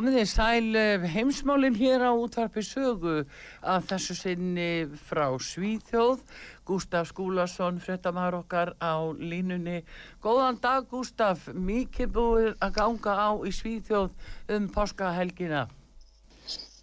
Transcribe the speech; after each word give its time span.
Komið 0.00 0.14
þið 0.16 0.28
sæl 0.30 0.76
eh, 0.80 1.02
heimsmálinn 1.12 1.74
hér 1.76 2.00
á 2.08 2.16
útvarpi 2.16 2.62
sögu 2.64 3.18
af 3.60 3.82
þessu 3.90 4.14
sinni 4.16 4.86
frá 4.96 5.26
Svíþjóð. 5.36 6.22
Gustaf 6.64 7.10
Skúlason, 7.10 7.76
frettamæður 7.84 8.38
okkar 8.38 8.70
á 8.80 8.96
línunni. 9.12 9.82
Góðan 10.24 10.56
dag 10.62 10.86
Gustaf, 10.88 11.50
mikið 11.52 12.14
búið 12.16 12.48
að 12.64 12.72
ganga 12.78 13.12
á 13.12 13.30
í 13.44 13.52
Svíþjóð 13.52 14.56
um 14.56 14.70
páskahelgina. 14.72 15.66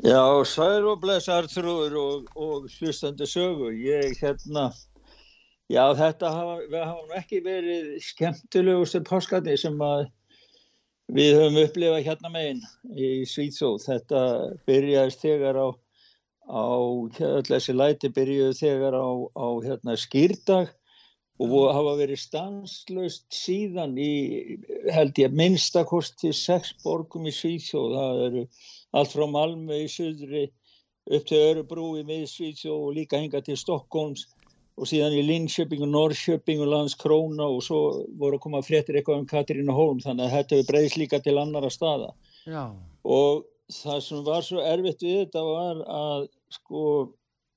Já, 0.06 0.22
sæl 0.46 0.86
og 0.86 1.02
bless 1.02 1.26
Arþrúður 1.26 1.98
og, 2.04 2.30
og 2.38 2.70
hlustandi 2.76 3.26
sögu. 3.26 3.72
Ég 3.82 4.14
hérna, 4.22 4.68
já 5.74 5.88
þetta 6.04 6.36
hafa, 6.38 6.86
hafa 6.94 7.18
ekki 7.24 7.42
verið 7.50 7.96
skemmtilegustu 8.12 9.02
páskandi 9.10 9.58
sem 9.58 9.82
að 9.82 10.06
við 11.16 11.38
höfum 11.38 11.60
upplifað 11.64 12.08
hérna 12.08 12.32
megin 12.32 12.64
í 12.96 13.10
Svíðsóð. 13.30 13.86
Þetta 13.86 14.24
byrjaðist 14.68 15.24
þegar 15.24 15.60
á, 15.60 15.68
á 16.52 16.66
öll 17.30 17.48
þessi 17.48 17.76
læti 17.76 18.12
byrjuði 18.16 18.60
þegar 18.60 19.00
á, 19.00 19.08
á 19.36 19.48
hérna, 19.64 19.96
skýrdag 19.96 20.74
og 21.38 21.68
hafa 21.70 21.94
verið 22.00 22.20
stanslöst 22.20 23.28
síðan 23.34 23.94
í 24.02 24.58
held 24.90 25.20
ég 25.22 25.36
minnstakosti 25.38 26.34
sex 26.34 26.74
borgum 26.84 27.28
í 27.30 27.34
Svíðsóð. 27.36 27.94
Það 27.98 28.24
eru 28.28 28.48
allt 28.98 29.14
frá 29.14 29.28
Malmö 29.30 29.84
í 29.86 29.92
söðri 29.92 30.48
upp 31.08 31.28
til 31.30 31.40
Örebrú 31.40 31.92
í 32.02 32.04
miðsvíðsóð 32.08 32.74
og 32.90 32.96
líka 32.98 33.22
hinga 33.22 33.40
til 33.46 33.56
Stokkóms 33.60 34.26
og 34.78 34.90
síðan 34.90 35.16
í 35.18 35.26
Linköping 35.26 35.84
og 35.86 35.92
Norrköping 35.94 36.64
og 36.64 36.72
Landskróna 36.74 37.50
og 37.50 37.62
svo 37.66 37.82
voru 38.20 38.38
að 38.38 38.44
koma 38.46 38.64
fréttir 38.66 39.00
eitthvað 39.00 39.24
um 39.24 39.30
Katrínu 39.30 39.76
Hólm 39.76 40.02
þannig 40.04 40.28
að 40.28 40.36
þetta 40.38 40.58
hefur 40.58 40.72
breyðist 40.72 41.00
líka 41.02 41.22
til 41.26 41.38
annara 41.42 41.72
staða 41.74 42.12
Já. 42.46 42.66
og 43.04 43.48
það 43.74 44.02
sem 44.06 44.26
var 44.28 44.46
svo 44.46 44.64
erfitt 44.64 45.02
við 45.04 45.24
þetta 45.26 45.46
var 45.48 45.82
að 45.86 46.28
sko 46.54 46.84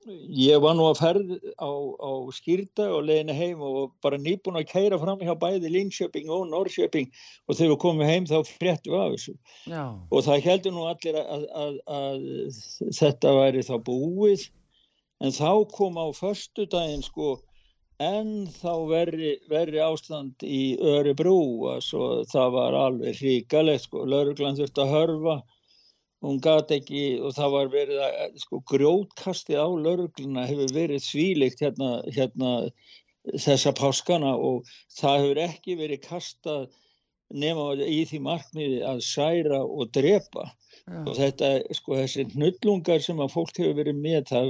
ég 0.08 0.60
var 0.64 0.72
nú 0.78 0.86
að 0.88 1.00
ferð 1.02 1.32
á, 1.60 1.68
á 2.00 2.12
skýrta 2.32 2.86
og 2.88 3.04
leginni 3.04 3.34
heim 3.36 3.60
og 3.60 3.92
bara 4.00 4.16
nýbúin 4.16 4.56
að 4.56 4.70
kæra 4.70 4.98
fram 5.00 5.20
hjá 5.20 5.34
bæði 5.36 5.72
Linköping 5.74 6.30
og 6.32 6.46
Norrköping 6.48 7.10
og 7.46 7.58
þegar 7.58 7.74
við 7.74 7.80
komum 7.84 8.08
heim 8.08 8.28
þá 8.30 8.38
fréttu 8.48 8.96
af 8.96 9.12
þessu 9.12 9.34
Já. 9.68 9.84
og 9.92 10.24
það 10.24 10.46
heldur 10.48 10.74
nú 10.76 10.86
allir 10.88 11.20
að, 11.20 11.44
að, 11.52 11.76
að 11.98 12.24
þetta 12.96 13.36
væri 13.42 13.66
þá 13.68 13.76
búið 13.90 14.48
en 15.20 15.34
þá 15.36 15.52
kom 15.76 15.98
á 16.00 16.06
förstu 16.16 16.66
daginn 16.70 17.04
sko 17.04 17.36
en 18.00 18.48
þá 18.48 18.72
verri, 18.88 19.32
verri 19.52 19.80
ástand 19.84 20.40
í 20.44 20.76
Örebrú 20.80 21.40
svo 21.84 22.22
það 22.32 22.54
var 22.56 22.76
alveg 22.86 23.18
hríkalegt 23.20 23.84
sko, 23.84 24.06
lauruglan 24.08 24.56
þurfti 24.56 24.84
að 24.84 24.94
hörfa. 24.94 25.40
Hún 26.24 26.40
gati 26.44 26.76
ekki 26.80 27.02
og 27.24 27.32
það 27.36 27.52
var 27.56 27.68
verið 27.72 28.00
að 28.04 28.38
sko 28.42 28.60
grjótkastið 28.72 29.60
á 29.60 29.68
laurugluna 29.68 30.46
hefur 30.48 30.72
verið 30.76 31.04
svílikt 31.04 31.62
hérna, 31.64 32.00
hérna 32.12 32.50
þessa 33.36 33.72
páskana 33.76 34.34
og 34.36 34.68
það 34.96 35.24
hefur 35.24 35.42
ekki 35.46 35.76
verið 35.80 36.02
kastað 36.08 36.66
nema 37.30 37.72
í 37.84 38.02
því 38.08 38.20
markmiði 38.26 38.80
að 38.84 39.04
særa 39.06 39.60
og 39.64 39.92
drepa. 39.96 40.48
Já. 40.90 41.04
og 41.04 41.12
þetta 41.14 41.48
sko 41.76 41.96
þessi 41.98 42.24
hnullungar 42.32 43.02
sem 43.04 43.20
að 43.20 43.32
fólk 43.34 43.58
hefur 43.60 43.76
verið 43.78 43.98
með 44.00 44.22
það 44.30 44.48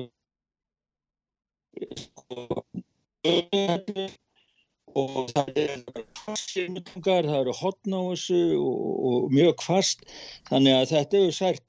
og 5.00 5.30
það 5.30 5.50
eru 5.62 6.04
fastsýrmutungar, 6.24 7.28
það 7.28 7.40
eru 7.40 7.54
hotn 7.60 7.94
á 7.94 8.00
þessu 8.10 8.40
og, 8.58 8.80
og 9.10 9.34
mjög 9.34 9.54
kvast 9.62 10.04
þannig 10.50 10.76
að 10.76 10.90
þetta 10.94 11.20
eru 11.20 11.36
sært. 11.36 11.66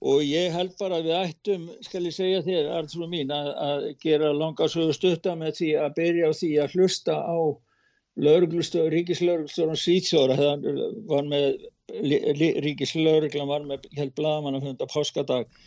Og 0.00 0.22
ég 0.24 0.54
held 0.54 0.72
bara 0.80 0.96
að 0.96 1.10
við 1.10 1.16
ættum, 1.18 1.64
skal 1.84 2.06
ég 2.08 2.14
segja 2.16 2.44
þér, 2.46 2.70
Artur 2.78 3.10
mín, 3.12 3.32
að, 3.36 3.50
að 3.60 3.82
gera 4.00 4.30
langarsögu 4.32 4.94
stutta 4.96 5.34
með 5.36 5.58
því 5.58 5.74
að 5.82 5.96
byrja 5.98 6.30
á 6.30 6.32
því 6.38 6.50
að 6.62 6.76
hlusta 6.78 7.18
á 7.20 7.36
ríkislauruglustjóran 8.20 9.78
Svítsjóra, 9.78 10.38
það 10.40 10.64
var 11.10 11.28
með 11.28 11.44
ríkislauruglan 12.64 13.50
var 13.50 13.66
með 13.68 13.86
held 13.98 14.14
blagamann 14.16 14.58
að 14.58 14.66
funda 14.68 14.88
páskadag 14.90 15.60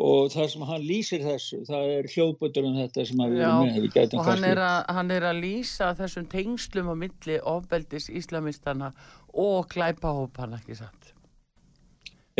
og 0.00 0.30
það 0.32 0.48
sem 0.52 0.64
hann 0.70 0.84
lýsir 0.86 1.24
þessu 1.24 1.60
það 1.68 1.92
er 1.96 2.08
hljóðbötur 2.14 2.68
um 2.68 2.78
þetta 2.78 3.04
sem 3.10 3.22
að 3.24 3.34
við 3.34 3.44
erum 3.44 3.66
með 3.66 3.84
við 3.84 4.16
og 4.16 4.30
hann 4.30 4.46
er, 4.48 4.62
að, 4.64 4.78
hann 4.96 5.14
er 5.16 5.28
að 5.30 5.42
lýsa 5.44 5.90
þessum 5.98 6.28
tengslum 6.32 6.90
á 6.92 6.94
milli 7.04 7.36
ofbeldis 7.52 8.08
íslamistana 8.08 8.92
og 9.34 9.68
klæpahópana 9.72 10.60
ekki 10.62 10.78
satt 10.80 11.14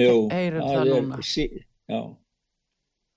Jú, 0.00 0.28
Heyrum 0.32 0.64
það 0.64 0.80
er, 0.80 1.02
núna. 1.04 1.22
sí, 1.22 1.46
já, 1.90 2.16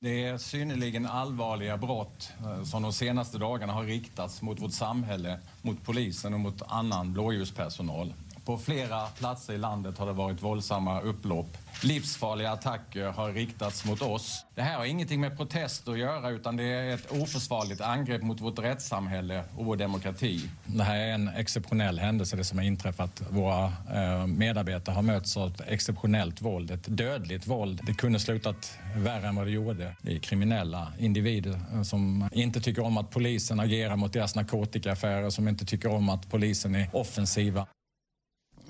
Det 0.04 0.26
är 0.26 0.38
synnerligen 0.38 1.06
allvarliga 1.06 1.78
brott 1.78 2.34
eh, 2.44 2.64
som 2.64 2.84
de 2.84 2.94
senaste 2.94 3.38
dagarna 3.38 3.74
har 3.74 3.84
riktats 3.84 4.42
mot 4.42 4.62
vårt 4.62 4.72
samhälle, 4.72 5.40
mot 5.62 5.84
polisen 5.84 6.34
och 6.34 6.40
mot 6.40 6.62
annan 6.68 7.14
blåljuspersonal. 7.14 8.14
På 8.46 8.58
flera 8.58 9.08
platser 9.08 9.54
i 9.54 9.58
landet 9.58 9.98
har 9.98 10.06
det 10.06 10.14
varit 10.14 10.44
våldsamma 10.44 11.02
upplopp. 11.02 11.58
Livsfarliga 11.84 12.52
attacker 12.52 13.06
har 13.06 13.32
riktats 13.32 13.86
mot 13.86 14.02
oss. 14.02 14.46
Det 14.56 14.62
här 14.62 14.78
har 14.78 14.86
ingenting 14.86 15.22
med 15.22 15.38
protest 15.38 15.88
att 15.88 15.98
göra 15.98 16.30
utan 16.30 16.58
det 16.58 16.64
är 16.64 16.94
ett 16.94 17.12
oförsvarligt 17.12 17.82
angrepp 17.82 18.22
mot 18.22 18.42
vårt 18.42 18.60
rättssamhälle 18.60 19.44
och 19.58 19.66
vår 19.66 19.76
demokrati. 19.76 20.50
Det 20.66 20.84
här 20.84 20.98
är 20.98 21.14
en 21.14 21.28
exceptionell 21.28 22.00
händelse 22.00 22.36
det 22.36 22.44
som 22.44 22.58
har 22.58 22.66
inträffat. 22.66 23.22
Våra 23.30 23.66
eh, 23.94 24.28
medarbetare 24.28 24.94
har 24.94 25.02
mötts 25.02 25.38
av 25.38 25.50
ett 25.50 25.62
exceptionellt 25.68 26.42
våld, 26.42 26.72
ett 26.72 26.98
dödligt 26.98 27.48
våld. 27.48 27.82
Det 27.84 27.94
kunde 27.94 28.20
slutat 28.20 28.78
värre 28.96 29.28
än 29.28 29.36
vad 29.36 29.48
det 29.48 29.52
gjorde. 29.52 29.96
Det 30.02 30.16
är 30.16 30.20
kriminella 30.20 30.94
individer 31.00 31.60
eh, 31.74 31.82
som 31.82 32.30
inte 32.32 32.62
tycker 32.62 32.86
om 32.86 32.98
att 32.98 33.10
polisen 33.10 33.60
agerar 33.60 33.96
mot 33.96 34.14
deras 34.14 34.36
narkotikaaffärer, 34.36 35.30
som 35.30 35.48
inte 35.48 35.66
tycker 35.66 35.92
om 35.92 36.10
att 36.10 36.30
polisen 36.30 36.76
är 36.76 36.90
offensiva. 36.94 37.68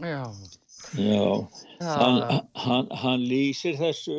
Já, 0.02 0.34
já. 0.98 1.48
Hann, 1.80 2.42
hann, 2.54 2.88
hann 2.92 3.26
lýsir 3.28 3.76
þessu 3.78 4.16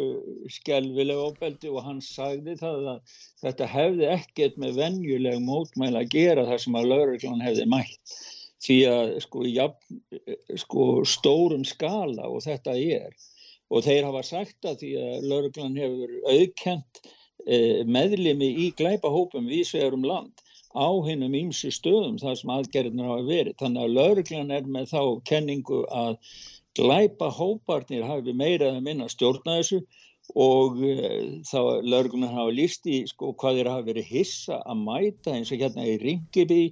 skelvilega 0.52 1.26
ofbeldi 1.30 1.70
og 1.72 1.82
hann 1.86 2.00
sagði 2.04 2.54
það 2.60 2.88
að 2.92 3.16
þetta 3.42 3.68
hefði 3.72 4.06
ekkert 4.12 4.60
með 4.60 4.78
venjuleg 4.78 5.42
mótmæla 5.42 6.04
að 6.04 6.14
gera 6.14 6.46
þar 6.46 6.62
sem 6.64 6.78
að 6.78 6.88
lauruglan 6.92 7.44
hefði 7.44 7.66
mætt. 7.74 8.16
Því 8.64 8.78
að 8.88 9.12
sko, 9.24 9.44
jafn, 9.48 10.00
sko 10.62 10.86
stórum 11.08 11.66
skala 11.68 12.30
og 12.30 12.44
þetta 12.46 12.76
er. 12.78 13.12
Og 13.72 13.84
þeir 13.84 14.06
hafa 14.08 14.22
sagt 14.24 14.68
að 14.68 14.80
því 14.84 14.94
að 15.02 15.28
lauruglan 15.32 15.76
hefur 15.80 16.16
auðkent 16.30 17.02
eh, 17.48 17.82
meðlimi 17.84 18.54
í 18.64 18.70
glæpahópum 18.78 19.50
vísvegar 19.50 19.96
um 19.96 20.06
land 20.06 20.43
á 20.74 20.88
hinnum 21.06 21.34
ímsu 21.38 21.70
stöðum 21.74 22.18
þar 22.18 22.38
sem 22.40 22.52
aðgerðinir 22.54 23.10
hafa 23.10 23.26
verið. 23.28 23.56
Þannig 23.62 23.84
að 23.84 23.94
lauruglan 23.98 24.54
er 24.54 24.66
með 24.76 24.90
þá 24.90 25.02
kenningu 25.30 25.84
að 25.94 26.16
glæpa 26.74 27.30
hóparnir 27.30 28.06
hafi 28.08 28.34
meira 28.34 28.72
eða 28.72 28.82
minna 28.82 29.06
stjórna 29.08 29.60
þessu 29.60 29.84
og 30.40 30.80
uh, 30.82 31.40
þá 31.46 31.60
lauruglan 31.84 32.32
hafa 32.34 32.56
líst 32.56 32.88
í 32.90 33.04
sko 33.10 33.34
hvað 33.38 33.60
þeir 33.60 33.70
hafa 33.70 33.88
verið 33.90 34.10
hissa 34.10 34.60
að 34.64 34.82
mæta 34.88 35.34
eins 35.36 35.52
og 35.54 35.62
hérna 35.62 35.86
í 35.86 35.98
Ringiby 36.02 36.62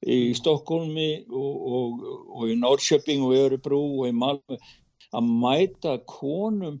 í 0.00 0.20
Stokkólmi 0.36 1.10
og, 1.28 1.56
og, 1.76 2.04
og 2.36 2.52
í 2.52 2.56
Norrköping 2.60 3.24
og 3.26 3.34
í 3.34 3.42
Örubrú 3.48 3.80
og 4.00 4.06
í 4.08 4.14
Malmö 4.16 4.60
að 5.10 5.32
mæta 5.42 5.98
konum 6.08 6.78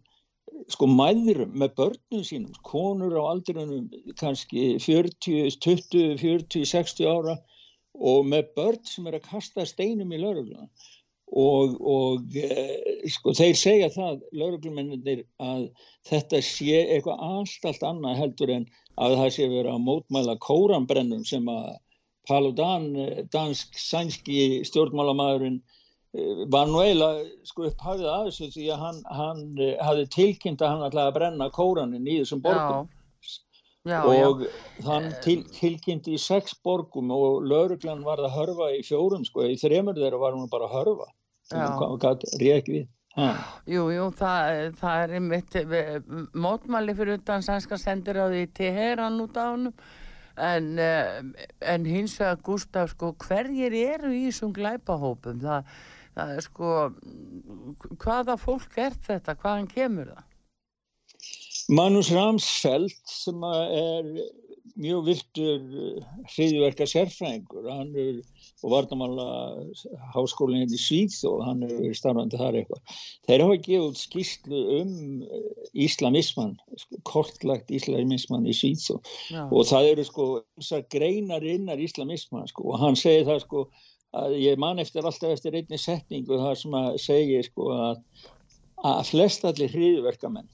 sko 0.68 0.88
mæðurum 0.90 1.56
með 1.62 1.74
börnum 1.78 2.24
sínum, 2.26 2.54
konur 2.66 3.16
á 3.16 3.22
aldrinum 3.32 3.88
kannski 4.20 4.76
40, 4.82 5.56
20, 5.62 6.16
40, 6.20 6.66
60 6.72 7.10
ára 7.10 7.36
og 7.94 8.26
með 8.28 8.52
börn 8.56 8.80
sem 8.86 9.08
er 9.08 9.18
að 9.18 9.28
kasta 9.28 9.66
steinum 9.68 10.12
í 10.12 10.20
laurugluna 10.20 10.68
og, 11.30 11.76
og 11.80 12.36
e, 12.36 12.64
sko 13.14 13.34
þeir 13.38 13.58
segja 13.58 13.90
það, 13.94 14.24
lauruglumennir, 14.34 15.24
að 15.38 15.68
þetta 16.10 16.40
sé 16.42 16.80
eitthvað 16.82 17.22
allt, 17.26 17.68
allt 17.70 17.86
annað 17.86 18.18
heldur 18.24 18.54
en 18.56 18.66
að 19.00 19.16
það 19.20 19.30
sé 19.36 19.46
verið 19.48 19.72
að 19.74 19.84
mótmæla 19.86 20.36
kóranbrennum 20.42 21.22
sem 21.28 21.46
að 21.50 21.78
Paludan, 22.28 22.84
eh, 23.00 23.22
dansk 23.32 23.78
sænski 23.80 24.60
stjórnmálamæðurinn 24.68 25.60
var 26.12 26.66
nú 26.66 26.80
eiginlega 26.82 27.26
sko 27.46 27.68
upphafið 27.68 28.08
að 28.10 28.24
þessu 28.28 28.48
því 28.54 28.64
að 28.74 28.80
hann, 28.84 28.96
hann 29.14 29.42
eh, 29.62 29.76
hafði 29.78 30.06
tilkynnt 30.14 30.62
að 30.62 30.72
hann 30.72 30.86
ætlaði 30.88 31.10
að 31.12 31.18
brenna 31.18 31.50
kóranin 31.54 32.08
í 32.08 32.16
þessum 32.22 32.42
borgum. 32.42 32.88
Já, 33.86 33.94
já, 33.94 34.26
og 34.26 34.42
já. 34.42 34.50
hann 34.88 35.06
til, 35.24 35.38
tilkynnti 35.54 36.16
í 36.16 36.20
sex 36.20 36.56
borgum 36.66 37.12
og 37.14 37.46
lauruglan 37.46 38.02
var 38.04 38.20
að 38.20 38.34
hörfa 38.34 38.72
í 38.74 38.82
fjórum 38.84 39.22
sko, 39.24 39.46
í 39.46 39.56
þremur 39.60 39.96
þeirra 39.96 40.18
var 40.20 40.34
hann 40.36 40.50
bara 40.50 40.66
að 40.66 40.74
hörfa. 40.80 41.06
Hann 41.54 42.26
rék 42.42 42.68
við. 42.70 42.90
Jú, 43.70 43.86
jú, 43.90 44.04
það, 44.18 44.74
það 44.78 45.04
er 45.04 45.14
einmitt 45.18 45.56
eh, 45.62 45.96
mótmæli 46.34 46.94
fyrir 46.98 47.18
utan 47.20 47.46
sænska 47.46 47.78
sendir 47.78 48.18
á 48.18 48.26
því 48.30 48.44
til 48.54 48.72
heran 48.74 49.22
út 49.22 49.38
á 49.38 49.46
hann 49.50 49.70
en, 50.40 50.68
en 50.78 51.86
hins 51.86 52.14
vegar 52.18 52.38
Gustaf 52.46 52.94
sko, 52.94 53.14
hverjir 53.18 53.74
eru 53.74 54.12
í 54.14 54.22
þessum 54.28 54.54
glæpahópum? 54.56 55.42
Það 55.42 55.66
það 56.16 56.34
er 56.36 56.44
sko 56.46 56.74
hvaða 58.02 58.36
fólk 58.40 58.76
er 58.80 58.96
þetta, 59.06 59.36
hvaðan 59.40 59.70
kemur 59.70 60.12
það? 60.14 60.26
Manus 61.70 62.10
Ramsfeld 62.10 62.96
sem 63.06 63.44
er 63.46 64.06
mjög 64.80 65.04
viltur 65.06 65.66
hriðverka 66.32 66.86
sérfræðingur. 66.88 67.68
Hann 67.70 67.92
er 67.98 68.22
og 68.60 68.72
varnamála 68.74 69.26
háskólinn 70.14 70.60
hérna 70.64 70.76
í 70.76 70.80
Svíð 70.80 71.16
og 71.30 71.44
hann 71.46 71.62
er 71.64 71.94
starfandi 71.96 72.40
þar 72.40 72.58
eitthvað. 72.60 72.96
Þeir 73.28 73.44
hafa 73.44 73.58
gefið 73.66 74.00
skýrslu 74.00 74.60
um 74.80 74.90
íslamisman 75.86 76.56
kortlagt 77.08 77.72
íslamisman 77.72 78.48
í 78.50 78.56
Svíð 78.56 78.90
og 79.46 79.62
það 79.70 79.92
eru 79.94 80.08
sko 80.08 80.26
greinar 80.92 81.46
innar 81.46 81.80
íslamisman 81.80 82.50
sko, 82.50 82.68
og 82.74 82.84
hann 82.84 82.98
segir 83.00 83.26
það 83.28 83.40
sko 83.46 83.64
ég 84.34 84.58
man 84.58 84.78
eftir 84.82 85.06
alltaf 85.06 85.36
eftir 85.36 85.54
einni 85.54 85.78
setningu 85.78 86.38
þar 86.40 86.56
sem 86.58 86.74
að 86.74 86.96
segja 87.02 87.42
sko 87.46 87.68
að, 87.74 88.00
að 88.90 89.02
flest 89.10 89.44
allir 89.46 89.70
hriðverkamenn 89.70 90.48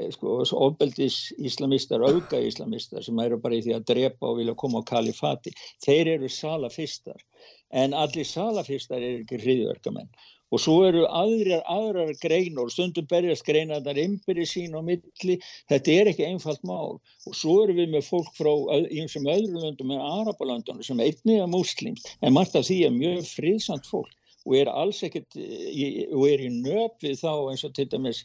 eh, 0.00 0.10
sko 0.14 0.40
ofbeldis 0.66 1.18
íslamistar, 1.38 2.02
auka 2.02 2.40
íslamistar 2.42 3.04
sem 3.06 3.20
eru 3.22 3.38
bara 3.42 3.58
í 3.58 3.62
því 3.66 3.76
að 3.76 3.86
drepa 3.92 4.32
og 4.32 4.40
vilja 4.40 4.56
koma 4.58 4.82
á 4.82 4.88
kalifati, 4.88 5.54
þeir 5.84 6.14
eru 6.16 6.32
salafistar. 6.32 7.22
En 7.70 7.94
allir 7.94 8.26
salafistar 8.26 8.98
eru 8.98 9.22
ekki 9.22 9.42
hriðverkamenn 9.44 10.10
og 10.48 10.62
svo 10.62 10.76
eru 10.88 11.04
aðrar, 11.06 11.62
aðrar 11.68 12.12
grein 12.22 12.58
og 12.60 12.72
stundum 12.72 13.08
berjast 13.10 13.44
greina 13.46 13.80
þar 13.84 14.00
ymbiri 14.04 14.46
sín 14.48 14.76
og 14.78 14.86
milli, 14.88 15.38
þetta 15.68 15.96
er 15.96 16.12
ekki 16.12 16.28
einfalt 16.28 16.62
mál. 16.68 16.98
Og 17.28 17.36
svo 17.36 17.58
eru 17.64 17.76
við 17.76 17.92
með 17.92 18.06
fólk 18.08 18.30
frá 18.38 18.52
einsum 18.88 19.28
öðru 19.28 19.64
löndum 19.64 19.92
en 19.92 20.04
Arabalöndunum 20.04 20.84
sem 20.86 21.00
einnig 21.04 21.42
er 21.42 21.50
muslim 21.52 21.98
en 22.22 22.36
margt 22.36 22.56
af 22.56 22.68
því 22.68 22.78
er 22.86 22.96
mjög 22.96 23.26
friðsamt 23.34 23.88
fólk 23.90 24.14
og 24.48 24.54
er 24.56 24.70
alls 24.72 25.02
ekkert 25.04 25.36
og 25.36 26.22
er 26.28 26.44
í 26.46 26.52
nöp 26.54 27.02
við 27.04 27.18
þá 27.20 27.32
eins 27.50 27.66
og 27.66 27.74
til 27.76 27.88
dæmis 27.92 28.24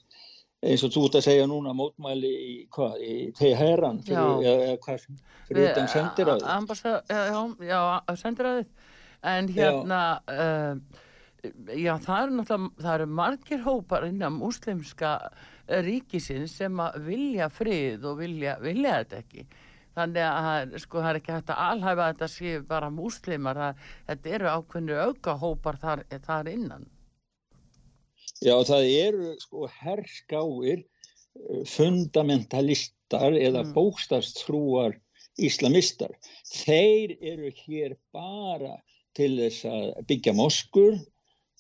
eins 0.64 0.84
og 0.86 0.94
þú 0.96 1.08
ert 1.10 1.18
að 1.20 1.26
segja 1.28 1.48
núna 1.50 1.74
mótmæli 1.76 2.32
í 2.32 2.54
hvað, 2.72 2.96
í 3.04 3.16
Teheran 3.36 4.00
fyrir, 4.08 4.46
eða 4.48 4.78
hvað, 4.86 5.08
fyrir 5.50 5.72
utan 5.74 6.46
Ambassad, 6.54 7.12
já, 7.12 7.42
já, 7.68 7.82
sendiráði 8.22 8.64
en 9.34 9.50
hérna 9.52 10.00
uh, 10.32 11.02
já 11.44 11.98
það 12.00 12.22
eru 12.22 12.36
náttúrulega 12.38 12.84
það 12.84 12.94
eru 12.96 13.08
margir 13.20 13.62
hópar 13.66 14.08
innan 14.08 14.38
muslimska 14.38 15.12
ríkisins 15.84 16.56
sem 16.60 16.80
að 16.80 16.98
vilja 17.10 17.50
frið 17.52 18.08
og 18.08 18.20
vilja, 18.22 18.58
vilja 18.64 18.98
þetta 19.02 19.20
ekki. 19.24 19.46
Þannig 19.94 20.26
að 20.26 20.78
sko 20.82 21.02
það 21.04 21.10
er 21.10 21.20
ekki 21.20 21.36
hægt 21.36 21.52
að 21.54 21.62
alhæfa 21.68 22.08
þetta 22.14 22.30
sé 22.34 22.54
bara 22.70 22.90
muslimar 22.90 23.60
það, 23.60 23.84
þetta 24.08 24.34
eru 24.38 24.50
ákveðinu 24.54 24.98
auka 25.04 25.36
hópar 25.44 25.80
þar, 25.84 26.04
þar 26.26 26.50
innan. 26.50 26.88
Já 28.44 28.56
það 28.68 28.88
eru 28.90 29.36
sko 29.40 29.68
herskáir 29.72 30.82
eh, 30.82 31.62
fundamentalistar 31.70 33.38
eða 33.38 33.68
mm. 33.68 33.76
bókstafstrúar 33.76 34.98
íslamistar. 35.38 36.16
Þeir 36.50 37.16
eru 37.22 37.54
hér 37.64 37.96
bara 38.16 38.80
til 39.18 39.36
þess 39.38 39.68
að 39.70 39.90
byggja 40.10 40.34
moskur 40.38 40.98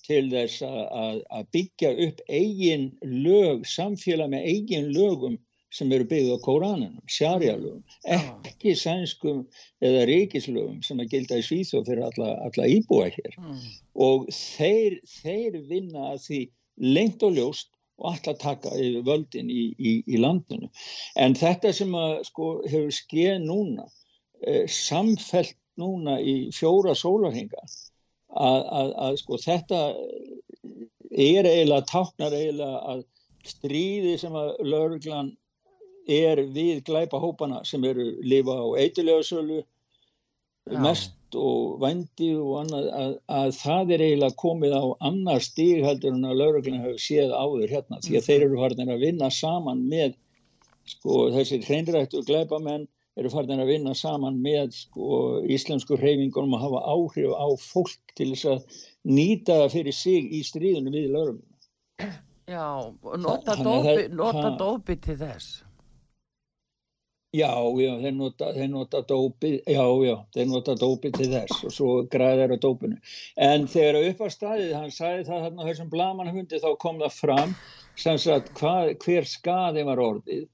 til 0.08 0.28
þess 0.32 0.64
að, 0.66 1.24
að 1.32 1.50
byggja 1.56 1.92
upp 2.08 2.22
eigin 2.28 2.90
lög, 3.02 3.66
samfélag 3.70 4.32
með 4.34 4.48
eigin 4.52 4.92
lögum 4.96 5.40
sem 5.74 5.92
eru 5.96 6.06
byggðið 6.06 6.38
á 6.38 6.46
Kóranunum, 6.46 7.06
sjarjalögum, 7.10 7.82
ekki 8.14 8.76
sænskum 8.78 9.40
eða 9.82 10.04
ríkislögum 10.10 10.84
sem 10.86 11.02
að 11.02 11.16
gilda 11.16 11.40
í 11.42 11.46
Svíþjóð 11.48 11.88
fyrir 11.90 12.04
alla, 12.10 12.34
alla 12.46 12.68
íbúa 12.70 13.08
hér. 13.14 13.38
Mm. 13.40 13.64
Og 14.06 14.28
þeir, 14.38 15.00
þeir 15.22 15.58
vinna 15.72 16.12
að 16.12 16.20
því 16.28 16.42
lengt 16.94 17.26
og 17.26 17.34
ljóst 17.40 17.72
og 18.02 18.12
alltaf 18.12 18.38
taka 18.42 18.76
völdin 19.08 19.50
í, 19.50 19.66
í, 19.78 19.96
í 20.06 20.22
landinu. 20.22 20.70
En 21.18 21.38
þetta 21.38 21.74
sem 21.74 21.94
að, 21.98 22.20
sko, 22.30 22.54
hefur 22.70 22.94
skeið 22.94 23.44
núna, 23.48 23.88
eh, 24.46 24.66
samfelt 24.70 25.58
núna 25.82 26.20
í 26.22 26.36
fjóra 26.54 26.94
sólarhinga, 26.98 27.66
að, 28.34 28.62
að, 28.82 28.92
að 29.08 29.18
sko 29.22 29.40
þetta 29.42 29.82
er 31.14 31.50
eiginlega 31.50 31.88
táknar 31.90 32.36
eiginlega 32.36 32.80
að 32.94 33.04
stríði 33.48 34.14
sem 34.22 34.36
að 34.40 34.54
lauruglan 34.66 35.34
er 36.10 36.42
við 36.56 36.84
glæpa 36.88 37.20
hópana 37.20 37.62
sem 37.68 37.84
eru 37.88 38.10
lifa 38.24 38.56
á 38.60 38.68
eitilegasölu 38.84 39.62
mest 40.84 41.16
og 41.36 41.80
vændi 41.82 42.30
og 42.38 42.60
annað 42.62 42.90
að, 42.96 43.14
að 43.28 43.54
það 43.60 43.94
er 43.96 44.04
eiginlega 44.08 44.40
komið 44.40 44.76
á 44.80 44.84
annar 45.10 45.44
stíg 45.44 45.84
heldur 45.86 46.16
en 46.16 46.28
að 46.30 46.40
lauruglan 46.42 46.84
hefur 46.84 47.02
séð 47.06 47.34
áður 47.36 47.74
hérna 47.76 48.02
því 48.04 48.18
að 48.20 48.28
þeir 48.28 48.46
eru 48.48 48.60
farin 48.62 48.94
að 48.94 49.06
vinna 49.08 49.30
saman 49.34 49.86
með 49.92 50.18
sko 50.94 51.28
þessir 51.34 51.66
hreinrættu 51.68 52.24
glæpamenn 52.28 52.88
eru 53.20 53.30
farin 53.34 53.62
að 53.62 53.72
vinna 53.74 53.94
saman 53.98 54.40
með 54.42 54.72
sko, 54.78 55.08
íslensku 55.54 55.98
hreyfingunum 56.00 56.56
að 56.58 56.64
hafa 56.68 56.86
áhrif 56.96 57.36
á 57.38 57.48
fólk 57.62 58.16
til 58.18 58.32
þess 58.34 58.48
að 58.54 58.80
nýta 59.10 59.60
það 59.64 59.76
fyrir 59.76 59.98
sig 59.98 60.32
í 60.34 60.40
stríðunum 60.48 60.98
við 60.98 61.12
lögum. 61.14 61.44
Já, 62.50 62.66
og 62.82 63.14
nota, 63.22 63.56
dópi, 63.56 64.10
nota 64.12 64.50
dópi 64.60 64.98
til 65.04 65.20
þess. 65.22 65.62
Já, 67.34 67.50
já, 67.82 67.96
þeir 67.98 68.12
nota, 68.14 68.50
þeir 68.54 68.68
nota 68.70 69.00
dópi, 69.10 69.54
já, 69.66 69.86
já, 70.06 70.16
þeir 70.36 70.50
nota 70.52 70.76
dópi 70.78 71.10
til 71.16 71.30
þess 71.32 71.64
og 71.66 71.74
svo 71.74 71.94
græðar 72.14 72.54
á 72.54 72.58
dópinu. 72.62 73.00
En 73.42 73.66
þegar 73.66 74.10
upp 74.12 74.22
á 74.22 74.28
staðið, 74.36 74.74
hann 74.78 74.94
sagði 74.94 75.24
það 75.30 75.48
þarna 75.48 75.70
þessum 75.70 75.90
blamanhundi, 75.94 76.60
þá 76.62 76.70
kom 76.84 77.02
það 77.02 77.18
fram 77.18 77.56
sem 77.98 78.20
sagt 78.22 78.54
hver 78.62 79.30
skaði 79.30 79.86
var 79.88 80.02
orðið 80.02 80.46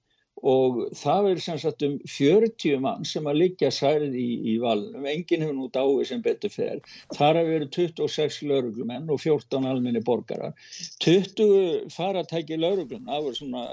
og 0.46 0.80
það 0.96 1.30
er 1.32 1.42
sem 1.44 1.58
sagt 1.60 1.84
um 1.86 1.96
40 2.08 2.80
mann 2.84 3.08
sem 3.08 3.28
að 3.28 3.40
liggja 3.42 3.72
særið 3.74 4.16
í, 4.20 4.28
í 4.54 4.56
valnum, 4.64 5.08
enginn 5.10 5.44
hefur 5.44 5.58
nú 5.58 5.70
dáið 5.74 6.06
sem 6.10 6.24
betur 6.24 6.54
fer, 6.54 6.80
þar 7.18 7.42
að 7.42 7.52
veru 7.54 7.70
26 7.76 8.40
lauruglumenn 8.50 9.10
og 9.12 9.20
14 9.24 9.68
alminni 9.68 10.04
borgarar, 10.06 10.56
20 11.04 11.90
faratæki 11.96 12.60
lauruglun, 12.60 13.08
það 13.10 13.26
voru 13.28 13.42
svona, 13.42 13.66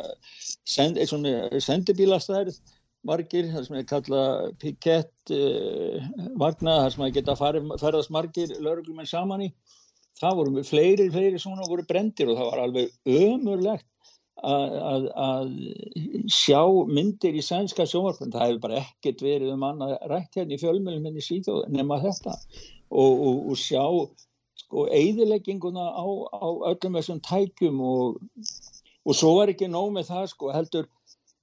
send, 0.67 1.01
svona 1.07 1.63
sendibílastærið, 1.63 2.59
margir, 3.07 3.51
það 3.53 3.67
sem 3.69 3.79
er 3.79 3.87
kallað 3.87 4.55
pikett 4.63 5.35
uh, 5.35 6.07
vagna, 6.41 6.81
það 6.83 6.93
sem 6.95 7.07
að 7.07 7.19
geta 7.21 7.39
farið, 7.39 7.75
ferðast 7.83 8.15
margir 8.15 8.57
lauruglumenn 8.59 9.07
saman 9.11 9.47
í, 9.47 9.53
það 10.19 10.41
voru 10.41 10.65
fleiri, 10.67 11.11
fleiri 11.13 11.39
svona 11.39 11.69
voru 11.69 11.85
brendir 11.87 12.33
og 12.33 12.41
það 12.41 12.51
var 12.51 12.65
alveg 12.65 12.97
ömurlegt 13.07 13.87
að, 14.45 15.07
að 15.17 15.53
sjá 16.33 16.61
myndir 16.91 17.37
í 17.39 17.45
sænska 17.45 17.87
sjónvarpun, 17.89 18.33
það 18.35 18.47
hefur 18.47 18.63
bara 18.67 18.81
ekkert 18.83 19.25
verið 19.25 19.55
um 19.55 19.65
annað 19.67 19.97
rætt 20.11 20.37
hérna 20.37 20.57
í 20.57 20.61
fjölmjölum 20.61 21.09
henni 21.09 21.25
síðan 21.25 21.73
nema 21.73 22.01
þetta. 22.05 22.37
Og, 22.91 23.23
og, 23.29 23.39
og 23.51 23.59
sjá 23.59 23.85
sko 24.61 24.87
eigðilegginguna 24.95 25.89
á, 25.95 26.07
á 26.33 26.49
öllum 26.73 26.99
þessum 26.99 27.23
tækjum 27.25 27.81
og, 27.83 28.21
og 29.07 29.17
svo 29.17 29.33
var 29.41 29.53
ekki 29.53 29.71
nóg 29.71 29.91
með 29.97 30.13
það 30.13 30.29
sko 30.33 30.53
heldur 30.55 30.87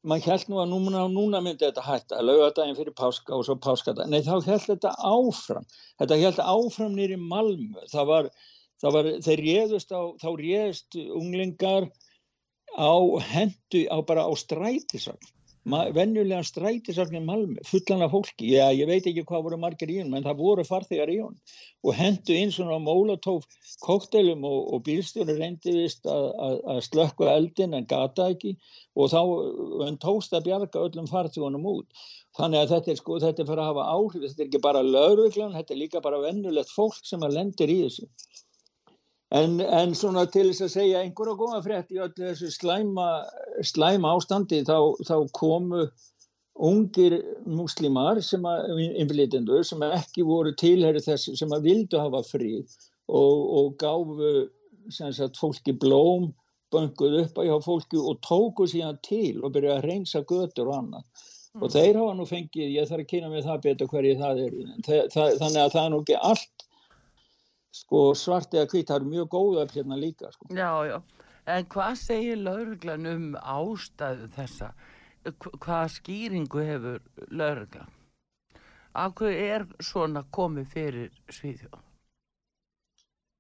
maður 0.04 0.34
held 0.34 0.50
nú 0.52 0.60
að 0.60 0.72
núna, 0.74 1.04
núna 1.12 1.40
myndi 1.44 1.64
þetta 1.64 1.84
hætta 1.86 2.18
að 2.20 2.28
lauga 2.28 2.50
daginn 2.58 2.76
fyrir 2.76 2.96
páska 2.98 3.36
og 3.38 3.46
svo 3.48 3.56
páskadag 3.64 4.10
nei 4.12 4.20
þá 4.26 4.34
held 4.44 4.66
þetta 4.66 4.92
áfram. 5.00 5.68
Þetta 6.02 6.18
held 6.20 6.42
áfram 6.44 6.98
nýri 6.98 7.20
Malmö. 7.20 7.86
Það 7.92 8.10
var, 8.10 8.30
það 8.84 8.98
var 8.98 9.12
þeir 9.28 9.44
réðust 9.48 9.96
á 9.96 10.02
þá 10.20 10.30
réðust 10.42 11.00
unglingar 11.04 11.88
á 12.78 12.94
hendu, 13.34 13.86
á 13.90 13.98
bara 14.06 14.28
á 14.28 14.32
strætisagn 14.38 15.34
venjulegan 15.64 16.44
strætisagn 16.44 17.16
í 17.16 17.22
Malmö, 17.24 17.62
fullan 17.64 18.04
af 18.04 18.12
fólki. 18.12 18.50
Já, 18.52 18.68
ég 18.76 18.88
veit 18.88 19.06
ekki 19.08 19.24
hvað 19.24 19.44
voru 19.46 19.58
margir 19.58 19.92
í 19.94 20.02
hún 20.02 20.12
en 20.18 20.26
það 20.26 20.42
voru 20.42 20.66
farþegar 20.68 21.10
í 21.10 21.22
hún 21.22 21.38
og 21.84 21.96
hendu 21.96 22.36
inn 22.36 22.52
svona 22.52 22.80
mólatóf 22.84 23.48
koktelum 23.84 24.44
og, 24.44 24.74
og 24.74 24.84
bílstjónu 24.84 25.38
reyndi 25.38 25.72
vist 25.78 26.06
að 26.08 26.82
slökku 26.84 27.30
eldin 27.32 27.74
en 27.74 27.88
gata 27.88 28.28
ekki. 28.34 28.58
Og 28.96 29.10
þá 29.14 29.22
að 29.24 30.44
bjarga 30.50 30.84
öllum 30.84 31.08
farþjónum 31.08 31.66
út. 31.72 31.88
Þannig 32.36 32.60
að 32.60 32.76
þetta 32.76 32.92
er 32.92 33.00
sko, 33.00 33.20
þetta 33.24 33.44
er 33.44 33.48
fyrir 33.48 33.64
að 33.64 33.72
hafa 33.72 33.88
áhrif. 33.96 34.28
Þetta 34.28 34.44
er 34.44 34.48
ekki 34.50 34.64
bara 34.68 34.84
lauruglan, 34.84 35.56
þetta 35.56 35.74
er 35.74 35.80
líka 35.80 36.04
bara 36.04 36.22
vennulegt 36.24 36.76
fólk 36.76 37.00
sem 37.08 37.24
að 37.24 37.40
lendir 37.40 37.72
í 37.72 37.84
þessu 37.86 38.10
En, 39.34 39.58
en 39.62 39.96
svona 39.98 40.28
til 40.30 40.52
þess 40.52 40.68
að 40.68 40.74
segja 40.76 41.00
einhverja 41.02 41.38
góða 41.40 41.60
frétt 41.66 41.94
í 41.94 42.02
öllu 42.04 42.28
þessu 42.28 42.52
slæma, 42.54 43.08
slæma 43.66 44.12
ástandi 44.14 44.60
þá, 44.68 44.94
þá 45.08 45.16
komu 45.34 45.88
ungir 46.54 47.16
muslimar 47.50 48.22
sem 48.22 48.46
að, 48.46 48.78
innflytendur 49.02 49.66
sem 49.66 49.82
ekki 49.88 50.26
voru 50.28 50.54
tilherri 50.62 51.02
þess 51.02 51.34
sem 51.40 51.56
að 51.56 51.66
vildu 51.70 52.02
hafa 52.02 52.22
frið 52.28 52.76
og, 53.10 53.40
og 53.58 53.74
gáfu 53.82 54.34
sagt, 54.94 55.40
fólki 55.40 55.74
blóm, 55.82 56.30
bönguð 56.74 57.24
upp 57.24 57.42
hjá 57.42 57.56
fólki 57.64 57.98
og 57.98 58.20
tóku 58.26 58.68
síðan 58.70 59.00
til 59.06 59.42
og 59.42 59.56
byrjuði 59.56 59.78
að 59.80 59.88
reynsa 59.88 60.22
götur 60.30 60.70
og 60.70 60.78
annað. 60.78 61.08
Mm. 61.54 61.64
Og 61.64 61.74
þeir 61.74 62.00
hafa 62.02 62.14
nú 62.18 62.28
fengið, 62.30 62.70
ég 62.76 62.90
þarf 62.90 63.06
að 63.06 63.10
kynna 63.10 63.34
mig 63.34 63.48
það 63.48 63.66
betur 63.66 63.90
hverju 63.90 64.14
það 64.22 64.44
er, 64.46 64.56
þannig 65.14 65.62
að 65.64 65.74
það 65.74 65.84
er 65.84 65.92
nú 65.94 66.02
ekki 66.04 66.22
allt 66.22 66.68
sko 67.74 68.02
svart 68.18 68.54
eða 68.54 68.70
hvít, 68.72 68.90
það 68.90 69.00
eru 69.00 69.12
mjög 69.12 69.30
góða 69.34 69.68
hérna 69.74 69.98
líka 70.00 70.32
sko. 70.34 70.50
Já, 70.54 70.72
já, 70.90 70.98
en 71.56 71.70
hvað 71.74 71.96
segir 72.02 72.42
lauruglan 72.42 73.10
um 73.10 73.26
ástæðu 73.40 74.30
þessa? 74.36 74.74
Hvað 75.64 75.86
skýringu 75.96 76.66
hefur 76.68 77.00
lauruglan? 77.32 77.90
Af 78.94 79.16
hverju 79.18 79.48
er 79.56 79.66
svona 79.82 80.22
komið 80.38 80.68
fyrir 80.76 81.14
Svíðjóð? 81.34 81.80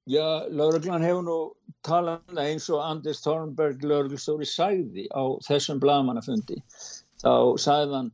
Já, 0.09 0.49
lauruglan 0.49 1.05
hefur 1.05 1.27
nú 1.27 1.37
talað 1.85 2.33
um 2.33 2.41
eins 2.41 2.65
og 2.73 2.81
Anders 2.83 3.21
Thornberg 3.23 3.85
lauruglstóri 3.85 4.47
sæði 4.49 5.05
á 5.13 5.23
þessum 5.45 5.79
blagamannafundi. 5.83 6.57
Þá 7.21 7.59
sæði 7.61 7.99
hann, 7.99 8.09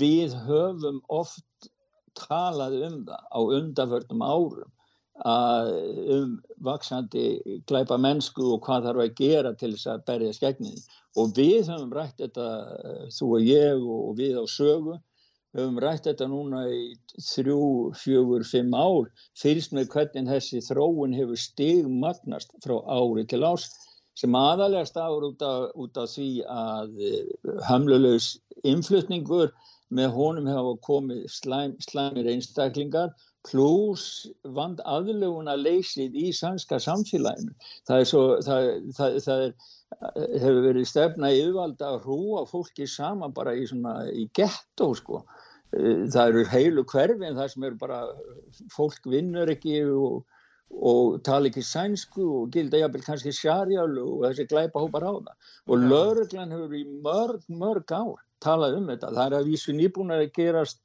við 0.00 0.34
höfum 0.48 1.02
oft 1.12 1.68
talað 2.18 2.80
um 2.88 2.98
það 3.06 3.28
á 3.36 3.38
undaförnum 3.58 4.24
árum 4.24 4.72
um 5.26 6.38
vaksandi 6.62 7.62
glæpa 7.66 7.98
mennsku 7.98 8.52
og 8.54 8.62
hvað 8.66 8.86
þarf 8.86 9.02
að 9.04 9.14
gera 9.18 9.52
til 9.58 9.72
þess 9.74 9.90
að 9.90 10.04
berja 10.06 10.36
skegninni 10.36 10.82
og 11.18 11.32
við 11.34 11.70
höfum 11.72 11.92
rætt 11.96 12.22
þetta 12.22 12.46
þú 13.16 13.30
og 13.34 13.48
ég 13.48 13.82
og 13.98 14.12
við 14.20 14.38
á 14.38 14.44
sögu 14.46 14.94
höfum 15.56 15.80
rætt 15.82 16.06
þetta 16.06 16.28
núna 16.30 16.62
í 16.70 16.94
þrjú, 17.18 17.90
fjögur, 17.98 18.44
fimm 18.46 18.74
ár 18.78 19.10
fyrst 19.40 19.74
með 19.74 19.90
hvernig 19.94 20.30
þessi 20.30 20.62
þróun 20.68 21.16
hefur 21.16 21.40
stigmagnast 21.40 22.54
frá 22.62 22.78
ári 22.86 23.26
til 23.26 23.42
ás 23.42 23.66
sem 24.18 24.34
aðalega 24.34 24.86
stafur 24.86 25.30
út 25.32 25.42
af, 25.42 25.70
út 25.74 25.98
af 25.98 26.10
því 26.14 26.30
að 26.46 26.94
hamlulegs 27.66 28.36
influtningur 28.66 29.50
með 29.94 30.14
honum 30.14 30.46
hafa 30.50 30.74
komið 30.84 31.26
slæm, 31.32 31.74
slæmir 31.82 32.28
einstaklingar 32.30 33.14
pluss 33.46 34.28
vand 34.56 34.80
aðluguna 34.84 35.54
leysið 35.58 36.16
í 36.18 36.30
sannska 36.36 36.78
samfélaginu. 36.82 37.54
Það, 37.88 38.04
svo, 38.10 38.22
það, 38.44 38.70
það, 38.96 39.18
það 39.24 39.44
er, 39.44 39.52
hefur 40.42 40.62
verið 40.66 40.88
stefna 40.90 41.30
yfirvald 41.34 41.84
að 41.84 42.00
hrúa 42.06 42.46
fólki 42.50 42.88
saman 42.90 43.34
bara 43.36 43.54
í, 43.56 43.66
í 44.14 44.26
gettó 44.36 44.90
sko. 44.98 45.22
Það 45.70 46.22
eru 46.24 46.44
heilu 46.48 46.84
hverfi 46.88 47.28
en 47.28 47.36
það 47.36 47.52
sem 47.52 47.68
eru 47.68 47.80
bara 47.80 48.02
fólk 48.72 49.04
vinnur 49.08 49.50
ekki 49.52 49.82
og, 49.92 50.22
og 50.72 51.18
tala 51.24 51.50
ekki 51.50 51.64
sænsku 51.64 52.24
og 52.38 52.54
gilda 52.54 52.80
jafnvel 52.80 53.04
kannski 53.04 53.34
sjarjálu 53.36 54.06
og 54.06 54.24
þessi 54.30 54.48
glæpa 54.48 54.80
hópar 54.80 55.04
á 55.04 55.12
það. 55.12 55.52
Og 55.68 55.84
lauruglan 55.84 56.56
hefur 56.56 56.78
í 56.78 56.86
mörg, 57.04 57.44
mörg 57.52 57.92
ár 57.92 58.16
talað 58.44 58.78
um 58.78 58.88
þetta. 58.88 59.12
Það 59.12 59.24
er 59.26 59.38
að 59.38 59.48
vísu 59.52 59.74
nýbúin 59.76 60.14
að 60.14 60.28
gerast 60.36 60.82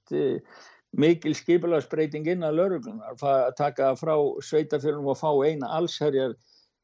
mikil 1.00 1.34
skipularsbreyting 1.38 2.28
inn 2.30 2.46
að 2.46 2.60
lauruglunar, 2.60 3.18
að 3.18 3.54
taka 3.58 3.94
frá 3.98 4.14
sveitafjörnum 4.46 5.10
og 5.14 5.20
fá 5.20 5.30
eina 5.46 5.70
allsherjar 5.78 6.36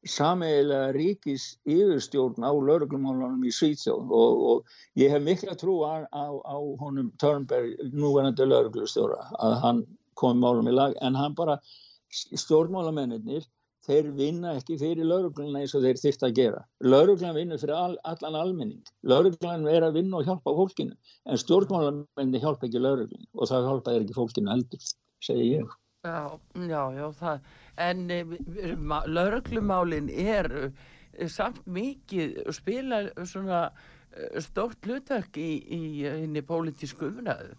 sameigilega 0.08 0.92
ríkis 0.96 1.44
yfirstjórn 1.68 2.40
á 2.40 2.50
lauruglumálunum 2.50 3.44
í 3.44 3.52
Svíþjóð. 3.52 4.08
Og, 4.16 4.42
og 4.50 5.00
ég 5.00 5.12
hef 5.12 5.22
mikla 5.22 5.56
trú 5.60 5.80
á, 5.84 6.08
á, 6.08 6.26
á 6.32 6.56
honum 6.80 7.12
Törnberg, 7.20 7.76
núverandi 7.92 8.48
lauruglustjóra, 8.48 9.20
að 9.38 9.56
hann 9.64 9.82
komi 10.16 10.40
málum 10.40 10.70
í 10.70 10.74
lag, 10.74 10.96
en 11.04 11.18
hann 11.18 11.36
bara 11.36 11.60
stjórnmálamennir 12.10 13.44
þeir 13.86 14.10
vinna 14.16 14.54
ekki 14.58 14.76
fyrir 14.80 15.08
laurugluna 15.08 15.62
eins 15.62 15.74
og 15.76 15.84
þeir 15.84 16.00
þýrt 16.00 16.24
að 16.26 16.34
gera. 16.38 16.62
Lauruglan 16.84 17.36
vinnur 17.36 17.60
fyrir 17.62 17.76
all, 17.76 17.96
allan 18.08 18.38
almenning. 18.38 18.82
Lauruglan 19.06 19.66
er 19.70 19.86
að 19.86 20.00
vinna 20.00 20.20
og 20.20 20.28
hjálpa 20.28 20.54
fólkinu 20.56 20.96
en 21.26 21.40
stjórnmálamenni 21.40 22.42
hjálpa 22.42 22.68
ekki 22.68 22.82
lauruglun 22.82 23.28
og 23.34 23.50
það 23.50 23.68
hjálpa 23.68 23.96
ekki 24.00 24.18
fólkinu 24.18 24.52
heldur, 24.52 24.90
segi 25.24 25.46
ég. 25.54 25.78
Já, 26.04 26.20
já, 26.56 26.82
já, 26.96 27.06
það, 27.20 27.48
en 27.86 28.04
e, 28.10 28.20
lauruglumálin 29.16 30.08
er 30.10 30.48
e, 30.56 30.70
samt 31.28 31.60
mikið 31.68 32.38
spila 32.56 33.02
svona 33.28 33.66
e, 33.68 34.40
stórt 34.40 34.88
hlutverk 34.88 35.36
í, 35.40 35.50
í 36.24 36.44
pólitísku 36.48 37.10
umræðu 37.10 37.58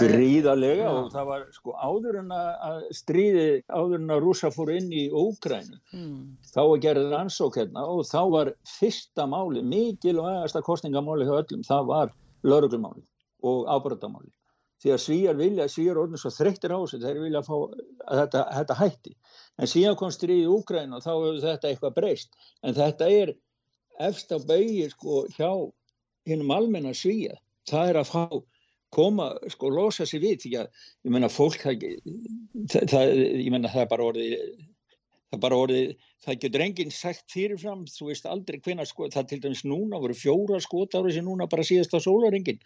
gríðarlega 0.00 0.88
og 0.90 1.10
það 1.12 1.28
var 1.30 1.44
sko 1.54 1.74
áður 1.76 2.20
en 2.22 2.32
að 2.36 2.78
stríði 2.96 3.46
áður 3.68 3.98
en 3.98 4.14
að 4.16 4.22
rúsa 4.24 4.50
fór 4.54 4.72
inn 4.74 4.88
í 4.92 5.06
Ógrænu 5.10 5.78
mm. 5.92 6.16
þá 6.52 6.60
var 6.62 6.82
gerðið 6.86 7.14
rannsók 7.14 7.58
hérna 7.60 7.84
og 7.90 8.02
þá 8.08 8.20
var 8.32 8.52
fyrsta 8.76 9.28
máli 9.30 9.62
mikil 9.66 10.18
og 10.22 10.30
aðasta 10.32 10.64
kostningamáli 10.66 11.28
hjá 11.28 11.36
öllum 11.38 11.64
það 11.66 11.92
var 11.92 12.12
lauruglumáli 12.46 13.04
og 13.46 13.70
ábyrgdamáli 13.70 14.32
því 14.82 14.92
að 14.92 15.02
svíjar 15.02 15.38
vilja, 15.40 15.66
svíjar 15.72 15.98
orðin 16.02 16.20
svo 16.20 16.30
þreyttir 16.34 16.74
á 16.74 16.78
þessu 16.78 17.00
þeir 17.00 17.22
vilja 17.22 17.40
fá 17.46 17.54
að 17.56 18.18
þetta, 18.20 18.42
þetta 18.58 18.74
hætti. 18.76 19.12
En 19.56 19.70
síðan 19.72 19.96
kom 19.96 20.12
stríði 20.12 20.44
í 20.44 20.50
Ógrænu 20.52 20.98
og 20.98 21.02
þá 21.02 21.12
hefur 21.14 21.38
þetta 21.46 21.70
eitthvað 21.70 21.94
breyst. 21.96 22.36
En 22.60 22.76
þetta 22.76 23.08
er 23.08 23.32
efst 24.04 24.34
á 24.36 24.38
baugir 24.38 24.92
sko 24.92 25.22
hjá 25.32 25.48
hinnum 26.28 26.52
almenna 26.52 26.92
svíja 26.94 27.38
það 27.70 27.90
er 27.90 28.00
að 28.00 28.10
fá 28.10 28.24
koma, 28.96 29.28
sko, 29.52 29.70
losa 29.72 30.06
sér 30.08 30.24
við 30.24 30.40
því 30.44 30.54
að, 30.62 30.80
ég 31.06 31.14
menna, 31.14 31.30
fólk 31.32 31.60
það, 31.62 31.86
það, 32.74 33.12
ég 33.42 33.52
menna, 33.54 33.72
það 33.72 33.84
er 33.84 33.92
bara 33.92 34.08
orðið 34.10 34.34
það 35.26 35.36
er 35.36 35.42
bara 35.42 35.58
orðið, 35.64 35.88
það 36.24 36.38
getur 36.44 36.64
enginn 36.66 36.92
sagt 36.94 37.32
fyrirfram, 37.34 37.86
þú 37.90 38.10
veist 38.10 38.28
aldrei 38.30 38.60
hvena 38.62 38.86
sko, 38.86 39.08
það 39.12 39.32
til 39.32 39.40
dæmis 39.44 39.64
núna, 39.66 40.00
voru 40.02 40.16
fjóra 40.16 40.60
skotári 40.62 41.14
sem 41.14 41.26
núna 41.26 41.48
bara 41.50 41.66
síðast 41.66 41.96
á 41.96 42.00
sólaringin 42.02 42.60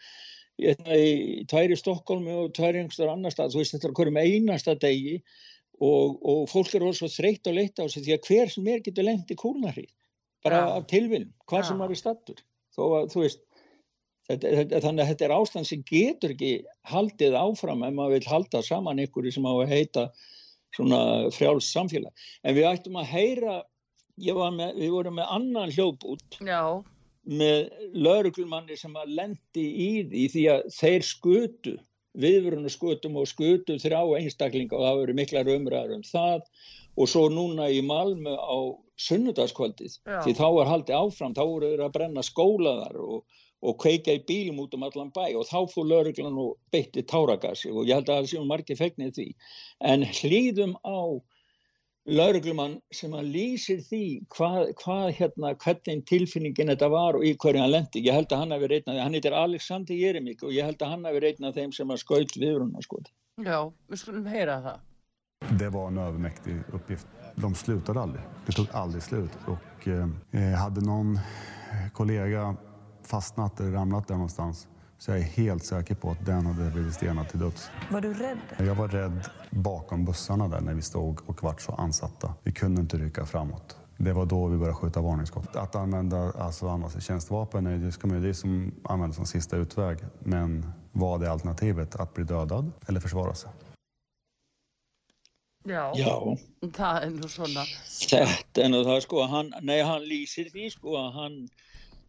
í 0.60 1.44
tværi 1.48 1.76
Stokkólmi 1.78 2.34
og 2.36 2.50
tværi 2.56 2.82
einhverstar 2.82 3.12
annar 3.12 3.32
stað, 3.32 3.54
þú 3.54 3.62
veist 3.62 3.74
þetta 3.76 3.88
er 3.88 3.94
hverjum 3.96 4.20
einasta 4.20 4.74
degi 4.76 5.16
og, 5.80 6.18
og 6.20 6.42
fólk 6.50 6.74
er 6.74 6.84
orðið 6.84 6.98
svo 7.00 7.10
þreytt 7.14 7.48
og 7.48 7.56
leitt 7.56 7.80
á 7.80 7.84
sig 7.88 8.04
því 8.04 8.16
að 8.16 8.28
hver 8.28 8.52
sem 8.52 8.68
er 8.68 8.82
getur 8.84 9.08
lengt 9.08 9.32
í 9.32 9.38
kúlnarrið 9.40 9.88
bara 10.44 10.60
ja. 10.60 10.74
af 10.76 10.88
tilvinn, 10.92 11.30
hvað 11.48 11.64
ja. 11.64 11.68
sem 11.70 11.80
er 11.84 11.94
í 11.94 12.00
stattur 12.00 12.42
þó 12.76 12.82
að, 12.98 13.08
þú 13.14 13.24
veist 13.24 13.40
þannig 14.38 15.02
að 15.02 15.10
þetta 15.10 15.26
er 15.26 15.34
ástand 15.34 15.68
sem 15.68 15.82
getur 15.88 16.34
ekki 16.34 16.52
haldið 16.90 17.36
áfram 17.40 17.84
ef 17.86 17.96
maður 17.96 18.16
vil 18.18 18.30
halda 18.30 18.62
saman 18.66 19.02
ykkur 19.02 19.30
sem 19.32 19.48
á 19.48 19.52
að 19.52 19.74
heita 19.74 20.06
svona 20.76 21.02
frjáls 21.34 21.70
samfélag. 21.74 22.12
En 22.44 22.56
við 22.56 22.68
ættum 22.70 22.98
að 23.00 23.10
heyra, 23.10 23.60
með, 24.20 24.74
við 24.78 24.94
vorum 24.94 25.18
með 25.18 25.30
annan 25.36 25.74
hljóðbút 25.74 26.40
Já. 26.46 26.62
með 27.26 27.70
lauruglumanni 27.94 28.78
sem 28.78 28.94
að 28.96 29.14
lendi 29.18 29.66
í 29.66 29.90
því 30.10 30.26
því 30.34 30.44
að 30.54 30.66
þeir 30.78 31.06
skutu 31.08 31.76
viðvöruna 32.18 32.70
skutum 32.70 33.18
og 33.20 33.28
skutum 33.30 33.78
þrjá 33.78 34.00
einstaklinga 34.18 34.76
og 34.76 34.86
það 34.86 35.00
verið 35.02 35.18
mikla 35.20 35.42
raumræður 35.46 35.98
um 35.98 36.06
það 36.06 36.40
og 36.98 37.10
svo 37.10 37.28
núna 37.30 37.68
í 37.70 37.82
Malmö 37.86 38.34
á 38.34 38.58
sunnudagskvöldið 39.00 40.00
því 40.24 40.34
þá 40.36 40.46
var 40.56 40.70
haldið 40.70 40.98
áfram, 40.98 41.36
þá 41.36 41.44
voru 41.44 41.70
þeir 41.70 41.84
að 41.86 41.94
brenna 41.94 42.24
skólaðar 42.26 42.98
og, 43.00 43.22
og 43.60 43.76
kveika 43.82 44.14
í 44.16 44.22
bílum 44.28 44.62
út 44.62 44.74
um 44.76 44.86
allan 44.86 45.12
bæ 45.12 45.34
og 45.36 45.44
þá 45.48 45.58
fór 45.72 45.88
lauruglan 45.88 46.38
og 46.40 46.56
beitti 46.72 47.04
táragassi 47.04 47.72
og 47.72 47.84
ég 47.88 47.98
held 47.98 48.08
að 48.08 48.22
það 48.22 48.30
séum 48.32 48.48
margir 48.48 48.78
fegnir 48.80 49.12
því 49.16 49.26
en 49.92 50.06
hlýðum 50.08 50.78
á 50.80 51.20
lauruglumann 52.08 52.78
sem 52.94 53.12
að 53.14 53.28
lýsir 53.34 53.82
því 53.84 54.04
hvað, 54.32 54.72
hvað 54.80 55.06
hérna, 55.18 55.52
hvernig 55.60 56.04
tilfinningin 56.08 56.72
þetta 56.72 56.88
var 56.92 57.18
og 57.18 57.26
í 57.26 57.34
hverju 57.36 57.60
hann 57.60 57.74
lendi. 57.74 58.02
Ég 58.06 58.16
held 58.16 58.32
að 58.32 58.42
hann 58.42 58.54
hefur 58.56 58.72
reynað, 58.72 59.00
hann 59.04 59.16
heitir 59.16 59.36
Alexander 59.36 59.94
Jeremík 59.94 60.44
og 60.46 60.54
ég 60.56 60.66
held 60.66 60.80
að 60.80 60.94
hann 60.94 61.04
hefur 61.08 61.26
reynað 61.26 61.58
þeim 61.60 61.74
sem 61.76 61.92
að 61.92 62.00
skaut 62.02 62.36
viðruna 62.40 62.84
sko. 62.86 63.02
Já, 63.44 63.68
við 63.92 64.02
skulum 64.02 64.30
heyra 64.32 64.56
það. 64.64 64.86
Det 65.60 65.68
var 65.72 65.88
en 65.88 65.98
övermäktig 65.98 66.56
uppgift. 66.72 67.06
De 67.40 67.54
slutade 67.54 68.00
aldrig. 68.00 68.24
Det 68.46 68.56
tog 68.56 68.66
aldrig 68.72 69.02
slut. 69.02 69.36
Och 69.46 69.88
eh, 69.88 70.58
hade 70.58 70.80
någon 70.80 71.18
kollega 71.92 72.56
fastnat 73.10 73.60
eller 73.60 73.70
ramlat 73.70 74.08
där 74.08 74.14
någonstans 74.14 74.68
så 74.98 75.10
jag 75.10 75.18
är 75.18 75.22
helt 75.22 75.64
säker 75.64 75.94
på 75.94 76.10
att 76.10 76.26
den 76.26 76.46
hade 76.46 76.70
blivit 76.70 76.94
stenad 76.94 77.28
till 77.28 77.38
döds. 77.38 77.70
Var 77.90 78.00
du 78.00 78.14
rädd? 78.14 78.38
Jag 78.58 78.74
var 78.74 78.88
rädd 78.88 79.28
bakom 79.50 80.04
bussarna 80.04 80.48
där 80.48 80.60
när 80.60 80.74
vi 80.74 80.82
stod 80.82 81.20
och 81.26 81.42
vart 81.42 81.60
så 81.60 81.72
ansatta. 81.72 82.34
Vi 82.42 82.52
kunde 82.52 82.80
inte 82.80 82.96
rycka 82.96 83.26
framåt. 83.26 83.76
Det 83.96 84.12
var 84.12 84.26
då 84.26 84.46
vi 84.46 84.56
började 84.56 84.74
skjuta 84.74 85.00
varningsskott. 85.00 85.56
Att 85.56 85.76
använda 85.76 86.32
alltså 86.38 86.68
använda 86.68 87.00
tjänstvapen 87.00 87.66
är 87.66 87.78
det, 87.78 87.92
ska 87.92 88.06
man, 88.06 88.22
det 88.22 88.34
som 88.34 88.72
användas 88.84 89.16
som 89.16 89.26
sista 89.26 89.56
utväg. 89.56 89.98
Men 90.18 90.72
vad 90.92 91.22
är 91.22 91.28
alternativet? 91.28 91.96
Att 91.96 92.14
bli 92.14 92.24
dödad 92.24 92.72
eller 92.86 93.00
försvara 93.00 93.34
sig? 93.34 93.50
Já, 95.64 95.92
það 96.72 97.02
er 97.04 97.10
nú 97.12 97.28
svona. 97.28 97.64
þetta 97.84 98.62
er 98.64 98.70
nú 98.72 98.78
það 98.86 99.02
sko, 99.04 99.18
nei 99.60 99.82
hann 99.84 100.06
lýsir 100.08 100.48
því 100.48 100.70
sko 100.72 100.94
að 100.96 101.18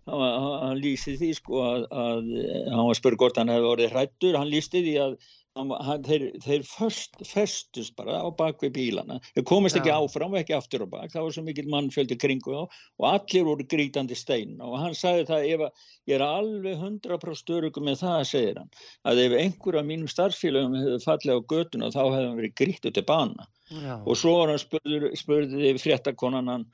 hann, 0.10 0.48
hann, 0.63 0.81
lýsir 0.81 1.20
því 1.20 1.34
sko 1.38 1.62
að, 1.65 1.86
að 1.91 2.34
hann 2.72 2.88
var 2.89 3.00
spurð 3.00 3.22
hvort 3.22 3.38
hann 3.41 3.53
hefði 3.53 3.72
orðið 3.75 3.96
hrættur, 3.96 4.39
hann 4.39 4.51
lýsti 4.51 4.84
því 4.88 4.98
að 5.05 5.15
hann, 5.58 6.03
þeir, 6.05 6.25
þeir 6.43 6.63
först, 6.67 7.17
festust 7.27 7.96
bara 7.98 8.22
á 8.24 8.27
bakvið 8.36 8.74
bílana, 8.77 9.20
þeir 9.36 9.46
komist 9.50 9.77
ekki 9.77 9.91
Já. 9.91 9.98
áfram 10.00 10.36
og 10.36 10.39
ekki 10.39 10.55
aftur 10.55 10.86
á 10.86 10.88
bak, 10.91 11.12
það 11.12 11.25
var 11.25 11.36
svo 11.36 11.43
mikill 11.46 11.67
mannfjöldi 11.72 12.17
kringu 12.22 12.55
þá 12.55 12.62
og 12.63 13.08
allir 13.10 13.48
voru 13.50 13.67
grítandi 13.74 14.17
stein. 14.17 14.55
Og 14.63 14.77
hann 14.79 14.96
sagði 14.98 15.27
það 15.31 15.48
ef 15.50 15.65
að 15.67 15.89
ég 16.12 16.15
er 16.17 16.25
alveg 16.25 16.86
100% 16.88 17.55
örugum 17.58 17.89
með 17.89 18.00
það, 18.05 18.22
segir 18.31 18.62
hann, 18.62 18.72
að 19.08 19.24
ef 19.25 19.38
einhver 19.41 19.81
af 19.81 19.89
mínum 19.89 20.12
starffélögum 20.12 20.79
hefði 20.79 21.03
fallið 21.05 21.36
á 21.36 21.48
götuna 21.55 21.91
þá 21.91 22.01
hefði 22.05 22.24
hann 22.29 22.39
verið 22.39 22.58
grítið 22.63 22.98
til 22.98 23.05
bana. 23.12 23.51
Já, 23.72 23.93
og 24.00 24.17
svo 24.20 24.38
var 24.39 24.51
hann 24.51 24.63
spurður, 24.63 25.12
spurði 25.20 25.75
fréttakonan 25.79 26.51
hann, 26.51 26.65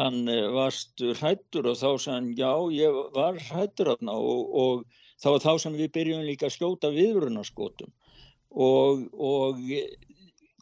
hann 0.00 0.28
eh, 0.28 0.48
varst 0.54 1.02
hrættur 1.20 1.70
og 1.70 1.78
þá 1.78 1.88
sagði 1.92 2.16
hann 2.16 2.30
já 2.38 2.52
ég 2.74 3.00
var 3.16 3.38
hrættur 3.48 3.92
þarna 3.92 4.16
og, 4.16 4.54
og 4.62 4.84
þá 5.22 5.28
var 5.34 5.44
þá 5.44 5.52
sem 5.64 5.78
við 5.78 5.92
byrjum 5.96 6.28
líka 6.28 6.48
að 6.48 6.56
skjóta 6.56 6.92
viðvörunarskotum 6.94 7.92
og, 8.50 9.04
og 9.14 9.60
eh, 9.70 9.92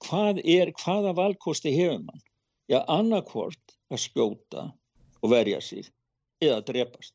hvað 0.07 0.43
er, 0.45 0.73
hvaða 0.83 1.15
valkosti 1.19 1.75
hefur 1.75 2.03
mann? 2.05 2.25
Já, 2.69 2.83
annarkvort 2.85 3.79
að 3.89 4.03
skjóta 4.03 4.67
og 5.23 5.31
verja 5.33 5.61
sig 5.65 5.87
eða 6.45 6.61
drepast. 6.67 7.15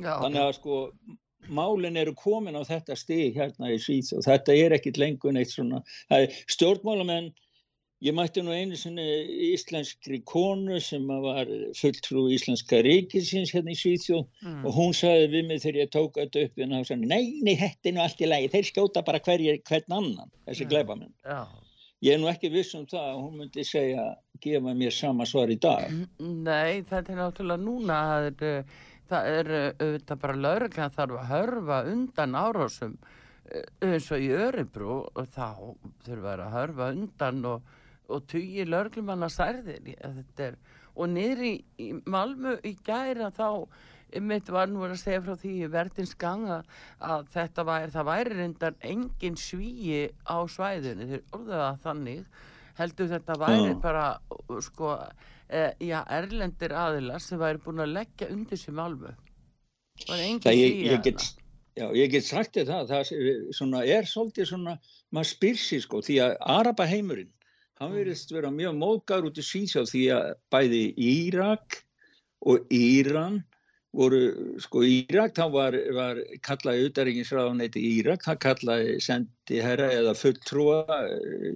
já, 0.00 0.14
Þannig 0.16 0.40
að 0.40 0.54
sko 0.56 0.78
málin 1.52 1.98
eru 2.00 2.14
komin 2.16 2.56
á 2.56 2.62
þetta 2.64 2.96
stig 2.96 3.36
hérna 3.36 3.72
í 3.74 3.78
Svíþ 3.82 4.18
og 4.18 4.26
þetta 4.26 4.56
er 4.56 4.76
ekkit 4.78 5.00
lengur 5.00 5.34
neitt 5.34 5.52
svona, 5.52 5.82
stjórnmálamenn 6.50 7.32
Ég 8.02 8.14
mætti 8.18 8.42
nú 8.42 8.50
einu 8.50 8.74
sinni 8.74 9.04
íslenskri 9.52 10.18
konu 10.26 10.80
sem 10.82 11.04
að 11.14 11.26
var 11.28 11.50
fulltrú 11.78 12.24
íslenska 12.34 12.80
ríkisins 12.82 13.52
hérna 13.54 13.70
í 13.70 13.78
Svíþjóð 13.78 14.24
mm. 14.42 14.62
og 14.66 14.74
hún 14.74 14.94
sagði 14.98 15.28
við 15.36 15.50
mig 15.50 15.60
þegar 15.62 15.84
ég 15.84 15.92
tók 15.94 16.16
þetta 16.18 16.46
upp 16.48 16.62
en 16.64 16.74
þá 16.74 16.88
sagði, 16.88 17.10
nei, 17.12 17.26
nei, 17.46 17.52
þetta 17.60 17.90
er 17.90 17.94
nú 17.94 18.02
allt 18.02 18.24
í 18.24 18.30
lagi, 18.32 18.48
þeir 18.56 18.70
skjóta 18.70 19.04
bara 19.06 19.20
hverjir, 19.22 19.60
hvern 19.68 19.94
annan, 20.00 20.32
þessi 20.48 20.66
Já. 20.66 20.70
glæpamenn. 20.72 21.12
já. 21.22 21.44
Ég 22.02 22.16
er 22.16 22.18
nú 22.18 22.26
ekki 22.26 22.50
viss 22.50 22.74
um 22.74 22.88
það 22.90 23.04
að 23.06 23.18
hún 23.20 23.36
myndi 23.38 23.64
segja, 23.66 24.04
gefa 24.42 24.72
mér 24.74 24.94
sama 24.96 25.26
svar 25.30 25.52
í 25.54 25.56
dag. 25.62 25.92
Nei, 26.18 26.82
þetta 26.88 27.12
er 27.12 27.20
náttúrulega 27.20 27.62
núna, 27.62 27.98
það 28.08 28.26
er, 28.30 28.48
uh, 28.48 28.88
það 29.12 29.28
er 29.36 29.50
uh, 29.58 29.68
auðvitað 29.76 30.22
bara 30.24 30.36
lauruglega 30.46 30.88
þarf 30.96 31.20
að 31.20 31.30
hörfa 31.30 31.78
undan 31.92 32.34
árásum 32.40 32.96
uh, 32.98 33.62
eins 33.86 34.10
og 34.10 34.26
í 34.26 34.32
Örebro 34.34 34.98
og 35.06 35.30
þá 35.36 35.46
þurfa 36.08 36.34
að 36.40 36.52
hörfa 36.56 36.90
undan 36.96 37.40
og, 37.52 37.70
og 38.12 38.28
tugi 38.30 38.66
lauruglumanna 38.68 39.30
særðir. 39.32 39.94
Er, 39.96 40.60
og 40.92 41.08
niður 41.12 41.42
í, 41.48 41.54
í 41.80 41.88
Malmö 42.04 42.58
í 42.68 42.76
gæra 42.84 43.32
þá 43.34 43.66
mitt 44.20 44.48
var 44.52 44.68
nú 44.68 44.82
að 44.84 44.96
segja 45.00 45.22
frá 45.24 45.36
því 45.40 45.68
verðins 45.72 46.14
ganga 46.20 46.58
að 47.00 47.28
þetta 47.32 47.64
væri, 47.64 47.90
það 47.94 48.08
væri 48.08 48.38
reyndar 48.38 48.74
engin 48.84 49.38
svíi 49.40 50.02
á 50.28 50.36
svæðinu, 50.44 51.08
þeir 51.08 51.22
orðuðu 51.32 51.60
það 51.60 51.78
þannig 51.86 52.40
heldur 52.80 53.12
þetta 53.12 53.36
væri 53.40 53.74
bara 53.82 54.06
sko, 54.64 54.94
e, 55.48 55.64
já, 55.88 56.00
erlendir 56.12 56.74
aðilar 56.76 57.22
sem 57.24 57.40
væri 57.40 57.62
búin 57.64 57.84
að 57.84 57.94
leggja 57.98 58.30
undir 58.32 58.60
sér 58.60 58.76
málmu 58.76 59.12
það 60.02 60.12
var 60.12 60.24
engin 60.26 60.46
Það 60.46 60.58
ég, 60.58 60.74
svíi 60.74 60.90
ég, 60.90 61.04
get, 61.06 61.28
já, 61.80 61.86
ég 61.96 62.16
get 62.16 62.28
sagt 62.28 62.56
þér 62.58 62.70
það, 62.72 62.90
það 62.92 63.12
er, 63.12 63.44
svona, 63.60 63.84
er 63.98 64.10
svolítið 64.10 64.50
svona, 64.52 64.76
maður 65.12 65.32
spyr 65.32 65.62
sér 65.62 65.86
sko, 65.86 66.02
því 66.04 66.18
að 66.26 66.36
Araba 66.58 66.88
heimurinn, 66.90 67.32
hann 67.82 67.96
verðist 67.96 68.34
vera 68.34 68.50
mjög 68.54 68.76
móðgar 68.78 69.26
út 69.26 69.38
í 69.40 69.46
Svíþjóð 69.46 69.88
því 69.90 70.02
að 70.16 70.28
bæði 70.54 70.82
Írak 71.02 71.80
og 72.46 72.70
Íran 72.74 73.40
voru, 73.92 74.20
sko 74.62 74.82
Írak, 74.88 75.34
þá 75.36 75.44
var, 75.52 75.76
var 75.92 76.20
kallaði 76.46 76.86
utaríkinsráðuneyti 76.88 77.82
Írak, 77.98 78.22
það 78.24 78.38
kallaði 78.46 78.94
sendi 79.04 79.58
herra 79.64 79.90
eða 79.92 80.14
fulltrúa 80.16 81.00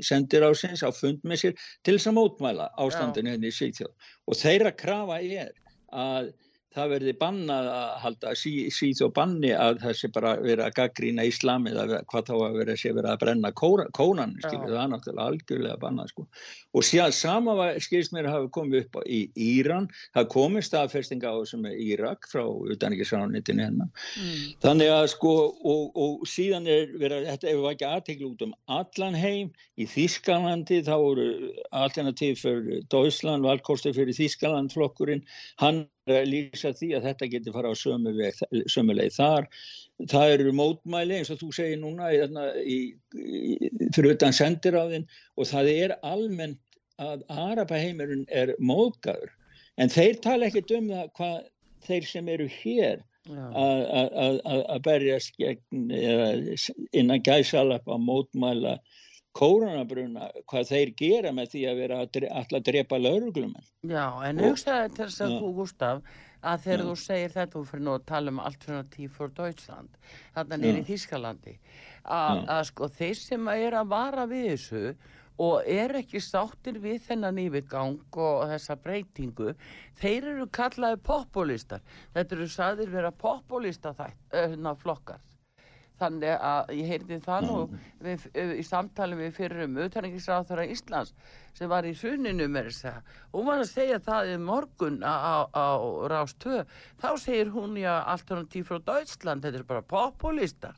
sendir 0.05 0.45
á 0.45 0.51
sinns 0.59 0.85
á 0.85 0.91
fund 0.93 1.25
með 1.25 1.43
sér 1.45 1.63
til 1.87 1.97
þess 1.97 2.11
að 2.11 2.19
mótmæla 2.19 2.69
ástandinu 2.83 3.33
henni 3.33 3.53
í 3.53 3.57
Svíþjóð. 3.57 3.95
Og 4.29 4.41
þeirra 4.43 4.75
krafa 4.77 5.23
er 5.23 5.55
að 5.95 6.35
það 6.77 6.93
verði 6.93 7.15
bannað 7.21 7.69
að 7.73 7.93
halda 8.03 8.33
sí, 8.37 8.53
síð 8.75 9.03
og 9.07 9.15
banni 9.17 9.53
að 9.57 9.81
það 9.85 9.97
sé 10.01 10.11
bara 10.13 10.35
verið 10.43 10.65
að 10.67 10.77
gaggrína 10.77 11.25
íslam 11.29 11.69
eða 11.71 12.03
hvað 12.11 12.29
þá 12.29 12.35
að 12.37 12.59
vera 12.61 12.77
sé 12.77 12.93
verið 12.93 13.11
að 13.13 13.23
brenna 13.23 13.53
kóra, 13.57 13.87
kónan, 13.97 14.35
skilur, 14.43 14.75
það 14.75 14.83
er 14.83 14.93
náttúrulega 14.93 15.29
algjörlega 15.31 15.81
bannað 15.83 16.13
sko. 16.13 16.27
Og 16.77 16.85
síðan 16.85 17.17
sama 17.17 17.71
skilst 17.81 18.13
mér 18.13 18.29
hafi 18.29 18.51
komið 18.53 18.85
upp 18.85 19.01
í 19.09 19.23
Íran, 19.47 19.89
það 20.17 20.31
komið 20.37 20.67
staðfestinga 20.69 21.33
á 21.33 21.37
þessu 21.41 21.61
með 21.63 21.81
Írak 21.87 22.29
frá 22.31 22.45
utanriksránitinu 22.45 23.65
hennar. 23.65 23.91
mm, 24.21 24.45
Þannig 24.65 24.93
að 24.93 25.09
sko, 25.15 25.35
og, 25.73 25.97
og 25.97 26.29
síðan 26.29 26.69
er 26.69 26.93
verið, 27.01 27.31
þetta 27.33 27.53
hefur 27.53 27.73
ekki 27.73 27.89
aðtekla 27.89 28.31
út 28.33 28.47
um 28.47 28.55
allan 28.79 29.17
heim, 29.17 29.53
í 29.81 29.89
Þískalandi 29.89 30.83
þá 30.85 30.95
voru 31.01 31.27
alternativ 31.77 32.41
fyrir 32.43 32.87
Deutschland, 32.93 33.47
valkosti 33.47 33.95
fyrir 33.97 34.17
Þískaland 34.17 34.75
flokkurinn, 34.77 35.25
hann 35.63 35.87
að 35.87 35.96
lýsa 36.07 36.71
því 36.77 36.89
að 36.97 37.07
þetta 37.09 37.29
getur 37.33 37.55
fara 37.57 37.73
á 37.73 37.75
sömu, 37.77 38.13
veg, 38.17 38.39
sömu 38.71 38.95
leið 38.95 39.17
þar. 39.17 39.49
Það 40.13 40.35
eru 40.37 40.53
mótmæli 40.55 41.19
eins 41.19 41.31
og 41.33 41.41
þú 41.41 41.49
segir 41.57 41.81
núna 41.83 42.11
í, 42.13 42.21
í, 42.63 42.79
í, 43.17 43.71
fyrir 43.95 44.15
utan 44.15 44.37
sendiráðin 44.37 45.07
og 45.37 45.49
það 45.51 45.71
er 45.73 45.97
almennt 46.07 46.61
að 47.03 47.25
Arapaheimurinn 47.29 48.27
er 48.31 48.55
móðgæður 48.61 49.33
en 49.83 49.93
þeir 49.93 50.21
tala 50.25 50.47
ekkert 50.49 50.71
um 50.79 50.87
það 50.93 51.11
hvað 51.19 51.37
þeir 51.87 52.07
sem 52.09 52.29
eru 52.33 52.47
hér 52.49 53.03
að- 53.27 54.81
berjast 54.87 55.35
gegn 55.41 55.91
innan 56.93 57.25
gæsalap 57.27 57.89
að 57.91 58.05
mótmæla 58.07 58.79
kórunabruna 59.37 60.31
hvað 60.51 60.71
þeir 60.71 60.93
gera 61.01 61.33
með 61.37 61.51
því 61.55 61.65
að 61.71 61.81
vera 61.83 61.99
ætla 62.07 62.61
að 62.61 62.69
drepa 62.71 62.99
lauruglumenn. 63.01 63.67
já, 63.87 64.07
en 64.29 64.41
hugsaði 64.45 64.95
til 64.97 65.05
þess 65.09 65.27
að 65.27 65.37
þú 65.43 65.51
Gustaf 65.61 66.03
að 66.47 66.65
þegar 66.67 66.81
Já. 66.81 66.87
þú 66.87 66.97
segir 67.03 67.35
þetta 67.35 67.57
þú 67.59 67.65
fyrir 67.71 67.85
nú 67.87 67.93
að 67.97 68.07
tala 68.07 68.33
um 68.33 68.41
alternativ 68.45 69.13
for 69.17 69.33
Deutschland 69.35 70.01
þarna 70.37 70.59
Já. 70.63 70.83
Þískalandi 70.87 71.55
að, 72.07 72.65
sko 72.71 72.89
þeir 72.97 73.15
sem 73.19 73.49
er 73.57 73.79
að 73.81 73.93
vara 73.93 74.27
við 74.31 74.49
þessu 74.53 74.83
og 75.43 75.67
er 75.69 75.93
ekki 75.99 76.21
sáttir 76.25 76.79
við 76.81 77.03
þennan 77.11 77.41
yfirgang 77.43 77.99
og 78.17 78.47
þessa 78.49 78.77
breytingu 78.81 79.53
þeir 80.01 80.31
eru 80.33 80.47
kallaði 80.49 81.01
populistar 81.05 81.83
þetta 82.15 82.39
eru 82.39 82.49
sagðir 82.49 82.93
vera 82.95 83.11
populista 83.13 83.93
þætt, 83.99 84.17
öðna 84.33 84.73
flokkar 84.81 85.21
þannig 86.01 86.33
að 86.37 86.73
ég 86.77 86.91
heyrði 86.93 87.19
það 87.25 87.47
nú 87.49 87.59
við, 88.05 88.27
í 88.37 88.65
samtali 88.67 89.19
við 89.19 89.35
fyrir 89.37 89.65
um 89.67 89.79
utanengisráþara 89.87 90.67
Íslands 90.73 91.15
sem 91.57 91.71
var 91.73 91.89
í 91.89 91.95
suninu 91.97 92.49
með 92.53 92.71
þess 92.71 92.89
að 92.91 93.15
hún 93.33 93.49
var 93.49 93.63
að 93.63 93.71
segja 93.71 94.01
það 94.05 94.33
í 94.35 94.37
morgun 94.45 94.99
á, 95.01 95.15
á, 95.17 95.35
á 95.57 95.69
Rás 96.13 96.37
2 96.45 96.61
þá 97.01 97.09
segir 97.23 97.55
hún 97.55 97.79
já 97.81 97.95
alternativ 98.03 98.69
frá 98.69 98.83
Deutschland 98.91 99.47
þetta 99.47 99.63
er 99.63 99.71
bara 99.71 99.87
populistar. 99.87 100.77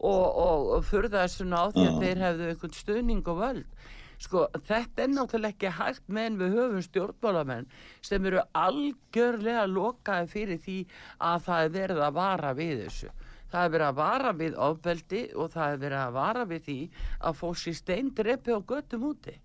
Og, 0.00 0.26
og, 0.40 0.68
og 0.78 0.84
furða 0.88 1.26
þessuna 1.26 1.58
á 1.60 1.64
því 1.74 1.82
að 1.84 1.90
Já. 1.90 1.98
þeir 2.00 2.20
hefðu 2.24 2.44
einhvern 2.48 2.76
stuðning 2.78 3.26
og 3.28 3.40
völd. 3.42 3.88
Sko 4.20 4.44
þetta 4.64 5.04
er 5.04 5.10
náttúrulega 5.12 5.52
ekki 5.52 5.72
hægt 5.76 6.06
meðan 6.08 6.38
við 6.40 6.54
höfum 6.56 6.84
stjórnmálamenn 6.86 7.68
sem 8.04 8.28
eru 8.30 8.40
algjörlega 8.56 9.66
lokaði 9.68 10.30
fyrir 10.32 10.62
því 10.64 10.78
að 11.28 11.44
það 11.46 11.66
er 11.66 11.74
verið 11.76 12.00
að 12.06 12.16
vara 12.16 12.54
við 12.56 12.82
þessu 12.86 13.12
það 13.52 13.66
er 13.66 13.76
verið 13.76 13.86
að 13.90 14.00
vara 14.00 14.32
við 14.40 14.58
ofbeldi 14.70 15.22
og 15.34 15.52
það 15.54 15.76
er 15.76 15.84
verið 15.84 16.00
að 16.06 16.18
vara 16.18 16.48
við 16.54 16.66
því 16.66 16.80
að 17.20 17.38
fólk 17.42 17.62
sér 17.62 17.78
steindrepi 17.82 18.56
og 18.56 18.66
göttum 18.70 19.06
úti 19.10 19.36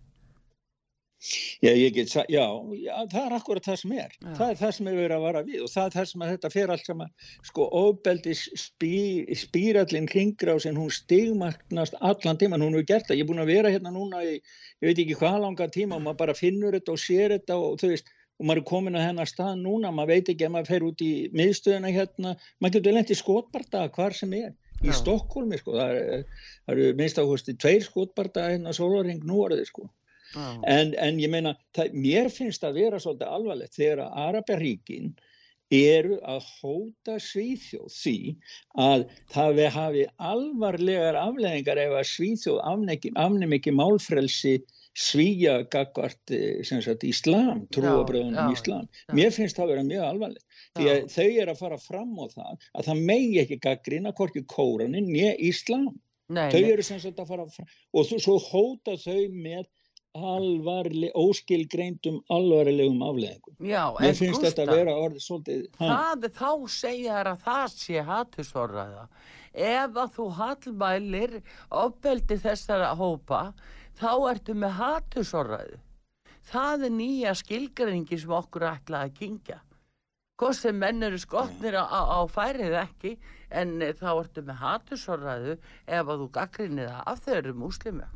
Já, 1.63 1.71
ég 1.73 1.93
get 1.95 2.11
já, 2.11 2.43
já, 2.75 2.95
það 3.09 3.21
er 3.21 3.33
akkurat 3.37 3.65
það 3.65 3.77
sem 3.81 3.93
er. 3.95 4.11
Já. 4.19 4.33
Það 4.37 4.49
er 4.51 4.57
það 4.59 4.73
sem 4.77 4.89
er 4.89 4.97
verið 4.99 5.15
að 5.15 5.23
vara 5.23 5.41
við 5.47 5.63
og 5.65 5.71
það 5.71 5.87
er 5.87 5.95
það 5.95 6.09
sem 6.09 6.25
að 6.25 6.31
þetta 6.33 6.51
fer 6.53 6.73
allt 6.73 6.89
saman, 6.89 7.13
sko, 7.49 7.67
ofbeldis 7.79 8.43
spí, 8.59 8.97
spírallin 9.39 10.09
hringrásin, 10.11 10.77
hún 10.77 10.91
stigmagnast 10.93 11.97
allan 12.01 12.41
tíman, 12.41 12.65
hún 12.65 12.77
hefur 12.77 12.89
gert 12.91 13.09
það. 13.09 13.17
Ég 13.17 13.25
er 13.25 13.31
búin 13.31 13.41
að 13.41 13.53
vera 13.53 13.73
hérna 13.73 13.95
núna 13.95 14.21
í, 14.27 14.35
ég 14.83 14.91
veit 14.91 15.01
ekki 15.05 15.17
hvað 15.23 15.39
langa 15.47 15.69
tíma 15.73 15.97
og 15.97 16.05
maður 16.05 16.21
bara 16.21 16.37
finnur 16.37 16.77
þetta 16.77 16.93
og 16.93 17.01
sér 17.01 17.37
þetta 17.37 17.59
og 17.63 17.79
þú 17.81 17.91
veist, 17.95 18.14
og 18.39 18.45
maður 18.49 18.61
er 18.61 18.67
komin 18.69 18.97
að 18.99 19.05
hennar 19.07 19.29
stað 19.31 19.57
núna, 19.61 19.91
maður 19.95 20.11
veit 20.15 20.29
ekki 20.33 20.47
að 20.47 20.53
maður 20.55 20.71
fer 20.73 20.85
út 20.89 21.03
í 21.05 21.11
miðstöðuna 21.39 21.91
hérna, 21.95 22.33
maður 22.59 22.77
getur 22.79 22.95
lent 22.97 23.13
í 23.13 23.19
skotbarda 23.19 23.83
hvar 23.95 24.15
sem 24.17 24.33
er. 24.37 24.53
Í 24.83 24.89
Já. 24.91 24.97
Stokkólmi, 24.99 25.57
sko, 25.61 25.77
það 25.77 25.99
er- 26.01 26.25
það 26.65 26.73
eru 26.75 26.89
minnst 26.99 27.21
áhusti 27.21 27.55
tveir 27.57 27.85
skotbarda 27.85 28.49
hérna 28.51 28.73
sólaring 28.75 29.23
nú 29.23 29.39
orðið, 29.45 29.69
sko. 29.71 29.87
En, 30.67 30.91
en 30.99 31.19
ég 31.21 31.31
meina, 31.31 31.53
það, 31.77 31.93
mér 31.95 32.27
finnst 32.33 32.65
að 32.67 32.81
vera 32.81 32.99
svolítið 32.99 33.29
alvarlegt 33.37 33.77
þegar 33.77 34.01
að 34.03 34.17
Araparíkin 34.25 35.13
eru 35.71 36.17
að 36.27 36.43
hóta 36.59 37.15
Svíþjóð 37.23 37.87
því 37.95 38.17
að 38.83 39.05
það 39.31 39.55
við 39.61 39.69
hafi 39.77 40.03
alvarlegar 40.31 41.15
afleðingar 41.21 41.81
ef 41.85 41.95
að 42.01 42.09
Svíþjóð 42.11 42.59
afnum 43.15 43.55
ekki 43.57 43.73
málfrelsi 43.79 44.57
svíja 44.95 45.57
gagvart 45.71 46.31
eh, 46.31 46.63
sem 46.67 46.81
sagt 46.83 47.03
Íslam, 47.07 47.65
trúabröðunum 47.75 48.53
Íslam. 48.55 48.87
já. 48.87 49.13
Mér 49.17 49.33
finnst 49.35 49.57
það 49.59 49.65
að 49.65 49.71
vera 49.73 49.85
mjög 49.89 50.05
alvarlegt 50.09 50.59
því 50.77 50.87
að 50.87 50.99
Já. 51.01 51.07
þau 51.15 51.29
eru 51.43 51.51
að 51.55 51.61
fara 51.61 51.79
fram 51.83 52.13
á 52.15 52.25
það 52.31 52.53
að 52.79 52.89
það 52.89 53.01
megi 53.11 53.39
ekki 53.43 53.61
gaggrina 53.67 54.15
hvorki 54.15 54.45
kóranin 54.55 55.09
nýja 55.11 55.33
Íslam 55.49 55.89
Nei, 56.25 56.47
þau 56.49 56.61
nei. 56.61 56.71
eru 56.73 56.85
sem 56.87 57.01
sagt 57.03 57.19
að 57.21 57.33
fara 57.33 57.47
fram 57.51 57.67
og 57.93 58.07
þú, 58.09 58.21
svo 58.23 58.37
hóta 58.41 58.95
þau 59.03 59.19
með 59.35 59.67
alvarli, 60.15 61.09
óskilgreindum 61.11 62.21
alvarlegum 62.31 63.01
afleðingum. 63.03 63.55
Já, 63.67 63.91
Mér 63.99 64.15
finnst 64.15 64.39
þetta 64.39 64.63
Gústaf, 64.63 64.69
að 64.71 64.79
vera 64.79 64.93
orðið 65.03 65.23
svolítið, 65.25 65.65
það, 65.79 66.27
þá 66.37 66.51
segja 66.71 67.17
þær 67.17 67.29
að 67.31 67.41
það 67.47 67.65
sé 67.75 68.03
hattusorraða. 68.09 69.07
Ef 69.55 69.99
að 70.03 70.13
þú 70.15 70.27
hallmælir 70.39 71.35
ofbeldi 71.83 72.39
þessara 72.43 72.93
hópa, 72.99 73.41
þá 73.99 74.11
ertu 74.31 74.55
með 74.57 74.73
hattusorraðu. 74.79 75.77
Það 76.45 76.83
er 76.87 76.93
nýja 76.93 77.31
skilgreiningi 77.39 78.19
sem 78.21 78.33
okkur 78.37 78.67
ætla 78.69 79.05
að 79.07 79.15
kingja. 79.19 79.59
Hvort 80.35 80.57
sem 80.59 80.75
menn 80.77 81.03
eru 81.07 81.17
skotnir 81.21 81.77
á, 81.79 81.85
á, 81.87 82.19
færið 82.27 82.73
ekki, 82.81 83.13
en 83.55 83.81
eh, 83.81 83.93
þá 83.95 84.09
ertu 84.19 84.43
með 84.43 84.59
hattusorraðu 84.61 85.53
ef 85.87 86.11
að 86.11 86.19
þú 86.21 86.27
gaggrinir 86.35 86.89
það 86.91 87.03
af 87.13 87.21
þau 87.23 87.33
eru 87.39 87.53
múslimi. 87.55 88.09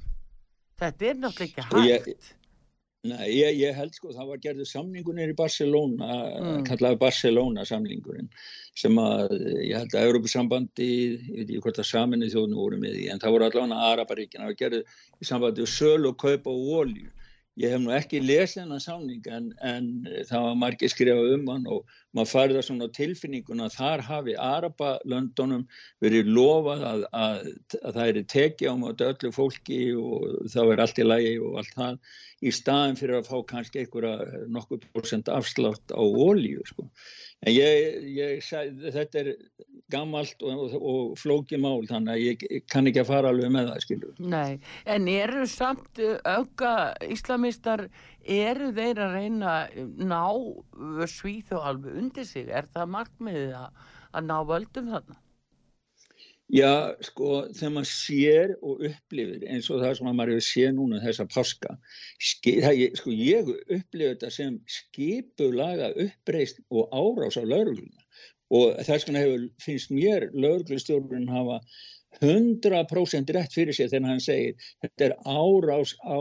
Þetta 0.80 1.08
er 1.10 1.16
náttúrulega 1.24 1.64
Sko, 1.70 1.80
ekki 1.80 1.90
ég- 1.94 2.06
hægt. 2.10 2.36
Nei, 3.08 3.30
ég, 3.32 3.56
ég 3.62 3.76
held 3.78 3.94
sko, 3.96 4.10
það 4.12 4.28
var 4.28 4.40
gerður 4.44 4.68
samningunir 4.68 5.30
í 5.32 5.36
Barcelona, 5.36 6.08
Mm. 6.36 6.66
kallaði 6.68 6.98
Barcelona 7.00 7.64
samningurinn, 7.64 8.28
sem 8.76 8.98
að, 9.00 9.32
ég 9.64 9.78
held 9.78 9.96
að 9.96 10.08
Europasambandi, 10.10 10.90
ég 11.30 11.38
veit 11.38 11.46
ekki 11.46 11.62
hvort 11.64 11.80
að 11.80 11.88
saminu 11.88 12.28
þjóðinu 12.34 12.60
voru 12.60 12.80
með 12.82 12.98
í, 13.00 13.06
en 13.14 13.20
það 13.24 13.36
voru 13.38 13.48
allavega 13.48 13.88
Araparíkina, 13.94 14.44
það 14.44 14.52
var 14.52 14.60
gerður 14.64 14.84
í 15.24 15.30
sambandi 15.32 15.64
við 15.64 15.72
sölu 15.78 16.12
og 16.12 16.18
kaupa 16.18 16.52
og 16.52 16.76
olju. 16.82 17.08
Ég 17.60 17.74
hef 17.74 17.82
nú 17.84 17.92
ekki 17.92 18.22
lesið 18.24 18.62
hennar 18.62 18.80
samning 18.80 19.26
en, 19.36 19.50
en 19.68 19.88
það 20.30 20.46
var 20.46 20.60
margir 20.62 20.92
skrifað 20.94 21.34
um 21.36 21.50
hann 21.52 21.66
og 21.68 21.98
maður 22.16 22.30
farið 22.32 22.58
það 22.58 22.66
svona 22.70 22.88
á 22.88 22.96
tilfinninguna 22.96 23.66
að 23.68 23.76
þar 23.76 24.04
hafi 24.08 24.36
Arapalöndunum 24.46 25.66
verið 26.06 26.32
lofað 26.38 26.86
að, 26.92 27.04
að, 27.20 27.50
að 27.82 28.00
það 28.00 28.12
er 28.14 28.22
tekið 28.36 28.72
á 28.72 28.76
móti 28.80 29.08
öllu 29.10 29.34
fólki 29.36 29.82
og 30.00 30.28
það 30.56 30.74
er 30.74 30.84
allt 30.86 31.04
í 31.04 31.08
lagi 31.10 31.34
og 31.44 31.60
allt 31.60 31.76
það 31.82 32.00
í 32.40 32.54
staðin 32.56 33.00
fyrir 33.02 33.20
að 33.20 33.28
fá 33.28 33.38
kannski 33.52 33.84
einhverja 33.84 34.46
nokkuð 34.56 34.88
prosent 34.96 35.32
afslátt 35.36 35.92
á 35.92 36.00
olíu 36.00 36.64
sko. 36.70 36.88
En 37.48 37.54
ég, 37.56 38.00
ég 38.18 38.42
sagði, 38.44 38.92
þetta 38.92 39.22
er 39.22 39.30
gammalt 39.90 40.44
og, 40.46 40.74
og, 40.76 41.14
flókið 41.20 41.62
mál 41.64 41.86
þannig 41.90 42.12
að 42.14 42.24
ég 42.26 42.66
kann 42.70 42.90
ekki 42.90 43.02
að 43.04 43.12
fara 43.14 43.32
alveg 43.32 43.54
með 43.54 43.70
það 43.72 43.86
skilur. 43.86 44.20
Nei, 44.20 44.60
en 44.86 45.08
eru 45.14 45.46
samt 45.50 46.02
auka 46.28 46.74
íslamistar, 47.08 47.88
eru 48.24 48.74
þeir 48.76 49.02
að 49.06 49.16
reyna 49.16 49.56
ná 50.04 50.26
og 50.28 51.64
alveg 51.64 52.04
undir 52.04 52.28
sig? 52.28 52.52
Er 52.52 52.68
það 52.74 52.94
markmiðið 52.98 53.58
að, 53.64 53.90
að 54.12 54.30
ná 54.30 54.38
völdum 54.52 54.94
þarna? 54.94 55.20
Já, 56.50 56.96
sko, 57.06 57.44
þegar 57.54 57.74
maður 57.76 57.90
sér 57.92 58.52
og 58.66 58.80
upplifir 58.88 59.44
eins 59.54 59.68
og 59.70 59.84
það 59.84 59.92
sem 60.00 60.08
að 60.10 60.16
maður 60.18 60.32
hefur 60.34 60.46
séð 60.48 60.72
núna 60.80 61.02
þessa 61.04 61.26
páska, 61.30 61.76
það, 62.48 62.80
sko, 62.98 63.14
ég 63.14 63.52
upplifir 63.54 64.16
þetta 64.16 64.32
sem 64.34 64.56
skipulaga 64.66 65.92
uppreist 66.06 66.64
og 66.74 66.90
árás 66.90 67.38
á 67.38 67.46
laurugluna 67.46 68.02
og 68.58 68.80
þess 68.88 69.06
vegna 69.06 69.22
hefur, 69.22 69.44
finnst 69.62 69.94
mér 69.94 70.26
lauruglustjórun 70.34 71.30
hafa 71.30 71.60
100% 72.26 73.30
rétt 73.38 73.54
fyrir 73.54 73.78
sér 73.78 73.94
þegar 73.94 74.10
hann 74.10 74.26
segir 74.26 74.74
þetta 74.82 75.12
er 75.12 75.16
árás 75.30 75.94
á 76.02 76.18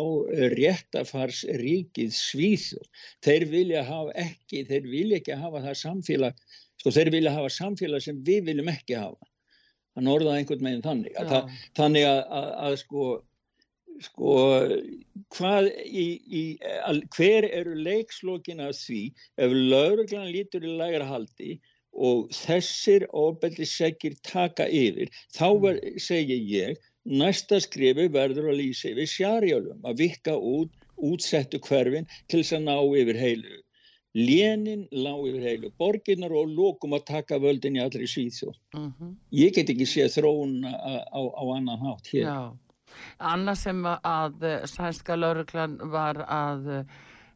réttafars 0.58 1.40
ríkið 1.62 2.12
svíþjóð. 2.12 2.84
Þeir 3.24 3.48
vilja 3.54 3.86
hafa 3.88 4.12
ekki, 4.26 4.66
þeir 4.68 4.92
vilja 4.92 5.22
ekki 5.22 5.40
hafa 5.40 5.64
það 5.70 5.80
samfélag, 5.86 6.46
sko 6.84 6.92
þeir 7.00 7.14
vilja 7.16 7.36
hafa 7.40 7.56
samfélag 7.56 8.04
sem 8.04 8.20
við 8.28 8.52
viljum 8.52 8.72
ekki 8.76 9.00
hafa 9.00 9.32
hann 9.98 10.12
orðaði 10.14 10.42
einhvern 10.42 10.66
meginn 10.66 10.84
þannig. 10.86 11.16
Að, 11.18 11.32
það, 11.32 11.56
þannig 11.78 12.06
að, 12.08 12.20
að, 12.40 12.52
að 12.68 12.78
sko 12.84 13.08
sko 14.04 14.34
hvað 15.34 15.70
í, 15.84 16.06
í, 16.30 16.42
að, 16.86 17.02
hver 17.16 17.46
eru 17.48 17.74
leikslokin 17.82 18.62
af 18.62 18.76
því 18.78 19.00
ef 19.42 19.54
lauruglan 19.54 20.30
lítur 20.30 20.66
í 20.66 20.76
lægra 20.78 21.08
haldi 21.08 21.56
og 21.98 22.28
þessir 22.34 23.08
ofbeldissekir 23.16 24.14
taka 24.26 24.68
yfir 24.70 25.10
þá 25.34 25.48
ver, 25.64 25.80
segi 25.98 26.38
ég 26.52 26.78
næsta 27.08 27.58
skrifi 27.64 28.06
verður 28.14 28.52
að 28.52 28.60
lýsa 28.62 28.92
yfir 28.92 29.10
sjarjálum 29.10 29.88
að 29.88 30.04
vikka 30.04 30.36
út 30.36 30.74
útsettu 31.08 31.60
hverfin 31.64 32.06
til 32.28 32.42
þess 32.42 32.58
að 32.58 32.68
ná 32.68 32.76
yfir 33.02 33.18
heilu 33.18 33.58
Lénin 34.14 34.86
lá 34.90 35.12
yfir 35.20 35.42
heilu. 35.44 35.70
Borginnar 35.78 36.32
og 36.32 36.48
lókum 36.48 36.96
að 36.96 37.04
taka 37.10 37.38
völdin 37.38 37.76
í 37.76 37.82
allri 37.82 38.06
Svíþjóð. 38.08 38.56
Mm 38.74 39.16
ég 39.30 39.54
get 39.54 39.68
ekki 39.68 39.86
séð 39.86 40.16
þróun 40.16 40.64
á, 40.64 41.04
á, 41.12 41.20
á 41.20 41.42
annan 41.56 41.78
hátt 41.78 42.08
hér. 42.08 42.24
Já, 42.24 42.56
annað 43.18 43.58
sem 43.58 43.84
að 43.84 44.42
uh, 44.42 44.64
sænska 44.64 45.16
lauruglan 45.16 45.76
var 45.92 46.16
að, 46.24 46.66
uh, 46.66 46.84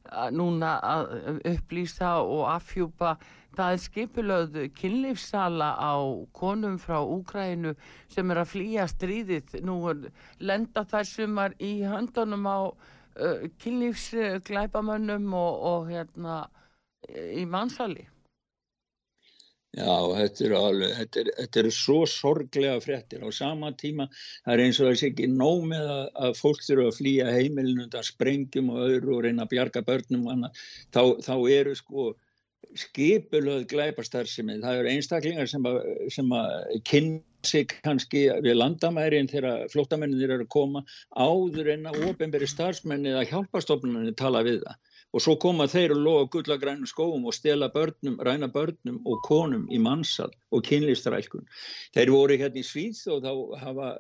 að 0.09 0.33
núna 0.33 0.79
að 0.81 1.43
upplýsa 1.53 2.23
og 2.25 2.49
afhjúpa 2.49 3.19
það 3.53 3.73
er 3.73 3.83
skipulöð 3.85 4.57
kynlífsala 4.75 5.75
á 5.77 5.95
konum 6.33 6.79
frá 6.81 7.05
Úkrænu 7.05 7.75
sem 8.09 8.31
er 8.31 8.41
að 8.41 8.49
flýja 8.55 8.89
stríðið. 8.89 9.61
Nú 9.61 9.77
lenda 10.41 10.85
þær 10.89 11.05
sumar 11.05 11.55
í 11.61 11.83
höndunum 11.85 12.49
á 12.49 12.61
uh, 12.73 13.45
kynlífsglæpamönnum 13.61 15.35
og, 15.37 15.63
og 15.63 15.93
hérna 15.93 16.49
í 17.11 17.45
mannsali 17.49 18.07
Já, 19.73 19.89
þetta 19.89 20.43
eru 20.45 20.57
alveg, 20.59 20.91
þetta 20.99 21.21
eru, 21.23 21.33
þetta 21.39 21.61
eru 21.63 21.71
svo 21.73 22.01
sorglega 22.05 22.81
fréttir 22.85 23.23
á 23.25 23.29
sama 23.33 23.71
tíma. 23.81 24.05
Það 24.45 24.53
er 24.53 24.63
eins 24.67 24.81
og 24.83 24.91
þessi 24.91 25.07
ekki 25.09 25.29
nóg 25.33 25.63
með 25.71 25.87
að, 25.95 26.03
að 26.27 26.35
fólk 26.37 26.67
þurfa 26.67 26.91
að 26.91 26.99
flýja 26.99 27.31
heimilin 27.33 27.81
undan 27.87 28.05
sprengjum 28.05 28.69
og 28.75 28.83
öðru 28.85 29.15
og 29.17 29.23
reyna 29.25 29.47
að 29.47 29.55
bjarga 29.55 29.83
börnum 29.87 30.27
og 30.27 30.35
annað. 30.35 30.61
Þá, 30.93 31.03
þá 31.25 31.33
eru 31.57 31.73
sko 31.81 32.07
skipulöð 32.83 33.65
glæparstarfsemi. 33.73 34.59
Það 34.61 34.83
eru 34.83 34.93
einstaklingar 34.93 35.49
sem 35.49 35.69
að, 35.73 35.81
sem 36.19 36.37
að 36.37 36.77
kynna 36.93 37.49
sig 37.49 37.73
kannski 37.83 38.27
við 38.45 38.59
landamærin 38.61 39.31
þegar 39.33 39.65
flóttamennir 39.73 40.37
eru 40.37 40.45
að 40.45 40.53
koma 40.53 40.85
áður 41.17 41.73
en 41.73 41.89
að 41.91 42.05
ofinberi 42.11 42.47
starfsmenni 42.47 43.11
eða 43.11 43.25
hjálpastofnunni 43.33 44.13
tala 44.21 44.45
við 44.47 44.61
það. 44.67 44.92
Og 45.13 45.21
svo 45.21 45.35
koma 45.37 45.67
þeir 45.69 45.93
og 45.93 46.01
lofa 46.07 46.29
gullagrænum 46.33 46.89
skóum 46.89 47.27
og 47.29 47.35
stela 47.37 47.69
börnum, 47.73 48.17
ræna 48.25 48.49
börnum 48.53 49.01
og 49.05 49.21
konum 49.27 49.67
í 49.69 49.81
mannsal 49.83 50.33
og 50.51 50.65
kynlistrækun. 50.65 51.45
Þeir 51.93 52.13
voru 52.15 52.39
hérna 52.41 52.63
í 52.63 52.65
Svíð 52.65 53.03
og 53.13 53.27
þá 53.27 53.61
hafa, 53.65 53.91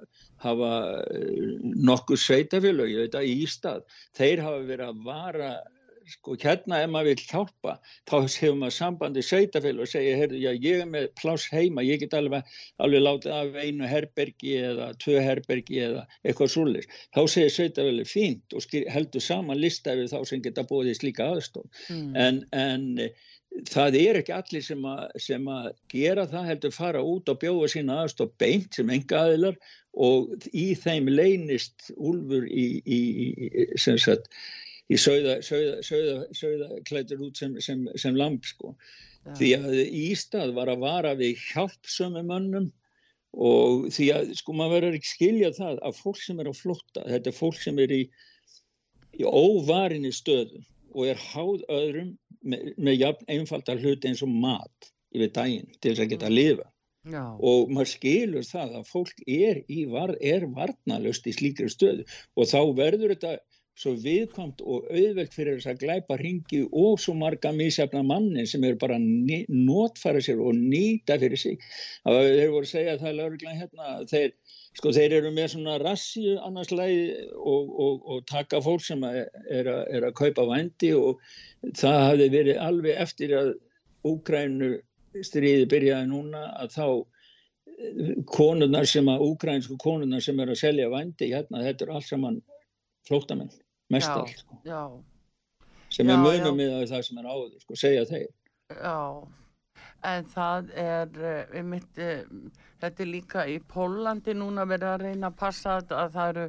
hafa 0.46 0.72
eh, 1.12 1.52
nokkuð 1.90 2.22
sveitafélög, 2.24 2.94
ég 2.94 3.04
veit 3.04 3.20
að 3.20 3.30
Ístað, 3.34 3.84
þeir 4.16 4.44
hafa 4.46 4.64
verið 4.72 4.88
að 4.88 5.04
vara 5.10 5.52
sko 6.12 6.36
hérna 6.42 6.82
ef 6.84 6.92
maður 6.92 7.10
vil 7.10 7.26
hjálpa 7.30 7.74
þá 8.10 8.14
hefur 8.20 8.58
maður 8.60 8.76
sambandi 8.76 9.24
sveitafél 9.26 9.74
og 9.82 9.90
segja, 9.90 10.14
heyrðu, 10.20 10.40
já 10.42 10.52
ég 10.52 10.84
er 10.84 10.90
með 10.92 11.08
pláss 11.20 11.48
heima 11.52 11.84
ég 11.86 12.02
get 12.02 12.16
alveg, 12.18 12.54
alveg 12.82 13.04
látið 13.04 13.36
af 13.38 13.58
einu 13.64 13.90
herbergi 13.90 14.56
eða 14.70 14.92
tvö 15.02 15.18
herbergi 15.24 15.82
eða 15.88 16.06
eitthvað 16.22 16.54
svolítið, 16.56 16.96
þá 17.16 17.22
segir 17.34 17.54
sveitafél 17.56 18.06
fínt 18.08 18.56
og 18.56 18.66
skil, 18.66 18.86
heldur 18.92 19.24
saman 19.24 19.60
lista 19.60 19.96
við 19.98 20.12
þá 20.14 20.18
sem 20.28 20.44
geta 20.44 20.66
í 20.72 20.96
slíka 20.98 21.30
aðstof 21.34 21.86
mm. 21.90 22.16
en, 22.16 22.42
en 22.52 23.12
það 23.68 23.96
er 24.00 24.18
ekki 24.20 24.34
allir 24.34 24.64
sem 24.64 24.84
að, 24.88 25.02
sem 25.20 25.48
að 25.50 25.68
gera 25.92 26.24
það 26.30 26.48
heldur 26.50 26.74
fara 26.74 27.02
út 27.04 27.28
og 27.28 27.40
bjóða 27.42 27.70
sína 27.72 28.00
aðstof 28.02 28.32
beint 28.40 28.78
sem 28.78 28.90
enga 28.92 29.26
aðilar 29.26 29.58
og 29.92 30.46
í 30.56 30.72
þeim 30.78 31.10
leynist 31.12 31.90
úlfur 31.96 32.46
í, 32.48 32.66
í, 32.80 33.00
í 33.28 33.66
sem 33.80 33.98
sagt 34.00 34.30
í 34.92 34.98
sögða, 35.00 35.38
sögða, 35.46 35.78
sögða, 35.86 36.18
sögða 36.36 36.82
klætur 36.88 37.24
út 37.26 37.40
sem, 37.40 37.56
sem, 37.64 37.86
sem 38.00 38.18
lamp 38.18 38.46
sko. 38.48 38.74
Ja. 39.22 39.34
Því 39.38 39.50
að 39.58 39.80
Ístað 40.02 40.54
var 40.56 40.70
að 40.72 40.82
vara 40.82 41.12
við 41.18 41.40
hjálpsömu 41.52 42.24
mönnum 42.26 42.70
og 43.32 43.86
því 43.94 44.08
að 44.12 44.34
sko 44.36 44.54
maður 44.56 44.74
verður 44.76 44.98
ekki 44.98 45.12
skilja 45.12 45.52
það 45.56 45.78
að 45.88 46.00
fólk 46.02 46.20
sem 46.20 46.42
er 46.42 46.50
á 46.50 46.54
flotta, 46.56 47.04
þetta 47.06 47.30
er 47.30 47.38
fólk 47.38 47.60
sem 47.62 47.78
er 47.80 47.94
í, 47.94 48.02
í 49.16 49.24
óvarinni 49.24 50.12
stöðum 50.12 50.66
og 50.92 51.08
er 51.08 51.22
háð 51.30 51.62
öðrum 51.72 52.10
með, 52.44 52.74
með 52.76 52.98
jafn 53.06 53.32
einfaldar 53.32 53.80
hluti 53.80 54.10
eins 54.10 54.22
og 54.26 54.34
mat 54.34 54.92
yfir 55.16 55.32
daginn 55.32 55.72
til 55.78 55.94
þess 55.94 56.04
að 56.04 56.12
geta 56.12 56.28
að 56.28 56.36
lifa 56.36 56.68
Já. 57.02 57.22
og 57.42 57.72
maður 57.72 57.90
skilur 57.96 58.44
það 58.46 58.76
að 58.78 58.90
fólk 58.90 59.24
er, 59.26 59.62
var, 59.90 60.12
er 60.20 60.44
varnalust 60.54 61.26
í 61.26 61.34
slíkri 61.34 61.70
stöðu 61.72 62.04
og 62.36 62.50
þá 62.52 62.60
verður 62.78 63.14
þetta 63.14 63.32
svo 63.82 63.92
viðkvæmt 64.00 64.62
og 64.62 64.86
auðvelt 64.90 65.34
fyrir 65.34 65.58
þess 65.58 65.70
að 65.72 65.82
glæpa 65.82 66.18
ringi 66.20 66.62
og 66.68 67.00
svo 67.02 67.14
marga 67.18 67.52
mísjafna 67.56 68.02
manni 68.06 68.46
sem 68.48 68.64
eru 68.64 68.78
bara 68.80 68.98
notfæra 69.00 70.22
sér 70.24 70.42
og 70.42 70.56
nýta 70.58 71.18
fyrir 71.22 71.40
sig. 71.40 71.58
Þeir 72.06 72.52
voru 72.54 72.64
að 72.64 72.72
segja 72.72 72.94
að 72.96 73.02
það 73.04 73.10
er 73.10 73.18
lauruglega 73.18 73.58
hérna, 73.58 73.90
þeir, 74.12 74.32
sko, 74.78 74.94
þeir 74.98 75.16
eru 75.18 75.34
með 75.34 75.50
svona 75.56 75.76
rassi 75.82 76.36
annars 76.38 76.72
leið 76.72 77.34
og, 77.36 77.74
og, 77.86 78.06
og 78.06 78.24
taka 78.30 78.62
fólk 78.64 78.86
sem 78.86 79.02
er, 79.08 79.26
er, 79.50 79.68
að, 79.74 79.82
er 79.98 80.08
að 80.08 80.16
kaupa 80.22 80.46
vændi 80.48 80.94
og 80.98 81.20
það 81.78 82.00
hafi 82.06 82.32
verið 82.38 82.64
alveg 82.70 83.04
eftir 83.06 83.36
að 83.38 83.54
Úgrænu 84.02 84.72
stríði 85.22 85.66
byrjaði 85.70 86.08
núna 86.10 86.46
að 86.58 86.72
þá 86.74 86.86
konurnar 88.30 88.86
sem 88.88 89.08
að, 89.10 89.24
úgrænsku 89.26 89.76
konurnar 89.80 90.22
sem 90.24 90.38
er 90.42 90.52
að 90.52 90.60
selja 90.60 90.88
vændi, 90.92 91.30
hérna, 91.32 91.62
þetta 91.66 91.86
er 91.86 91.92
allt 91.96 92.08
saman 92.08 92.40
flótamenn, 93.08 93.50
mest 93.92 94.10
allt 94.12 94.42
sko. 94.42 94.58
sem 95.92 96.08
já, 96.08 96.14
er 96.16 96.24
munum 96.24 96.58
með 96.58 96.76
það 96.90 97.06
sem 97.08 97.22
er 97.22 97.30
áður, 97.30 97.56
sko, 97.64 97.78
segja 97.78 98.04
þeir. 98.08 98.28
Já, 98.72 99.00
en 100.12 100.30
það 100.34 100.70
er 100.82 101.18
uh, 101.32 101.58
mitt, 101.68 101.98
uh, 102.00 102.22
þetta 102.82 103.04
er 103.04 103.10
líka 103.10 103.48
í 103.48 103.58
Pólandi 103.72 104.36
núna 104.36 104.64
verið 104.68 104.94
að 104.94 105.04
reyna 105.06 105.32
að 105.32 105.42
passa 105.42 105.80
að 105.82 106.16
það 106.16 106.30
eru 106.30 106.46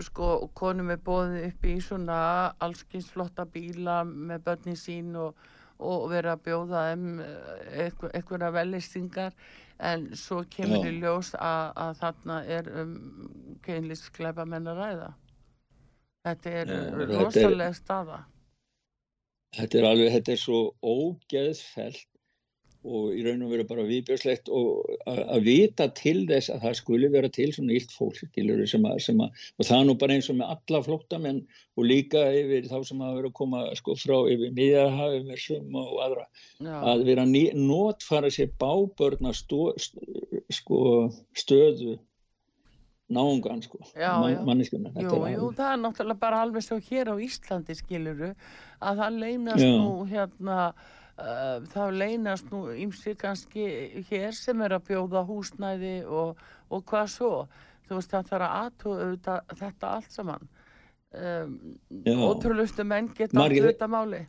sko 0.00 0.28
konum 0.56 0.92
er 0.92 1.00
bóðið 1.04 1.48
upp 1.50 1.66
í 1.68 1.74
svona 1.84 2.18
allskins 2.64 3.10
flotta 3.12 3.44
bíla 3.44 4.02
með 4.08 4.46
börnin 4.46 4.78
sín 4.78 5.16
og, 5.20 5.36
og 5.82 6.06
verið 6.12 6.32
að 6.32 6.44
bjóða 6.46 6.84
þeim 6.88 7.08
eh, 7.26 8.06
einhverja 8.14 8.52
velistingar 8.54 9.36
en 9.82 10.06
svo 10.16 10.42
kemur 10.48 10.86
í 10.88 10.94
ljós 11.02 11.34
að, 11.36 11.72
að 11.84 12.00
þarna 12.00 12.38
er 12.56 12.70
um 12.82 12.94
keinlýskleipa 13.66 14.46
menn 14.48 14.70
að 14.70 14.80
ræða 14.80 15.10
Þetta 16.22 16.50
er 16.62 16.72
rosalega 17.10 17.72
staða. 17.74 18.22
Þetta 19.56 19.78
er 19.78 19.86
alveg, 19.88 20.12
þetta 20.14 20.32
er 20.32 20.40
svo 20.40 20.60
ógeðfælt 20.80 22.08
og 22.82 23.12
í 23.14 23.22
raun 23.22 23.44
og 23.46 23.52
veru 23.52 23.64
bara 23.66 23.84
viðbjörnslegt 23.86 24.48
og 24.50 24.88
að 25.06 25.44
vita 25.46 25.86
til 25.94 26.24
þess 26.26 26.50
að 26.50 26.64
það 26.64 26.78
skulle 26.80 27.10
vera 27.12 27.30
til 27.30 27.48
svona 27.54 27.76
illt 27.76 27.92
fólk 27.94 28.18
sem 28.18 28.86
að, 28.88 28.96
sem 29.04 29.22
að, 29.22 29.44
og 29.56 29.68
það 29.68 29.76
er 29.76 29.86
nú 29.86 29.96
bara 30.00 30.16
eins 30.16 30.30
og 30.32 30.38
með 30.40 30.54
alla 30.56 30.80
flóttamenn 30.88 31.40
og 31.78 31.86
líka 31.86 32.24
yfir 32.40 32.66
þá 32.70 32.78
sem 32.88 33.04
hafa 33.04 33.18
verið 33.20 33.30
að 33.30 33.36
koma 33.38 33.62
sko 33.78 33.96
frá 34.00 34.16
yfir 34.34 34.54
miðjarhafi 34.58 35.20
með 35.28 35.42
suma 35.44 35.84
og 35.84 36.00
aðra 36.08 36.26
Já. 36.58 36.74
að 36.94 37.04
vera 37.10 37.26
notfara 37.28 38.32
sér 38.34 38.50
bábörna 38.58 39.34
stó, 39.36 39.70
sko, 40.50 40.80
stöðu 41.38 42.00
náungan 43.12 43.62
sko 43.64 43.78
jú, 43.82 45.50
það 45.56 45.68
er 45.68 45.80
náttúrulega 45.82 46.20
bara 46.20 46.42
alveg 46.46 46.64
svo 46.64 46.78
hér 46.80 47.12
á 47.12 47.16
Íslandi 47.20 47.76
skiluru 47.76 48.32
að 48.82 49.02
það 49.02 49.18
leynast 49.24 49.64
já. 49.64 49.72
nú 49.78 50.04
hérna 50.10 50.58
uh, 51.18 51.60
það 51.72 51.98
leynast 52.00 52.50
nú 52.52 52.64
ymsi 52.72 53.14
kannski 53.18 53.66
hér 54.10 54.34
sem 54.36 54.64
er 54.64 54.76
að 54.78 54.88
bjóða 54.90 55.24
húsnæði 55.28 55.94
og, 56.08 56.42
og 56.72 56.84
hvað 56.88 57.08
svo. 57.16 57.32
Þú 57.88 57.98
veist 57.98 58.12
það 58.12 58.28
þarf 58.30 58.46
að 58.48 58.58
aðtóða 58.58 59.38
þetta 59.60 59.94
allt 59.96 60.12
saman. 60.14 60.50
Um, 61.12 61.56
ótrúlustu 62.24 62.86
menn 62.88 63.10
geta 63.12 63.36
Margir, 63.36 63.66
þetta 63.68 63.88
máli. 63.90 64.22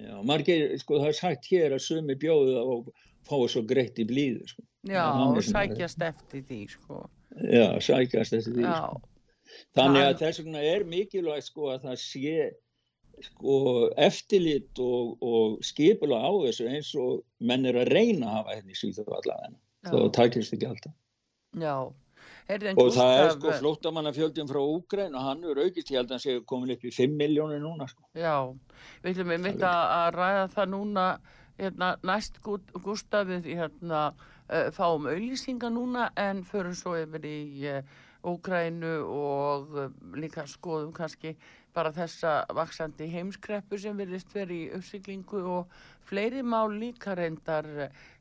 Já, 0.00 0.14
margir, 0.24 0.68
sko 0.80 1.00
það 1.00 1.08
er 1.10 1.16
sagt 1.18 1.48
hér 1.50 1.74
að 1.76 1.82
sumi 1.84 2.14
bjóða 2.16 2.60
og 2.62 2.92
fáið 3.26 3.48
svo 3.56 3.64
greitt 3.68 3.98
í 4.00 4.06
blíðu 4.08 4.46
sko. 4.48 4.62
Já, 4.88 5.02
og 5.10 5.40
sækjast 5.44 6.06
eftir 6.06 6.44
því 6.46 6.60
sko 6.76 7.02
Já, 7.38 7.68
sækast 7.84 8.34
þessi 8.34 8.56
því 8.56 8.66
sko. 8.66 9.00
Þannig 9.76 10.06
að 10.06 10.18
þess 10.22 10.42
vegna 10.42 10.66
er 10.66 10.84
mikilvægt 10.88 11.48
sko 11.50 11.70
að 11.74 11.86
það 11.86 12.02
sé 12.02 12.34
sko 13.20 13.56
eftirlit 14.00 14.80
og, 14.80 15.16
og 15.20 15.58
skipula 15.66 16.20
á 16.24 16.30
þessu 16.46 16.68
eins 16.70 16.92
og 16.98 17.20
menn 17.44 17.66
er 17.68 17.78
að 17.82 17.90
reyna 17.92 18.30
að 18.30 18.36
hafa 18.38 18.56
henni 18.56 18.72
hérna 18.72 18.80
síðu 18.80 19.04
allavega 19.08 19.50
þá 19.90 19.98
takist 20.16 20.54
ekki 20.56 20.68
alltaf. 20.70 20.94
Já. 21.60 21.74
Og 22.50 22.88
það 22.94 23.12
er 23.14 23.28
sko 23.36 23.52
flóttamannafjöldin 23.60 24.48
frá 24.50 24.58
Úgræn 24.58 25.14
og 25.14 25.22
hann 25.22 25.44
er 25.46 25.60
aukist, 25.62 25.92
ég 25.92 26.00
held 26.00 26.10
að 26.10 26.16
hann 26.16 26.24
sé 26.24 26.34
komin 26.50 26.72
upp 26.74 26.82
í 26.82 26.90
5 26.94 27.14
miljónir 27.18 27.62
núna 27.62 27.86
sko. 27.90 28.02
Já, 28.18 28.50
við 29.04 29.12
ætlum 29.12 29.34
einmitt 29.36 29.62
að 29.66 30.08
ræða 30.16 30.48
það 30.56 30.72
núna 30.72 31.04
hérna, 31.60 31.92
næst 32.06 32.40
Gustafið 32.42 33.46
hérna 33.52 34.02
fáum 34.74 35.06
auðlýsinga 35.06 35.70
núna 35.70 36.10
en 36.18 36.44
förum 36.44 36.74
svo 36.74 36.96
yfir 36.98 37.26
í 37.28 37.38
Ógrænu 38.26 39.00
uh, 39.00 39.06
og 39.08 39.76
uh, 39.78 39.88
líka 40.12 40.44
skoðum 40.48 40.92
kannski 40.92 41.36
bara 41.74 41.92
þessa 41.94 42.42
vaksandi 42.52 43.06
heimskreppu 43.08 43.78
sem 43.78 43.96
verðist 43.96 44.34
verið 44.34 44.56
í 44.56 44.72
uppsiklingu 44.76 45.40
og 45.54 45.70
fleiri 46.10 46.42
mál 46.42 46.74
líka 46.74 47.14
reyndar 47.14 47.68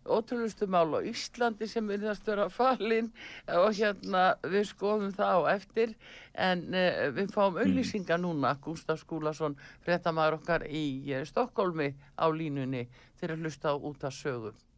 ótrúlustu 0.06 0.70
mál 0.70 0.94
á 0.96 1.00
Íslandi 1.02 1.68
sem 1.68 1.90
verðast 1.90 2.30
vera 2.30 2.46
falinn 2.54 3.10
og 3.58 3.74
hérna 3.76 4.38
við 4.46 4.70
skoðum 4.70 5.12
það 5.18 5.36
á 5.36 5.42
eftir 5.56 5.98
en 6.38 6.64
uh, 6.70 7.10
við 7.18 7.36
fáum 7.36 7.58
mm. 7.58 7.62
auðlýsinga 7.66 8.22
núna 8.22 8.56
Gustaf 8.64 9.04
Skúlason, 9.04 9.58
frettamæður 9.84 10.40
okkar 10.40 10.70
í 10.70 10.86
Stokkólmi 11.28 11.92
á 12.16 12.26
línunni 12.32 12.88
til 13.20 13.34
að 13.34 13.44
hlusta 13.44 13.74
á 13.74 13.76
út 13.76 14.08
af 14.08 14.16
sögum 14.16 14.69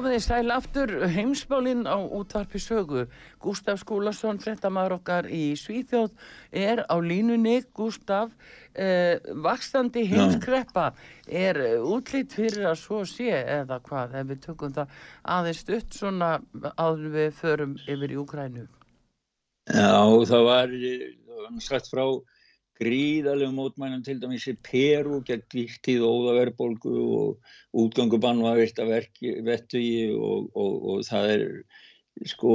komið 0.00 0.14
í 0.16 0.20
sæl 0.24 0.52
aftur 0.54 0.90
heimsbálinn 1.12 1.82
á 1.84 2.00
útvarpi 2.00 2.56
sögu. 2.56 3.02
Gustaf 3.42 3.82
Skúlason, 3.82 4.38
frettamæður 4.40 4.94
okkar 4.96 5.26
í 5.28 5.52
Svíþjóð, 5.60 6.14
er 6.56 6.80
á 6.88 6.96
línunni. 7.04 7.58
Gustaf, 7.76 8.32
eh, 8.72 9.20
vakstandi 9.44 10.06
heimskreppa, 10.08 10.94
er 11.28 11.60
útlýtt 11.84 12.32
fyrir 12.32 12.70
að 12.70 12.80
svo 12.80 13.04
sé 13.04 13.28
eða 13.28 13.76
hvað, 13.84 14.14
ef 14.22 14.26
við 14.26 14.40
tökum 14.40 14.72
það 14.72 14.88
aðeins 15.36 15.60
stutt 15.66 15.92
svona 15.92 16.40
áður 16.80 17.12
við 17.18 17.30
förum 17.36 17.76
yfir 17.84 18.10
í 18.10 18.20
Ukrænu? 18.24 18.68
Já, 19.68 20.00
það 20.32 20.44
var, 20.48 20.68
það 21.28 21.44
var 21.44 21.60
sagt 21.60 21.92
frá 21.92 22.06
gríðarlega 22.80 23.52
mótmænum 23.54 24.02
til 24.04 24.18
dæmis 24.22 24.46
í 24.48 24.56
Peru 24.64 25.20
gegn 25.26 25.44
dýrtíð 25.52 26.04
og 26.06 26.18
óðaverbolgu 26.20 26.94
og 27.20 27.52
útgangubann 27.82 28.42
var 28.44 28.58
virt 28.60 28.80
að 28.80 28.94
vettu 29.46 29.80
í 29.80 29.94
og, 30.16 30.48
og, 30.56 30.76
og 30.94 31.06
það 31.08 31.32
er 31.34 31.46
sko, 32.28 32.54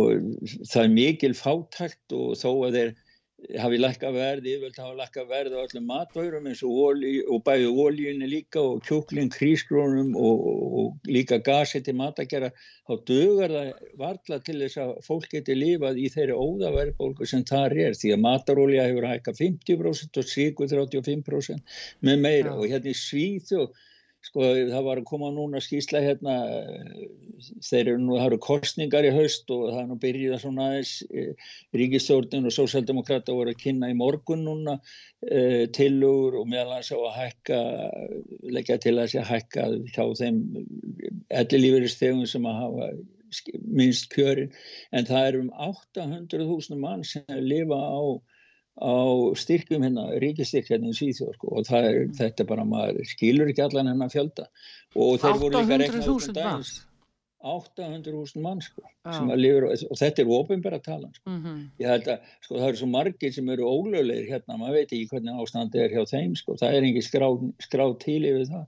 það 0.66 0.82
er 0.84 0.94
mikil 0.94 1.34
fátækt 1.38 2.16
og 2.18 2.34
þó 2.40 2.50
að 2.68 2.80
þeir 2.80 2.96
hafi 3.62 3.78
lækka 3.80 4.10
verð, 4.16 4.48
yfirvöld 4.50 4.78
hafa 4.82 4.96
lækka 5.00 5.24
verð 5.30 5.56
á 5.56 5.60
öllum 5.64 5.86
matvörum 5.90 6.48
eins 6.50 6.62
og, 6.66 6.74
olí, 6.90 7.14
og 7.30 7.44
bæði 7.46 7.68
ólíunni 7.70 8.30
líka 8.30 8.62
og 8.62 8.84
kjúklinn, 8.88 9.32
krísgrónum 9.34 10.14
og, 10.18 10.46
og 10.82 11.10
líka 11.10 11.40
gasi 11.46 11.82
til 11.86 11.98
matagjara, 12.00 12.52
þá 12.88 12.94
dögur 13.10 13.56
það 13.56 13.72
varla 14.02 14.40
til 14.46 14.58
þess 14.64 14.82
að 14.84 14.94
fólk 15.08 15.28
geti 15.34 15.58
lifað 15.58 16.02
í 16.02 16.12
þeirri 16.14 16.38
óðaverðbólku 16.46 17.30
sem 17.30 17.46
þar 17.48 17.78
er 17.88 17.98
því 18.00 18.16
að 18.16 18.24
matarólja 18.26 18.88
hefur 18.90 19.10
hækka 19.12 19.36
50% 19.42 20.22
og 20.22 20.32
síkur 20.32 20.72
35% 20.72 21.78
með 22.06 22.24
meira 22.28 22.54
ja. 22.54 22.58
og 22.58 22.72
hérna 22.72 22.94
í 22.94 22.98
Svíþjóð 23.06 23.70
Sko 24.26 24.42
það 24.42 24.86
var 24.88 25.00
að 25.00 25.08
koma 25.10 25.30
núna 25.34 25.60
skýsla 25.62 26.02
hérna, 26.02 26.36
þeir 27.68 27.92
eru 27.92 28.00
nú, 28.02 28.16
það 28.18 28.28
eru 28.28 28.40
kostningar 28.42 29.06
í 29.06 29.12
haust 29.14 29.52
og 29.54 29.68
það 29.70 29.82
er 29.82 29.90
nú 29.92 29.98
byrjið 30.02 30.34
að 30.34 30.42
svona 30.42 30.70
aðeins 30.70 30.94
e, 31.06 31.26
ríkistjórnun 31.78 32.50
og 32.50 32.56
sósaldemokrata 32.56 33.36
voru 33.38 33.54
að 33.54 33.62
kynna 33.62 33.92
í 33.94 33.98
morgun 34.00 34.46
núna 34.48 34.78
e, 35.22 35.68
tilugur 35.78 36.40
og 36.42 36.50
meðal 36.50 36.78
hans 36.80 36.90
á 36.90 36.98
að 36.98 37.18
hækka, 37.20 37.60
leggja 38.58 38.80
til 38.82 38.96
að 38.98 39.12
sé 39.14 39.22
að 39.22 39.30
hækka 39.34 39.68
hjá 39.94 40.06
þeim 40.22 40.42
ellilífeyristegum 41.44 42.26
sem 42.30 42.50
að 42.50 42.62
hafa 42.64 42.90
minnst 43.62 44.10
kjörin. 44.14 44.54
En 44.96 45.06
það 45.06 45.30
er 45.30 45.40
um 45.44 45.52
800.000 45.70 46.82
mann 46.82 47.06
sem 47.06 47.46
lifa 47.46 47.78
á 47.78 48.02
á 48.76 48.96
styrkjum 49.40 49.86
hérna, 49.86 50.10
ríkistyrk 50.20 50.68
hérna 50.72 50.92
í 50.92 50.98
Svíþjóð 50.98 51.38
sko, 51.38 51.54
og 51.54 51.70
er, 51.70 52.02
mm. 52.08 52.18
þetta 52.18 52.44
er 52.44 52.50
bara, 52.50 52.66
maður 52.68 53.08
skilur 53.08 53.52
ekki 53.52 53.64
allan 53.64 53.92
hennar 53.92 54.12
fjölda 54.12 54.50
og 54.96 55.22
þeir 55.22 55.40
voru 55.40 55.62
líka 55.62 55.80
reiknað 55.80 56.12
út 56.12 56.30
um 56.30 56.36
dagins 56.36 56.76
800.000 57.46 58.42
mann 58.42 58.62
sko, 58.64 58.82
sem 59.06 59.30
að 59.30 59.42
lifur 59.44 59.68
og 59.70 60.00
þetta 60.00 60.24
er 60.24 60.32
ofinbæra 60.34 60.80
talan 60.82 61.12
sko. 61.14 61.30
mm 61.30 61.42
-hmm. 61.44 61.60
ég 61.80 61.92
held 61.94 62.08
að 62.10 62.32
sko, 62.42 62.56
það 62.56 62.68
eru 62.68 62.80
svo 62.80 62.88
margir 62.90 63.34
sem 63.34 63.50
eru 63.54 63.70
ólöglegir 63.70 64.30
hérna, 64.32 64.58
maður 64.58 64.78
veit 64.80 64.94
ekki 64.94 65.10
hvernig 65.12 65.42
ástandi 65.44 65.84
er 65.84 65.94
hjá 65.94 66.04
þeim 66.10 66.34
sko, 66.36 66.58
það 66.62 66.74
er 66.74 66.88
ekki 66.90 67.04
skráð 67.06 67.46
skrá 67.68 67.86
til 68.02 68.22
yfir 68.26 68.50
það 68.50 68.66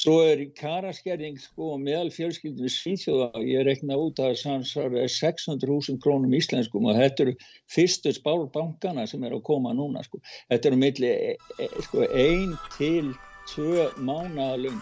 Svo 0.00 0.14
er 0.24 0.40
karaskerðing 0.56 1.36
sko 1.42 1.74
meðal 1.76 2.08
fjölskyldinu 2.14 2.70
Svíþjóða, 2.72 3.42
ég 3.44 3.66
rekna 3.68 3.98
út 4.00 4.22
að 4.24 4.38
það 4.40 4.96
er 5.02 5.12
600.000 5.12 6.00
krónum 6.00 6.36
íslenskum 6.38 6.88
og 6.88 6.96
þetta 6.96 7.26
eru 7.26 7.34
fyrstu 7.74 8.14
spárbankana 8.16 9.04
sem 9.10 9.26
er 9.28 9.36
að 9.36 9.44
koma 9.50 9.74
núna 9.76 10.00
sko. 10.06 10.22
Þetta 10.48 10.70
eru 10.70 10.80
milli 10.80 11.10
e, 11.12 11.36
e, 11.60 11.68
sko, 11.84 12.06
ein 12.08 12.56
til 12.78 13.12
tvö 13.52 13.90
mánalung 14.00 14.80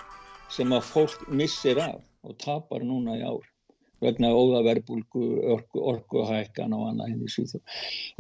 sem 0.55 0.71
að 0.79 0.87
fólk 0.93 1.27
missir 1.27 1.83
af 1.83 1.99
og 2.23 2.39
tapar 2.39 2.87
núna 2.87 3.19
í 3.19 3.27
ár 3.27 3.43
vegna 4.05 4.31
óðaverbulgu, 4.35 5.25
orku, 5.55 5.83
orkuhækkan 5.93 6.75
og 6.77 6.87
annað 6.91 7.13
henni 7.13 7.33
síðan. 7.33 7.65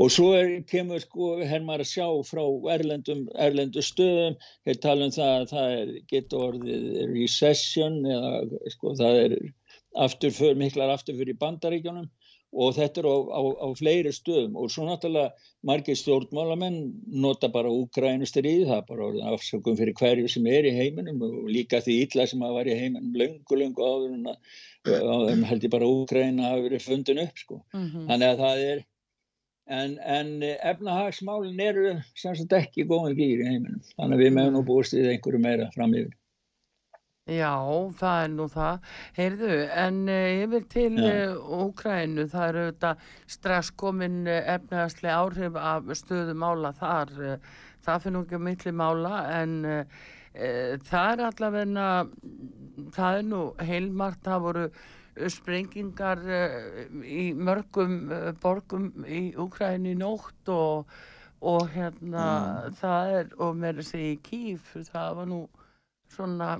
Og 0.02 0.10
svo 0.14 0.32
er, 0.38 0.52
kemur 0.70 1.02
sko, 1.04 1.30
hér 1.42 1.64
maður 1.66 1.86
að 1.86 1.92
sjá 1.92 2.08
frá 2.28 2.42
erlendum, 2.74 3.24
erlendu 3.46 3.84
stöðum, 3.84 4.38
hér 4.68 4.82
tala 4.82 5.08
um 5.08 5.14
það 5.14 5.34
að 5.36 5.48
það 5.54 5.94
getur 6.12 6.46
orðið 6.48 6.88
recession 7.14 8.00
eða 8.06 8.62
sko 8.74 8.94
það 8.98 9.22
er 9.24 9.38
afturför, 9.98 10.58
miklar 10.58 10.94
afturför 10.94 11.30
í 11.30 11.38
bandaríkjónum 11.38 12.08
og 12.48 12.72
þetta 12.78 13.02
er 13.02 13.08
á, 13.12 13.16
á, 13.28 13.42
á 13.60 13.68
fleiri 13.76 14.12
stöðum 14.14 14.56
og 14.56 14.70
svo 14.72 14.86
náttúrulega 14.88 15.34
margir 15.68 15.98
stjórnmálamenn 16.00 16.78
nota 17.20 17.50
bara 17.52 17.68
úgrænustrið, 17.72 18.64
það 18.70 18.78
er 18.78 18.86
bara 18.88 19.32
afsökum 19.34 19.76
fyrir 19.76 19.96
hverju 19.98 20.30
sem 20.32 20.46
er 20.48 20.68
í 20.70 20.72
heiminum 20.76 21.20
og 21.26 21.50
líka 21.52 21.82
því 21.84 21.98
illa 22.06 22.26
sem 22.30 22.44
að 22.44 22.56
var 22.56 22.70
í 22.70 22.78
heiminum 22.78 23.18
löngu, 23.20 23.60
löngu 23.60 23.84
áður 23.84 24.14
en 24.16 24.32
að 24.32 24.64
held 25.48 25.66
ég 25.66 25.72
bara 25.72 25.88
úgræna 25.88 26.52
hafi 26.52 26.68
verið 26.68 26.86
fundin 26.86 27.24
upp 27.24 27.42
sko. 27.42 27.60
Mm 27.74 27.84
-hmm. 27.88 28.06
Þannig 28.10 28.28
að 28.28 28.42
það 28.44 28.62
er, 28.68 28.84
en, 29.78 29.98
en 29.98 30.30
efnahagsmálin 30.42 31.60
eru 31.60 31.96
sem 32.14 32.36
sagt 32.36 32.52
ekki 32.52 32.88
góðan 32.88 33.18
gýr 33.18 33.44
í 33.44 33.50
heiminum, 33.50 33.82
þannig 33.96 34.16
að 34.16 34.24
við 34.24 34.32
meðum 34.38 34.56
nú 34.58 34.64
búist 34.64 34.96
í 34.96 35.04
einhverju 35.04 35.42
meira 35.44 35.70
fram 35.74 35.94
yfir. 35.94 36.16
Já, 37.28 37.52
það 38.00 38.22
er 38.24 38.30
nú 38.32 38.44
það. 38.48 38.84
Heyrðu, 39.18 39.56
en 39.76 39.96
uh, 40.08 40.42
yfir 40.44 40.62
til 40.72 40.94
Úkrænu, 40.96 42.24
uh, 42.24 42.30
það 42.32 42.48
eru 42.48 42.62
þetta 42.70 42.92
strax 43.28 43.70
komin 43.70 44.22
uh, 44.24 44.38
efnaðarslega 44.54 45.18
áhrif 45.18 45.58
af 45.60 45.90
stöðumála 46.00 46.72
þar. 46.78 47.12
Það 47.84 48.06
finnum 48.06 48.24
ekki 48.24 48.40
miklu 48.40 48.72
mála, 48.72 49.20
en 49.42 49.52
það 50.38 51.12
er 51.12 51.24
allavegna, 51.26 51.88
það 52.94 53.18
er 53.18 53.26
nú 53.26 53.42
heilmart, 53.68 54.20
það 54.22 54.44
voru 54.46 54.64
sprengingar 55.34 56.20
í 57.02 57.32
mörgum 57.34 57.96
borgum 58.42 58.90
í 59.02 59.32
Úkrænu 59.34 59.94
í 59.96 59.98
nótt 59.98 60.52
og, 60.54 60.92
og 61.42 61.64
hérna, 61.74 62.26
mm. 62.26 62.76
það 62.78 63.14
er, 63.16 63.32
og 63.42 63.56
með 63.58 63.80
þess 63.82 63.98
að 63.98 64.04
í 64.06 64.12
Kíf, 64.28 64.76
það 64.92 65.16
var 65.18 65.30
nú 65.32 65.40
svona, 66.14 66.52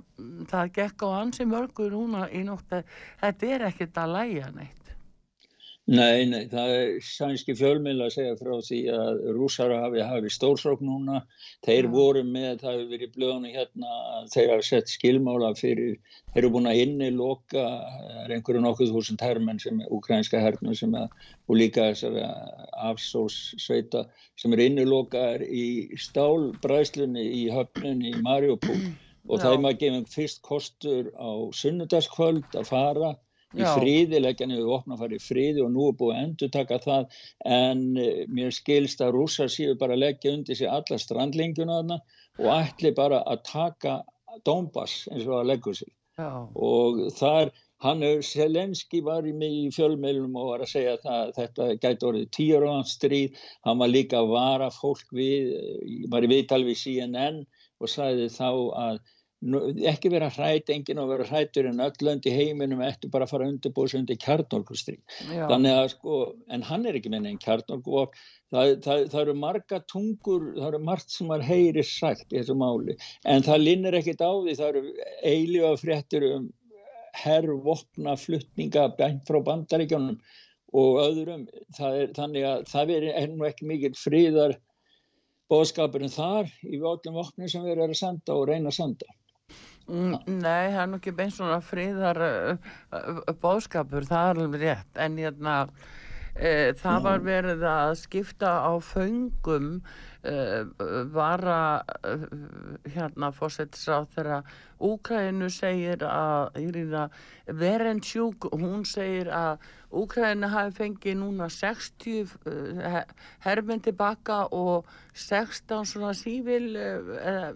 það 0.50 0.74
gekk 0.80 1.06
á 1.06 1.08
ansi 1.20 1.46
mörgur 1.48 1.94
núna 1.94 2.26
í 2.34 2.42
nótt 2.46 2.74
þetta 3.22 3.54
er 3.54 3.68
ekkert 3.70 4.02
að 4.02 4.14
læja 4.16 4.50
neitt. 4.56 4.87
Nei, 5.88 6.26
nei, 6.28 6.42
það 6.52 6.70
er 6.74 6.90
sænski 7.00 7.54
fjölmil 7.56 8.02
að 8.04 8.10
segja 8.18 8.34
frá 8.36 8.58
því 8.60 8.78
að 8.92 9.20
rúsara 9.32 9.78
hafi 9.86 10.02
hafi 10.04 10.32
stórsrók 10.34 10.82
núna, 10.84 11.22
þeir 11.64 11.86
ja. 11.86 11.92
voru 11.94 12.24
með, 12.28 12.58
það 12.60 12.74
hefur 12.74 12.90
verið 12.90 13.14
blöðinu 13.14 13.52
hérna, 13.54 13.92
þeir 14.34 14.50
hafa 14.52 14.66
sett 14.68 14.92
skilmála 14.92 15.54
fyrir, 15.56 15.94
þeir 16.34 16.42
eru 16.42 16.50
búin 16.52 16.68
að 16.68 16.80
inni 16.82 17.08
loka, 17.16 17.62
það 17.94 18.18
er 18.26 18.34
einhverju 18.36 18.60
nokkuð 18.66 18.92
þúsund 18.98 19.24
herrmenn 19.24 19.62
sem 19.64 19.80
er, 19.80 19.88
ukrainska 19.96 20.42
herrmenn 20.44 20.76
sem 20.76 20.92
er, 21.00 21.08
og 21.48 21.56
líka 21.56 21.86
þessar 21.94 22.18
afsóssveita 22.90 24.04
sem 24.36 24.52
er 24.58 24.64
inni 24.66 24.84
loka 24.84 25.22
í 25.40 25.68
stálbræslunni 26.04 27.24
í 27.38 27.46
höfnunni 27.54 28.12
í 28.12 28.20
Mariupol 28.28 28.76
og 29.28 29.40
það 29.40 29.54
er 29.54 29.64
maður 29.64 29.80
gefið 29.86 30.12
fyrst 30.12 30.44
kostur 30.44 31.08
á 31.16 31.32
sunnudagskvöld 31.56 32.60
að 32.60 32.68
fara 32.68 33.14
í 33.56 33.64
fríði, 33.64 34.20
leggja 34.20 34.48
niður 34.48 34.74
opna 34.78 34.96
að 34.96 35.04
fara 35.04 35.16
í 35.16 35.24
fríði 35.24 35.64
og 35.64 35.72
nú 35.72 35.88
er 35.88 35.98
búið 36.00 36.14
að 36.16 36.24
endur 36.24 36.52
taka 36.56 36.80
það. 36.84 37.20
En 37.58 37.84
uh, 37.96 38.24
mér 38.28 38.56
skilst 38.56 39.04
að 39.04 39.14
rússar 39.16 39.52
séu 39.52 39.76
bara 39.80 39.96
að 39.96 40.04
leggja 40.04 40.34
undir 40.36 40.58
sig 40.58 40.68
alla 40.72 41.00
strandlinguna 41.00 41.80
þarna 41.80 42.00
og 42.38 42.50
ætli 42.58 42.94
bara 42.96 43.22
að 43.26 43.44
taka 43.48 44.00
Donbass 44.44 45.06
eins 45.12 45.24
og 45.26 45.40
að 45.40 45.48
leggja 45.54 45.78
sig. 45.82 45.92
Já. 46.18 46.50
og 46.58 46.96
þar 47.14 47.52
hann, 47.84 48.00
Selenski 48.26 49.00
var 49.06 49.26
í 49.26 49.32
mig 49.32 49.52
í 49.54 49.68
fjölmeilum 49.74 50.34
og 50.38 50.48
var 50.52 50.64
að 50.64 50.72
segja 50.72 50.96
að 50.98 51.30
þetta 51.36 51.68
gæti 51.84 52.08
orðið 52.08 52.32
tíur 52.34 52.66
á 52.66 52.70
hans 52.72 52.96
stríð, 52.98 53.36
hann 53.66 53.78
var 53.78 53.92
líka 53.92 54.18
að 54.18 54.32
vara 54.32 54.70
fólk 54.74 55.14
við, 55.14 55.52
var 56.10 56.26
í 56.26 56.32
viðtal 56.32 56.64
við 56.66 56.80
CNN 56.82 57.44
og 57.78 57.92
sagði 57.92 58.26
þá 58.34 58.50
að 58.82 58.98
ekki 59.38 60.10
vera 60.10 60.28
hrætt, 60.34 60.70
enginn 60.74 60.98
að 60.98 61.12
vera 61.12 61.26
hrættur 61.28 61.68
en 61.70 61.82
öll 61.84 62.00
lönd 62.02 62.24
í 62.26 62.32
heiminum 62.34 62.80
eftir 62.82 63.10
bara 63.12 63.26
að 63.28 63.34
fara 63.36 63.46
undirbúið 63.46 63.92
sem 63.92 64.00
undir 64.02 64.18
kjarnorkustrík 64.24 65.14
þannig 65.28 65.76
að 65.76 65.90
sko, 65.92 66.16
en 66.50 66.64
hann 66.66 66.86
er 66.90 66.98
ekki 66.98 67.12
með 67.12 67.28
einn 67.30 67.38
kjarnorku 67.44 68.02
það, 68.50 68.72
það, 68.82 69.04
það 69.12 69.20
eru 69.20 69.34
marga 69.38 69.78
tungur, 69.86 70.48
það 70.56 70.66
eru 70.72 70.80
margt 70.88 71.14
sem 71.14 71.30
er 71.36 71.46
heyri 71.46 71.84
sagt 71.86 72.34
í 72.34 72.40
þessu 72.40 72.58
máli 72.58 72.98
en 73.30 73.46
það 73.46 73.62
linnir 73.62 73.98
ekkit 74.00 74.26
á 74.26 74.32
því, 74.34 74.56
það 74.58 74.72
eru 74.72 74.84
eiliga 75.22 75.72
fréttir 75.78 76.26
um 76.32 76.50
herrvopna 77.18 78.16
fluttninga 78.18 78.88
frá 79.26 79.38
bandaríkjónum 79.46 80.18
og 80.78 80.98
öðrum. 81.00 81.46
Er, 81.78 82.10
þannig 82.16 82.44
að 82.44 82.64
það 82.68 82.92
er 83.08 83.30
nú 83.32 83.46
ekki 83.48 83.68
mikil 83.68 83.94
fríðar 83.96 84.58
bóðskapurinn 85.48 86.12
þar 86.12 86.50
í 86.66 86.76
öllum 86.76 87.16
vopni 87.16 87.48
sem 87.48 87.64
við 87.64 87.76
erum 87.76 87.94
að 87.94 88.00
senda 88.02 88.36
og 88.36 88.48
reyna 88.50 88.68
að 88.68 88.78
senda 88.82 89.14
nei, 89.88 90.68
það 90.72 90.82
er 90.82 90.90
nú 90.90 90.98
ekki 91.00 91.14
beint 91.16 91.34
svona 91.36 91.60
fríðar 91.64 92.20
uh, 92.24 92.74
uh, 92.92 93.22
bóðskapur, 93.40 94.06
það 94.08 94.32
er 94.32 94.42
alveg 94.42 94.64
rétt, 94.64 94.90
en 95.00 95.16
hérna, 95.20 95.54
e, 96.36 96.52
það 96.78 97.00
var 97.06 97.24
verið 97.24 97.64
að 97.70 97.94
skipta 98.02 98.52
á 98.68 98.72
föngum 98.84 99.78
vara 101.14 101.84
e, 102.02 102.14
hérna 102.90 103.30
fórsetisráð 103.32 104.08
þegar 104.16 104.54
Úkrænu 104.78 105.48
segir 105.50 106.02
að 106.06 106.58
Irina 106.62 107.08
Verensjúk, 107.46 108.48
hún 108.52 108.84
segir 108.86 109.30
að 109.34 109.64
Úkrænu 109.90 110.50
hafi 110.52 110.74
fengið 110.76 111.16
núna 111.22 111.48
60 111.50 112.34
uh, 112.46 112.98
herminn 113.46 113.80
tilbaka 113.80 114.44
og 114.52 114.86
16 115.14 115.86
svona 115.88 116.12
sífil 116.14 116.74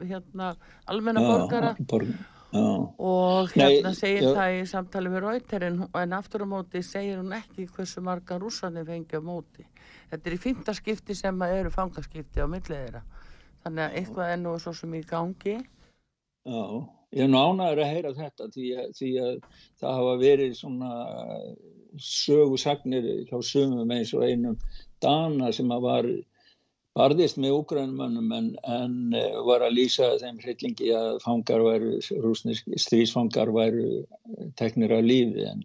hérna 0.02 0.54
almenna 0.86 1.20
borgara. 1.20 1.74
borg, 1.78 2.14
og 2.52 3.52
hérna 3.52 3.92
Nei, 3.92 3.96
segir 3.96 4.26
já. 4.26 4.32
það 4.36 4.56
í 4.56 4.64
samtali 4.68 5.12
við 5.12 5.22
Rauter 5.24 5.68
en, 5.68 5.84
aftur 6.12 6.44
á 6.44 6.48
móti 6.48 6.82
segir 6.84 7.20
hún 7.20 7.32
ekki 7.36 7.68
hversu 7.68 8.02
marga 8.04 8.38
rússarnir 8.40 8.88
fengið 8.88 9.20
á 9.20 9.22
móti 9.24 9.68
þetta 10.12 10.28
er 10.28 10.36
í 10.36 10.40
fymta 10.40 10.74
skipti 10.76 11.16
sem 11.16 11.44
að 11.44 11.58
eru 11.58 11.74
fangaskipti 11.74 12.44
á 12.44 12.46
millið 12.46 12.78
þeirra. 12.78 13.04
Þannig 13.62 13.84
að 13.84 14.00
eitthvað 14.00 14.32
er 14.32 14.42
nú 14.42 14.56
svo 14.60 14.74
sem 14.76 14.98
í 14.98 15.02
gangi. 15.08 15.54
Já, 16.42 16.64
ég 17.14 17.24
er 17.24 17.30
nánaður 17.30 17.84
að 17.84 17.92
heyra 17.94 18.12
þetta 18.18 18.48
því 18.52 18.66
að, 18.82 18.90
því 18.98 19.12
að 19.22 19.38
það 19.80 19.96
hafa 20.00 20.16
verið 20.22 20.56
svona 20.58 20.92
sögusagnir 22.02 23.08
hjá 23.28 23.38
sumum 23.46 23.94
eins 23.94 24.12
og 24.16 24.26
einum 24.26 24.58
Dana 25.02 25.50
sem 25.54 25.70
að 25.74 25.86
var 25.86 26.08
barðist 26.98 27.38
með 27.40 27.56
úgrænumönnum 27.56 28.32
en, 28.36 28.48
en 28.68 28.96
eh, 29.16 29.36
var 29.46 29.64
að 29.64 29.78
lýsa 29.78 30.10
þeim 30.20 30.40
hryllingi 30.42 30.90
að 30.96 31.20
fangar 31.24 31.62
væru, 31.64 31.94
rúsnesk 32.24 32.68
strísfangar 32.84 33.52
væru 33.54 34.02
eh, 34.02 34.48
teknir 34.60 34.92
af 34.98 35.04
lífi 35.06 35.46
en 35.48 35.64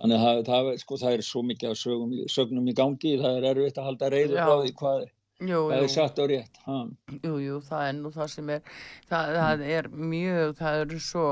þannig 0.00 0.18
að 0.18 0.26
það, 0.26 0.42
það, 0.50 0.68
sko, 0.82 1.00
það 1.00 1.16
er 1.16 1.24
svo 1.26 1.42
mikið 1.46 1.78
sögum, 1.78 2.12
sögnum 2.32 2.68
í 2.70 2.76
gangi, 2.76 3.16
það 3.20 3.40
er 3.40 3.48
erfitt 3.52 3.80
að 3.80 3.88
halda 3.90 4.12
reyður 4.14 4.36
frá 4.38 4.54
því 4.60 4.74
hvað, 4.80 5.06
jú, 5.40 5.48
jú. 5.50 5.64
er 5.76 5.88
satt 5.92 6.20
á 6.20 6.24
rétt. 6.30 6.60
Ha. 6.66 6.78
Jú, 7.16 7.34
jú, 7.44 7.62
það 7.68 7.86
er 7.86 7.96
nú 8.00 8.12
það 8.16 8.30
sem 8.34 8.52
er, 8.56 8.76
það, 9.10 9.32
það 9.38 9.66
er 9.78 9.90
mjög, 10.14 10.54
það 10.60 10.84
eru 10.84 11.00
svo 11.06 11.26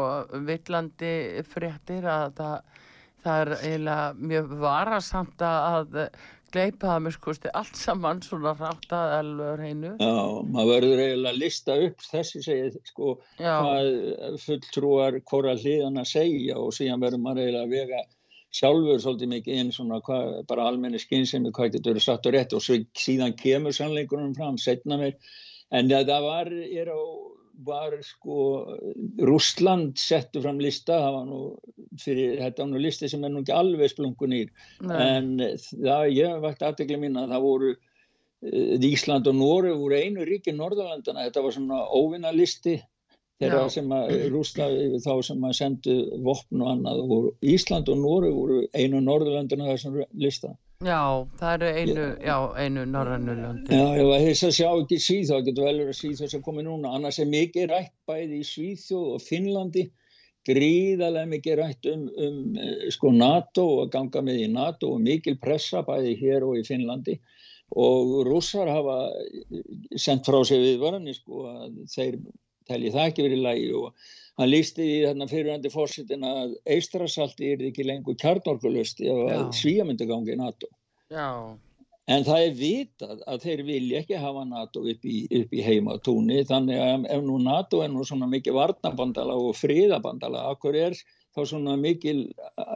villandi 0.50 1.14
fréttir 1.48 2.10
að 2.12 2.34
það, 2.40 2.82
það 3.26 3.44
er 3.44 3.54
eiginlega 3.58 4.26
mjög 4.32 4.58
varasamt 4.64 5.46
að 5.48 6.02
gleipa 6.48 6.88
það 6.88 7.02
með 7.04 7.14
skusti 7.18 7.50
allt 7.60 7.76
saman 7.76 8.20
svona 8.24 8.54
rátt 8.56 8.92
að 8.96 9.14
alveg 9.18 9.58
hreinu. 9.58 9.90
Já, 10.00 10.14
maður 10.48 10.70
verður 10.72 11.02
eiginlega 11.04 11.32
að 11.34 11.40
lista 11.42 11.76
upp 11.84 12.04
þessi 12.08 12.44
segið 12.44 12.78
sko 12.88 13.10
Já, 13.36 13.52
hvað 13.64 14.38
fulltrúar 14.44 15.18
hvora 15.28 15.56
hliðan 15.58 16.00
að 16.00 16.08
segja 16.14 16.56
og 16.60 16.72
síðan 16.76 17.04
verður 17.04 17.24
maður 17.26 17.42
eiginlega 17.44 17.66
að 17.66 17.74
vega 17.76 18.06
sjálfur 18.54 19.00
svolítið 19.02 19.32
mikið 19.34 19.60
inn 19.62 19.72
svona 19.74 20.00
hvað, 20.04 20.30
bara 20.48 20.68
almenni 20.70 21.00
skynsemi 21.02 21.52
hvað 21.54 21.74
getur 21.74 21.92
verið 21.92 22.06
satt 22.06 22.28
og 22.28 22.34
rétt 22.34 22.54
og 22.56 22.64
svo 22.64 22.78
síðan 22.96 23.36
kemur 23.38 23.76
sannleikunum 23.76 24.34
fram 24.36 24.56
setna 24.60 24.96
mér 25.00 25.18
en 25.74 25.90
ja, 25.92 26.00
það 26.08 26.24
var, 26.24 26.52
er 26.52 26.92
á 26.92 27.00
var 27.66 27.96
sko 28.06 28.36
Rússland 29.26 29.98
settu 29.98 30.42
fram 30.44 30.60
lista 30.62 30.96
það 31.02 31.16
var 31.16 31.24
nú 31.26 31.40
fyrir, 31.98 32.36
þetta 32.38 32.62
var 32.62 32.70
nú 32.70 32.82
listi 32.82 33.10
sem 33.10 33.24
er 33.26 33.32
nú 33.34 33.42
ekki 33.42 33.56
alveg 33.56 33.92
splunkunýr 33.92 34.52
nei, 34.86 34.96
en 35.02 35.32
það, 35.66 36.04
ég 36.14 36.30
hef 36.30 36.44
vægt 36.44 36.66
aðtekli 36.68 37.00
mín 37.02 37.18
að 37.18 37.34
það 37.34 37.46
voru 37.48 37.72
eh, 37.74 38.86
Ísland 38.92 39.30
og 39.30 39.38
Nóri 39.40 39.74
voru 39.74 39.98
einu 39.98 40.28
ríki 40.28 40.54
Norðurlandana, 40.54 41.26
þetta 41.26 41.44
var 41.44 41.56
svona 41.58 41.82
óvinnalisti 41.98 42.78
þeirra 43.38 43.64
Já. 43.64 43.74
sem 43.76 43.92
að 43.94 44.14
rústa 44.32 44.68
þá 45.04 45.12
sem 45.28 45.44
að 45.46 45.58
sendu 45.58 45.98
vopn 46.26 46.62
og 46.64 46.72
annað 46.72 47.02
og 47.04 47.28
Ísland 47.54 47.90
og 47.92 48.00
Nóri 48.00 48.32
voru 48.34 48.62
einu 48.74 49.02
Norðurlandana 49.04 49.68
þessum 49.72 50.00
lista 50.18 50.56
já, 50.84 51.26
það 51.38 51.54
eru 51.54 51.68
einu, 51.74 52.06
já, 52.22 52.36
einu 52.54 52.84
löndi. 52.86 53.74
Já, 53.74 53.86
ef 53.98 54.10
að 54.14 54.26
þess 54.28 54.46
að 54.46 54.56
sjá 54.58 54.68
ekki 54.70 54.98
Svíþjóð, 55.02 55.46
getur 55.48 55.66
vel 55.66 55.78
verið 55.78 55.94
að 55.94 56.00
Svíþjóð 56.00 56.32
sem 56.34 56.44
komið 56.44 56.68
núna, 56.68 56.92
annars 56.94 57.18
er 57.18 57.30
mikið 57.30 57.70
rætt 57.72 57.94
bæði 58.06 58.38
í 58.38 58.46
Svíþjóð 58.46 59.08
og 59.16 59.24
Finnlandi, 59.24 59.84
gríðarlega 60.48 61.30
mikið 61.32 61.58
rætt 61.58 61.88
um, 61.92 62.04
um 62.08 62.58
eh, 62.62 62.86
sko 62.94 63.10
NATO 63.12 63.66
og 63.74 63.80
að 63.84 63.92
ganga 63.96 64.22
með 64.24 64.44
í 64.44 64.50
NATO 64.52 64.94
og 64.94 65.02
mikil 65.04 65.34
pressa 65.42 65.82
bæði 65.84 66.14
hér 66.22 66.46
og 66.46 66.60
í 66.60 66.64
Finnlandi 66.64 67.18
og 67.76 68.14
rússar 68.28 68.70
hafa 68.70 69.00
eh, 69.18 69.64
sendt 69.98 70.30
frá 70.30 70.38
sig 70.46 70.62
viðvarani 70.62 71.16
sko 71.16 71.42
að 71.50 71.82
þeir 71.92 72.20
telji 72.68 72.94
það 72.94 73.10
ekki 73.10 73.26
verið 73.26 73.44
lægi 73.46 73.70
og 73.78 74.10
hann 74.38 74.52
lísti 74.52 74.84
í 74.86 74.98
þarna 75.06 75.30
fyrirhandi 75.30 75.72
fórsetin 75.74 76.26
að 76.26 76.58
eistrasalti 76.76 77.54
er 77.54 77.64
ekki 77.70 77.86
lengur 77.88 78.18
kjarnorkulösti 78.20 79.08
ef 79.10 79.24
að 79.24 79.32
Já. 79.32 79.46
svíja 79.62 79.88
myndi 79.88 80.06
gangi 80.10 80.36
í 80.36 80.38
NATO. 80.38 80.70
Já, 81.10 81.56
En 82.08 82.24
það 82.24 82.42
er 82.46 82.54
vitað 82.56 83.18
að 83.28 83.42
þeir 83.44 83.62
vilja 83.66 84.00
ekki 84.00 84.16
hafa 84.16 84.44
NATO 84.48 84.80
upp 84.88 85.02
í, 85.04 85.18
upp 85.42 85.50
í 85.52 85.60
heimatúni 85.60 86.40
þannig 86.48 86.80
að 86.80 87.04
ef 87.12 87.24
nú 87.26 87.36
NATO 87.44 87.82
er 87.84 87.90
nú 87.92 88.06
svona 88.08 88.28
mikið 88.32 88.56
varnabandala 88.56 89.36
og 89.36 89.52
friðabandala, 89.58 90.46
akkur 90.54 90.78
er 90.78 90.96
þá 91.36 91.42
svona 91.50 91.76
mikil 91.76 92.22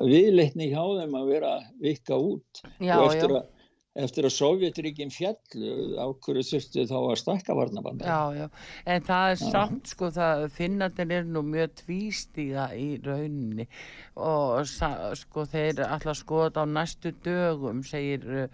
viðleitni 0.04 0.68
hjá 0.74 0.82
þeim 0.98 1.16
að 1.16 1.32
vera 1.32 1.54
vikka 1.80 2.18
út 2.20 2.60
já, 2.76 2.98
og 2.98 3.08
já. 3.08 3.08
eftir 3.08 3.34
að, 3.38 3.48
eftir 3.98 4.24
að 4.24 4.34
Sovjetríkin 4.34 5.12
fjallu, 5.12 5.72
ákveður 6.00 6.46
þurftu 6.48 6.84
þá 6.88 6.96
að 6.98 7.16
stakka 7.20 7.56
varnabandala. 7.56 8.12
Já, 8.12 8.42
já, 8.42 8.76
en 8.94 9.08
það 9.08 9.32
er 9.32 9.40
samt 9.42 9.90
sko 9.92 10.10
það 10.16 10.44
finnarnir 10.56 11.16
er 11.18 11.26
nú 11.28 11.42
mjög 11.44 11.74
tvístíða 11.82 12.68
í 12.78 12.86
rauninni 13.04 13.68
og 14.16 14.62
sko 14.68 15.44
þeir 15.52 15.84
alltaf 15.88 16.22
skoða 16.22 16.64
á 16.64 16.72
næstu 16.72 17.12
dögum 17.24 17.82
segir 17.84 18.24
uh, 18.46 18.48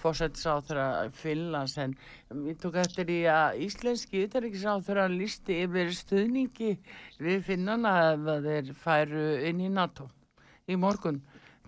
fórsættisáþra 0.00 0.86
Finnlands 1.16 1.76
en 1.80 1.94
við 2.32 2.58
tók 2.64 2.80
eftir 2.80 3.12
í 3.12 3.20
að 3.28 3.60
íslenski 3.66 4.24
utanrikisáþra 4.26 5.06
listi 5.12 5.62
yfir 5.66 5.92
stuðningi 5.96 6.74
við 7.20 7.44
finnana 7.46 7.94
að 8.12 8.48
þeir 8.48 8.74
færu 8.76 9.28
inn 9.48 9.62
í 9.64 9.70
NATO 9.72 10.08
í 10.68 10.76
morgun. 10.80 11.20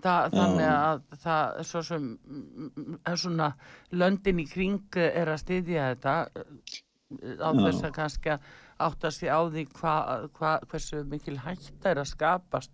Þa, 0.04 0.14
þannig 0.34 0.66
að 0.68 0.98
það 1.22 1.62
svo 1.64 1.80
sem 1.86 2.10
mm, 2.12 2.98
er 3.08 3.20
svona 3.20 3.46
löndin 3.96 4.42
í 4.42 4.44
kring 4.50 4.98
er 5.00 5.30
að 5.32 5.40
styðja 5.40 5.86
þetta 5.94 6.16
eh, 6.34 7.40
á 7.40 7.48
þess 7.56 7.86
að 7.86 7.94
kannski 7.96 8.34
að 8.34 8.52
átta 8.84 9.10
sig 9.14 9.30
á 9.30 9.40
því 9.46 9.64
hva, 9.78 9.94
hva, 10.36 10.52
hversu 10.70 11.02
mikil 11.08 11.38
hætta 11.44 11.92
er 11.92 12.00
að 12.02 12.10
skapast 12.10 12.72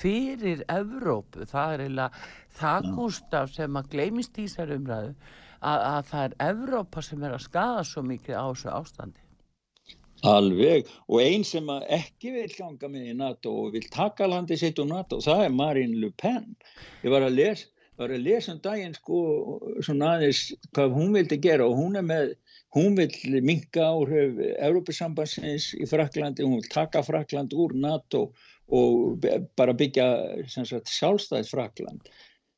fyrir 0.00 0.64
Evrópu. 0.72 1.46
Það 1.48 1.74
er 1.74 1.84
eiginlega 1.84 2.26
það 2.58 2.90
Gústaf 2.96 3.52
sem 3.52 3.78
að 3.78 3.90
gleymist 3.94 4.38
í 4.38 4.46
þessar 4.48 4.74
umræðu 4.78 5.12
að, 5.60 5.78
að 5.78 6.00
það 6.10 6.24
er 6.24 6.38
Evrópa 6.48 7.04
sem 7.04 7.26
er 7.26 7.36
að 7.36 7.44
skada 7.46 7.84
svo 7.86 8.04
mikið 8.06 8.38
á 8.38 8.44
þessu 8.48 8.72
ástandi. 8.72 9.21
Alveg, 10.22 10.86
og 11.10 11.18
einn 11.22 11.42
sem 11.46 11.66
ekki 11.90 12.30
vil 12.36 12.52
ganga 12.54 12.88
með 12.90 13.10
í 13.10 13.14
NATO 13.18 13.52
og 13.64 13.72
vil 13.74 13.88
taka 13.90 14.28
landi 14.30 14.58
sitt 14.58 14.78
úr 14.78 14.86
NATO, 14.90 15.18
það 15.24 15.46
er 15.48 15.54
Marine 15.56 15.98
Le 15.98 16.12
Pen. 16.22 16.52
Ég 17.02 17.10
var 17.10 17.26
að 17.26 17.38
lesa, 17.40 17.66
var 17.98 18.14
að 18.14 18.24
lesa 18.28 18.54
um 18.54 18.60
daginn 18.62 18.94
sko, 18.96 19.18
svona 19.82 20.14
aðeins 20.16 20.44
hvað 20.70 20.96
hún 20.96 21.12
vildi 21.16 21.40
gera 21.42 21.66
og 21.66 21.74
hún 21.80 21.98
er 21.98 22.06
með, 22.06 22.32
hún 22.76 22.96
vil 23.00 23.42
minka 23.44 23.88
áhrif 23.90 24.38
Európusambansins 24.54 25.72
í 25.78 25.88
Fraklandi, 25.90 26.46
hún 26.46 26.60
vil 26.60 26.70
taka 26.72 27.02
Frakland 27.06 27.54
úr 27.58 27.74
NATO 27.74 28.28
og 28.72 29.26
bara 29.58 29.74
byggja 29.76 30.06
sagt, 30.48 30.88
sjálfstæðis 30.88 31.50
Frakland, 31.52 32.06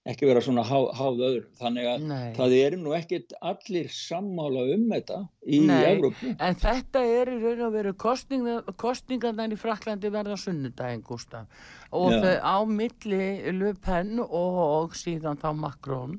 ekki 0.04 0.28
vera 0.28 0.42
svona 0.44 0.62
há, 0.68 0.76
háð 0.98 1.20
öðrum. 1.24 1.50
Þannig 1.56 1.88
að 1.88 2.06
Nei. 2.10 2.32
það 2.36 2.54
eru 2.58 2.78
nú 2.82 2.92
ekkit 2.96 3.34
allir 3.40 3.88
sammála 3.92 4.64
um 4.74 4.86
þetta 4.92 5.20
í 5.48 5.60
Nei. 5.64 5.76
Evrópu. 5.94 6.32
En 6.36 6.58
þetta 6.60 7.04
er 7.08 7.32
í 7.32 7.36
raun 7.40 7.62
og 7.68 7.74
veru 7.78 7.94
kostninga, 8.04 8.56
kostningarnar 8.80 9.54
í 9.54 9.60
Fraklandi 9.60 10.12
verða 10.12 10.36
sunnudaginn, 10.40 11.04
Gustaf. 11.06 11.48
Og 11.94 12.12
Já. 12.12 12.20
þau 12.20 12.34
á 12.44 12.56
milli 12.68 13.28
Le 13.56 13.72
Pen 13.80 14.18
og 14.24 14.96
síðan 14.98 15.40
þá 15.40 15.50
Macron. 15.56 16.18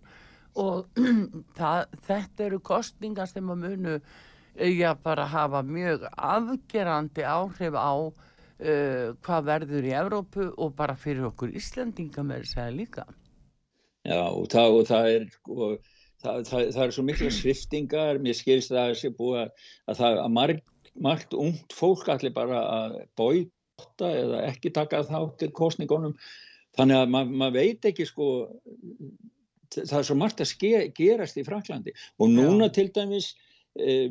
Og 0.57 0.87
það, 1.59 1.99
þetta 2.07 2.47
eru 2.47 2.61
kostningar 2.65 3.29
sem 3.29 3.53
að 3.53 3.67
munu 3.67 3.99
já, 4.55 4.95
bara 5.03 5.27
hafa 5.29 5.61
mjög 5.67 6.07
afgerandi 6.15 7.25
áhrif 7.27 7.75
á 7.77 7.93
uh, 8.01 9.13
hvað 9.21 9.45
verður 9.51 9.85
í 9.85 9.93
Evrópu 9.93 10.49
og 10.57 10.73
bara 10.79 10.95
fyrir 10.97 11.27
okkur 11.29 11.53
Íslendinga 11.53 12.25
með 12.25 12.47
þess 12.47 12.63
að 12.63 12.79
líka. 12.79 13.05
Já, 14.05 14.21
og 14.29 14.47
það, 14.53 14.75
og 14.77 14.87
það 14.89 15.07
er 15.11 15.23
sko, 15.33 15.67
það, 16.21 16.39
það, 16.49 16.65
það 16.75 16.81
er 16.85 16.93
svo 16.95 17.05
mikla 17.07 17.31
sviftingar, 17.33 18.19
mér 18.21 18.37
skilst 18.37 18.73
það 18.73 18.91
að 18.93 19.21
að, 19.41 19.69
að 19.89 20.01
það 20.01 20.19
að 20.23 20.33
marg, 20.37 20.59
margt 21.07 21.37
ungt 21.37 21.75
fólk 21.75 22.09
allir 22.13 22.33
bara 22.35 22.59
að 22.75 22.99
bóita 23.17 24.11
eða 24.11 24.43
ekki 24.51 24.73
taka 24.75 25.01
þátt 25.09 25.39
til 25.41 25.49
kostningunum, 25.57 26.13
þannig 26.77 27.01
að 27.01 27.15
ma- 27.15 27.25
maður 27.25 27.57
veit 27.57 27.89
ekki 27.89 28.05
sko, 28.07 28.29
það 29.75 29.97
er 29.99 30.07
svo 30.11 30.19
margt 30.21 30.43
að 30.45 30.51
ske, 30.53 30.73
gerast 30.95 31.41
í 31.41 31.45
Fraklandi 31.47 31.95
og 32.21 32.29
núna 32.31 32.69
til 32.73 32.91
dæmis 32.95 33.33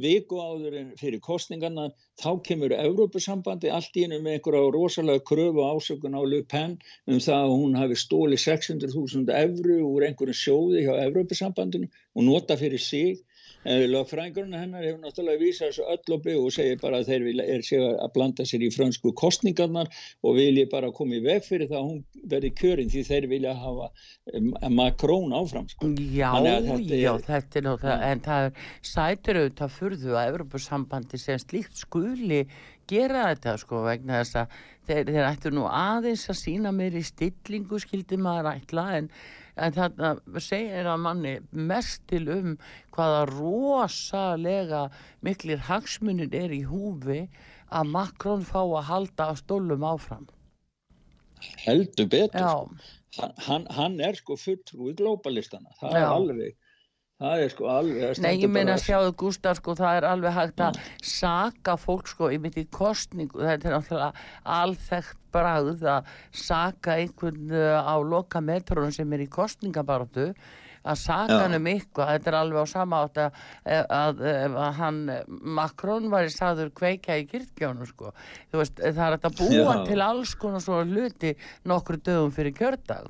viku 0.00 0.38
áður 0.44 0.74
en 0.78 0.88
fyrir 1.00 1.20
kostningarna 1.24 1.84
þá 2.22 2.26
kemur 2.48 2.72
Evrópusambandi 2.76 3.70
allt 3.72 3.96
í 3.96 4.04
einu 4.04 4.18
með 4.26 4.36
einhverja 4.36 4.72
rosalega 4.74 5.24
kröfu 5.30 5.64
ásökun 5.64 6.18
á 6.20 6.22
Le 6.28 6.42
Pen 6.44 6.76
um 7.08 7.20
það 7.26 7.46
að 7.46 7.54
hún 7.62 7.78
hafi 7.80 7.96
stóli 8.02 8.36
600.000 8.36 9.32
evru 9.40 9.78
úr 9.88 10.04
einhverjum 10.10 10.40
sjóði 10.42 10.84
hjá 10.84 10.92
Evrópusambandinu 11.06 11.88
og 11.88 12.28
nota 12.28 12.58
fyrir 12.60 12.82
sig 12.90 13.24
Lögfrængurinn 13.64 14.56
hennar 14.58 14.84
hefur 14.84 15.00
náttúrulega 15.00 15.40
vísað 15.40 15.70
þessu 15.70 15.86
öll 15.94 16.16
og 16.16 16.24
byggðu 16.26 16.42
og 16.44 16.52
segir 16.52 16.80
bara 16.82 17.00
að 17.00 17.10
þeir 17.10 17.22
vilja, 17.28 17.46
er 17.54 17.64
sér 17.64 17.84
að 17.94 18.12
blanda 18.16 18.44
sér 18.48 18.66
í 18.66 18.70
frönsku 18.74 19.14
kostningarnar 19.16 19.88
og 20.22 20.36
vilja 20.36 20.66
bara 20.72 20.92
koma 20.92 21.16
í 21.16 21.22
veg 21.24 21.46
fyrir 21.46 21.70
það 21.70 21.78
að 21.80 21.88
hún 21.88 22.28
verði 22.34 22.50
kjörin 22.60 22.92
því 22.92 23.04
þeir 23.08 23.28
vilja 23.32 23.54
hafa 23.62 23.88
Makrón 24.68 25.32
áfram. 25.36 25.70
Sko. 25.72 25.90
Já, 26.12 26.30
þetta 26.44 26.76
já, 26.92 27.10
er, 27.14 27.24
þetta 27.30 27.58
er 27.60 27.66
náttúrulega, 27.68 28.12
en 28.12 28.22
það 28.24 28.50
sætir 28.92 29.40
auðvitað 29.40 29.74
fyrðu 29.78 30.14
að 30.14 30.30
Evropasambandi 30.34 31.20
sem 31.20 31.40
slíkt 31.40 31.80
skuli 31.80 32.44
gera 32.90 33.30
þetta 33.32 33.56
sko 33.60 33.80
vegna 33.86 34.20
þess 34.20 34.42
að 34.42 34.58
þeir, 34.88 35.12
þeir 35.12 35.28
ættu 35.28 35.54
nú 35.54 35.64
aðeins 35.70 36.26
að 36.28 36.40
sína 36.40 36.72
mér 36.74 36.98
í 36.98 37.04
stillingu 37.06 37.80
skildi 37.80 38.18
maður 38.20 38.52
ætla 38.54 38.86
en 38.98 39.10
en 39.57 39.74
þetta 39.76 40.14
segir 40.42 40.88
að 40.90 41.02
manni 41.05 41.34
mest 41.52 42.02
til 42.11 42.24
um 42.32 42.55
hvaða 42.94 43.24
rosalega 43.30 44.84
miklir 45.26 45.62
hagsmunir 45.68 46.34
er 46.34 46.55
í 46.55 46.64
húfi 46.68 47.24
að 47.74 47.92
Makrón 47.94 48.44
fá 48.46 48.61
að 48.62 48.88
halda 48.90 49.30
að 49.30 49.40
stólum 49.44 49.86
áfram 49.86 50.26
heldur 51.64 52.09
betur 52.11 52.40
sko. 52.40 53.30
hann, 53.46 53.66
hann 53.70 53.98
er 54.00 54.18
sko 54.18 54.36
fulltrúi 54.40 54.94
globalistana 54.98 55.74
það 55.80 55.96
Já. 55.96 56.02
er 56.02 56.11
alveg 56.11 56.63
það 57.22 57.44
er 57.44 57.52
sko 57.52 57.68
alveg 57.70 58.22
Nei, 58.24 58.32
ég 58.42 58.50
meina 58.50 58.74
að 58.74 58.84
sjáðu 58.88 59.14
Gustaf 59.22 59.60
sko, 59.60 59.76
það 59.78 60.00
er 60.00 60.08
alveg 60.08 60.34
hægt 60.34 60.64
að 60.66 60.80
saka 61.06 61.76
fólk 61.80 62.10
sko 62.10 62.32
mitt 62.42 62.58
í 62.58 62.66
kostningu, 62.74 63.38
þetta 63.44 63.70
er 63.70 63.76
náttúrulega 63.76 64.26
alþekkt 64.56 65.22
brað 65.34 65.72
að 65.90 66.12
saka 66.34 66.98
einhvern 67.00 67.54
uh, 67.54 67.80
á 67.82 67.94
loka 68.02 68.42
metrónum 68.42 68.92
sem 68.94 69.16
er 69.16 69.24
í 69.24 69.30
kostningabartu 69.30 70.32
að 70.84 71.00
saka 71.00 71.38
hann 71.40 71.56
um 71.56 71.66
eitthvað, 71.70 72.10
þetta 72.12 72.30
er 72.30 72.38
alveg 72.42 72.60
á 72.60 72.66
sama 72.68 73.00
átt 73.06 73.20
að, 73.22 73.38
að, 73.64 73.88
að, 73.96 74.22
að 74.66 74.78
hann, 74.82 75.00
Makrón 75.56 76.10
var 76.12 76.28
í 76.28 76.34
staður 76.34 76.74
kveika 76.76 77.16
í 77.16 77.24
kirkjónu 77.30 77.88
sko, 77.88 78.12
þú 78.52 78.60
veist, 78.60 78.82
það 78.82 79.04
er 79.06 79.16
að 79.16 79.38
búa 79.40 79.78
Já. 79.78 79.84
til 79.88 80.00
alls 80.04 80.34
konar 80.36 80.64
svona 80.64 80.84
hluti 80.90 81.32
nokkru 81.70 82.02
dögum 82.04 82.34
fyrir 82.36 82.52
kjördag. 82.58 83.08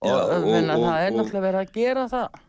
Og, 0.00 0.08
Já, 0.08 0.16
og, 0.16 0.48
og, 0.48 0.54
og 0.56 0.86
það 0.88 1.04
er 1.04 1.14
náttúrulega 1.14 1.46
verið 1.46 1.60
að 1.60 1.74
gera 1.76 2.06
það 2.10 2.46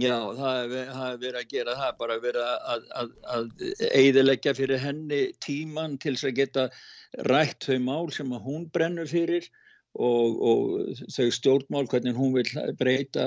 Já, 0.00 0.16
það 0.38 0.74
hefur 0.74 1.18
verið 1.20 1.38
að 1.40 1.50
gera 1.50 1.74
það, 1.76 1.96
bara 2.00 2.18
verið 2.22 2.46
að, 2.46 2.84
að, 3.00 3.10
að 3.34 3.64
eidilegja 4.00 4.54
fyrir 4.56 4.80
henni 4.80 5.20
tíman 5.44 5.98
til 6.00 6.14
þess 6.14 6.28
að 6.30 6.38
geta 6.38 6.66
rætt 7.28 7.66
þau 7.66 7.78
mál 7.84 8.12
sem 8.14 8.32
að 8.36 8.46
hún 8.46 8.68
brennur 8.72 9.10
fyrir 9.10 9.50
og, 9.98 10.42
og 10.50 11.06
þau 11.10 11.30
stjórnmál, 11.34 11.86
hvernig 11.90 12.14
hún 12.14 12.34
vil 12.36 12.74
breyta 12.78 13.24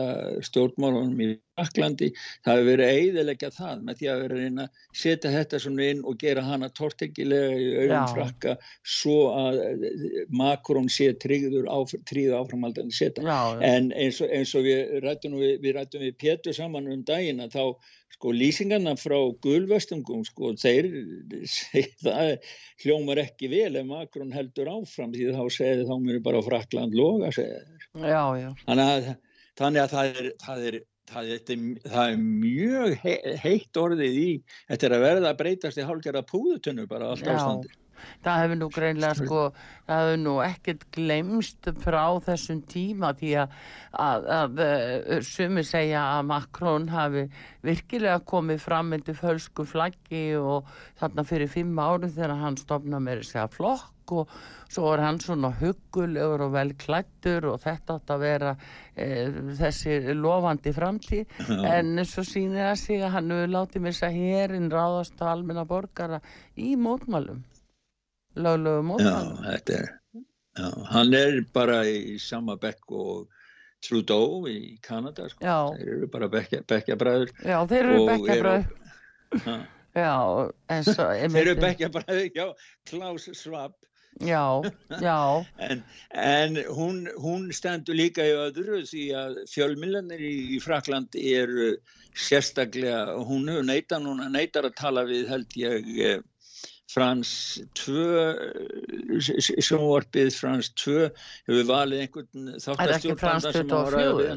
stjórnmálunum 0.48 1.24
í 1.24 1.28
Fraklandi, 1.54 2.10
það 2.46 2.60
hefur 2.60 2.70
verið 2.72 2.92
eidilegja 2.98 3.50
það 3.54 3.82
með 3.86 4.00
því 4.00 4.08
að 4.10 4.22
vera 4.24 4.38
reyna 4.40 4.64
að 4.66 5.02
setja 5.04 5.34
þetta 5.34 5.60
svona 5.62 5.90
inn 5.92 6.04
og 6.10 6.18
gera 6.24 6.46
hana 6.48 6.70
tortengilega 6.74 7.58
í 7.60 7.68
auðvun 7.84 8.14
frakka 8.16 8.56
svo 8.96 9.18
að 9.38 9.60
makrón 10.34 10.90
sé 10.90 11.12
tríður 11.22 11.68
áf, 11.70 11.94
áframaldandi 11.94 12.96
setja 12.96 13.38
en 13.62 13.92
eins 13.92 14.22
og, 14.24 14.32
eins 14.34 14.56
og 14.58 14.66
við 14.66 14.98
rættum 15.06 15.38
við, 15.38 15.60
við, 15.62 15.84
við 16.00 16.18
Pétur 16.24 16.58
saman 16.58 16.90
um 16.90 17.06
daginn 17.06 17.44
að 17.44 17.60
þá 17.60 17.64
sko 18.14 18.32
lýsingarna 18.36 18.96
frá 19.00 19.18
gulvestungum 19.44 20.24
sko 20.28 20.54
þeir 20.60 20.90
það 22.06 22.32
hljómar 22.84 23.24
ekki 23.26 23.50
vel 23.52 23.74
ef 23.80 23.90
Makrón 23.90 24.34
heldur 24.36 24.72
áfram 24.72 25.14
því 25.16 25.34
þá 25.36 25.44
segir 25.58 25.86
þá 25.90 25.94
mér 26.06 26.24
bara 26.26 26.44
Frakland 26.46 26.96
loga 26.98 27.32
já, 27.34 28.24
já. 28.40 28.50
Þannig, 28.66 28.88
að, 28.88 29.14
þannig 29.60 29.84
að 29.84 29.94
það 29.96 30.10
er, 30.24 30.32
það 30.46 30.66
er, 30.70 30.80
það 31.14 31.32
er, 31.36 31.46
það 31.94 32.16
er 32.16 32.26
mjög 32.26 33.08
heitt 33.44 33.84
orðið 33.86 34.20
í 34.24 34.28
þetta 34.72 34.90
er 34.90 34.98
að 34.98 35.08
verða 35.08 35.32
að 35.34 35.40
breytast 35.44 35.82
í 35.82 35.88
hálfgerða 35.90 36.28
púðutunnu 36.30 36.90
bara 36.90 37.14
allt 37.14 37.28
ástandi 37.28 37.74
það 38.26 38.42
hefur 38.44 38.60
nú 38.60 38.70
greinlega 38.74 39.20
sko 39.20 39.44
það 39.88 40.04
hefur 40.04 40.20
nú 40.24 40.36
ekkert 40.46 40.86
glemst 40.96 41.72
frá 41.84 42.04
þessum 42.26 42.62
tíma 42.72 43.14
því 43.20 43.32
að, 43.44 43.56
að, 43.92 44.28
að, 44.38 44.60
að 44.68 45.16
eh, 45.18 45.24
sumi 45.28 45.66
segja 45.68 46.04
að 46.18 46.28
Makrón 46.32 46.90
hafi 46.94 47.26
virkilega 47.66 48.20
komið 48.28 48.62
fram 48.64 48.94
með 48.94 49.14
fölsku 49.20 49.68
flaggi 49.68 50.26
og 50.40 50.70
þarna 51.02 51.28
fyrir 51.28 51.52
fimm 51.52 51.80
árum 51.80 52.12
þegar 52.12 52.38
hann 52.42 52.60
stopna 52.60 53.02
með 53.04 53.24
þess 53.24 53.44
að 53.44 53.58
flokk 53.60 53.92
og 54.14 54.32
svo 54.74 54.90
er 54.94 55.04
hann 55.04 55.20
svona 55.22 55.54
huggulegur 55.60 56.44
og 56.48 56.54
vel 56.56 56.74
klættur 56.80 57.48
og 57.54 57.62
þetta 57.64 57.98
átt 57.98 58.12
að 58.14 58.26
vera 58.26 58.52
e, 58.96 59.08
þessi 59.60 60.16
lofandi 60.18 60.74
framtíð. 60.76 61.40
En 61.70 61.96
svo 62.08 62.26
sýnir 62.28 62.68
það 62.68 62.76
sig 62.82 63.04
að 63.04 63.16
hann 63.18 63.34
hefur 63.36 63.56
látið 63.56 63.86
með 63.86 63.96
þess 63.96 64.08
að 64.10 64.20
hérinn 64.20 64.70
ráðast 64.74 65.24
á 65.24 65.26
almenna 65.32 65.66
borgara 65.70 66.20
í 66.60 66.76
mótmálum 66.76 67.44
löglegu 68.36 68.82
mótmælum. 68.90 69.38
Já, 69.44 69.60
er, 69.78 69.90
já, 70.58 70.68
hann 70.92 71.14
er 71.14 71.40
bara 71.54 71.84
í 71.86 72.18
sama 72.20 72.58
bekk 72.58 72.92
og 72.92 73.30
Trudeau 73.84 74.48
í 74.48 74.78
Kanada, 74.82 75.28
sko. 75.30 75.44
Já. 75.44 75.58
Þeir 75.78 75.94
eru 75.98 76.10
bara 76.14 76.30
bekkjabræður. 76.32 77.32
Já, 77.44 77.58
þeir 77.68 77.80
eru 77.84 78.04
bekkjabræður. 78.10 79.64
Já, 79.94 80.14
en 80.74 80.86
svo... 80.88 81.08
Þeir 81.36 81.42
eru 81.42 81.56
bekkjabræður, 81.62 82.30
já, 82.38 82.46
Klaus 82.90 83.28
Schwab. 83.38 83.76
Já, 84.22 84.62
já. 85.02 85.46
en 85.70 85.84
en 86.14 86.58
hún, 86.70 87.08
hún 87.18 87.48
stendur 87.52 87.98
líka 87.98 88.26
í 88.26 88.36
öðru 88.38 88.84
því 88.86 89.06
að 89.18 89.40
fjölmillanir 89.50 90.22
í, 90.22 90.36
í 90.54 90.60
Frakland 90.62 91.18
eru 91.18 91.74
sérstaklega, 92.14 93.18
hún 93.26 93.50
neitar 93.66 94.70
að 94.70 94.78
tala 94.78 95.04
við 95.10 95.32
held 95.34 95.58
ég 95.58 96.22
Frans 96.94 97.32
2 97.80 99.22
sjónvarpið 99.66 100.36
Frans 100.38 100.70
2 100.84 101.10
hefur 101.50 101.66
valið 101.70 102.06
einhvern 102.06 102.54
þáttastjórnfanda 102.62 103.54
sem 103.56 103.74
á 103.74 103.82
ræðu 103.94 104.30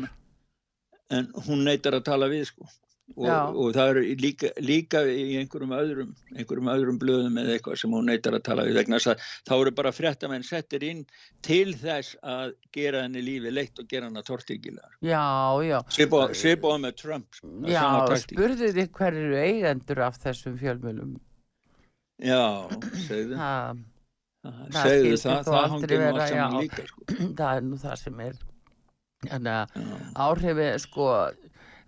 en 1.16 1.30
hún 1.46 1.62
neytar 1.66 1.98
að 1.98 2.08
tala 2.08 2.28
við 2.32 2.48
sko. 2.50 2.66
Og, 3.14 3.26
og 3.30 3.68
það 3.76 3.88
eru 3.92 4.00
líka, 4.18 4.48
líka 4.58 5.00
í 5.06 5.36
einhverjum 5.38 5.74
öðrum 5.76 6.08
einhverjum 6.34 6.70
öðrum 6.72 6.96
blöðum 6.98 7.36
eða 7.38 7.52
eitthvað 7.54 7.76
sem 7.78 7.92
hún 7.94 8.08
neytar 8.10 8.34
að 8.34 8.42
tala 8.48 8.64
við 8.66 8.80
vegna 8.80 8.98
þess 8.98 9.12
að 9.12 9.28
þá 9.46 9.52
eru 9.56 9.72
bara 9.78 9.92
fréttamenn 9.94 10.46
settir 10.48 10.82
inn 10.82 11.04
til 11.46 11.76
þess 11.78 12.16
að 12.26 12.56
gera 12.74 13.04
henni 13.04 13.22
lífi 13.22 13.52
leitt 13.54 13.78
og 13.78 13.86
gera 13.92 14.10
henni 14.10 14.24
tortingilar 14.26 14.98
Já, 15.06 15.22
já. 15.62 15.78
Svipa 15.94 16.74
á 16.74 16.76
með 16.82 16.98
Trump 17.04 17.38
sko, 17.38 17.52
Já, 17.70 17.86
spurðu 18.24 18.72
þið 18.74 18.90
hverju 18.98 19.38
eigendur 19.38 20.02
af 20.08 20.18
þessum 20.26 20.58
fjölmjölum 20.58 21.14
Já, 22.22 22.68
segðu 23.04 23.36
það. 23.36 23.82
Segðu 24.72 25.16
það, 25.20 25.40
það 25.48 25.66
hangir 25.72 25.98
nú 26.00 26.06
allt 26.06 26.30
saman 26.30 26.62
líka. 26.62 26.86
Sko. 26.86 27.16
Það 27.40 27.50
er 27.50 27.66
nú 27.66 27.80
það 27.82 27.98
sem 28.00 28.22
er. 28.24 28.38
Að 29.26 29.48
áhrifi, 30.22 30.68
sko, 30.80 31.08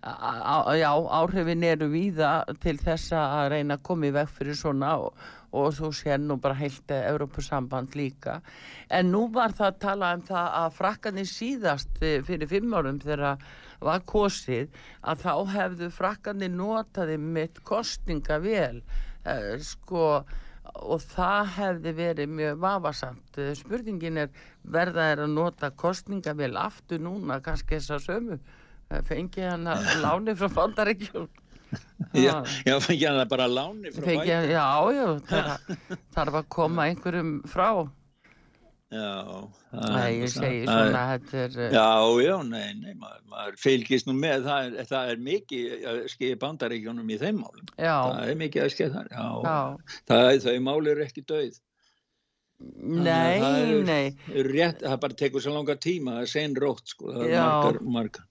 á, 0.03 0.55
já, 0.75 0.89
áhrifin 0.91 1.65
eru 1.65 1.89
víða 1.93 2.31
til 2.61 2.75
þess 2.81 3.15
að 3.15 3.49
reyna 3.55 3.79
að 3.79 3.85
koma 3.89 4.09
í 4.09 4.13
veg 4.17 4.31
fyrir 4.35 4.59
svona 4.59 4.91
og, 5.05 5.25
og 5.55 5.71
þú 5.77 5.91
sér 5.95 6.21
nú 6.21 6.37
bara 6.41 6.59
heilt 6.59 6.93
Európusamband 6.99 7.97
líka. 7.97 8.39
En 8.91 9.09
nú 9.13 9.25
var 9.33 9.55
það 9.55 9.71
að 9.71 9.81
tala 9.87 10.13
um 10.17 10.25
það 10.29 10.53
að 10.61 10.77
frakkanir 10.77 11.29
síðast 11.31 12.01
fyrir 12.27 12.49
fimm 12.51 12.75
árum 12.75 13.01
þegar 13.01 13.41
var 13.81 14.05
kosið 14.05 14.73
að 15.01 15.25
þá 15.25 15.33
hefðu 15.55 15.93
frakkanir 15.95 16.51
notaði 16.53 17.17
mitt 17.17 17.63
kostninga 17.65 18.41
vel 18.43 18.81
sko 19.65 20.05
og 20.79 21.01
það 21.01 21.51
hefði 21.55 21.93
verið 21.97 22.31
mjög 22.37 22.59
vafasamt. 22.63 23.37
Uh, 23.37 23.51
spurningin 23.57 24.21
er 24.23 24.31
verða 24.63 25.09
er 25.13 25.23
að 25.25 25.35
nota 25.35 25.71
kostningavel 25.71 26.53
aftur 26.61 27.01
núna 27.03 27.39
kannski 27.43 27.79
þess 27.79 27.95
að 27.97 28.05
sömu? 28.05 28.39
Uh, 28.89 29.01
fengi 29.07 29.45
hann 29.45 29.69
að 29.69 29.89
láni 30.05 30.35
frá 30.37 30.49
bandaríkjum 30.55 31.29
Já, 32.17 32.41
já 32.65 32.75
fengi 32.81 33.05
hann 33.05 33.19
að 33.21 33.27
bara 33.29 33.45
láni 33.49 33.91
frá 33.93 34.05
bæti 34.07 34.31
Já, 34.49 34.65
já, 34.95 35.07
þarf 36.15 36.39
að 36.41 36.47
koma 36.55 36.87
einhverjum 36.89 37.35
frá 37.49 37.67
Já, 38.89 39.45
Nei, 39.69 40.15
ég 40.17 40.31
segi 40.33 40.63
svona 40.65 41.01
er... 41.13 41.25
Eh, 41.53 41.73
já, 41.75 41.89
já, 42.23 42.35
nei, 42.41 42.71
nei, 42.73 42.95
maður, 42.97 43.19
maður 43.29 43.57
fylgist 43.61 44.07
nú 44.09 44.15
með, 44.17 44.47
það 44.47 44.69
er, 44.69 44.87
það 44.89 45.09
er 45.11 45.19
mikið 45.27 45.83
að 45.91 45.99
skilja 46.09 46.37
bandaríkjónum 46.41 47.11
í 47.13 47.17
þeim 47.21 47.41
málum. 47.43 47.67
Já. 47.75 47.93
Það 47.93 48.31
er 48.31 48.39
mikið 48.39 48.63
að 48.63 48.71
skilja 48.73 48.95
þar, 48.95 49.11
já. 49.13 49.27
já. 49.45 49.99
Það, 50.09 50.29
þau 50.47 50.55
máli 50.65 50.89
eru 50.95 51.05
ekki 51.05 51.23
döið. 51.29 51.59
Nei, 52.79 53.35
er, 53.37 53.75
nei. 53.85 54.07
Rétt, 54.49 54.81
það 54.81 54.97
bara 55.05 55.17
tekur 55.21 55.45
svo 55.45 55.53
langa 55.53 55.75
tíma, 55.77 56.15
það 56.17 56.25
er 56.25 56.31
sen 56.33 56.57
rótt, 56.65 56.89
sko, 56.89 57.11
það 57.13 57.27
er 57.27 57.35
margar, 57.37 57.79
margar. 57.99 58.25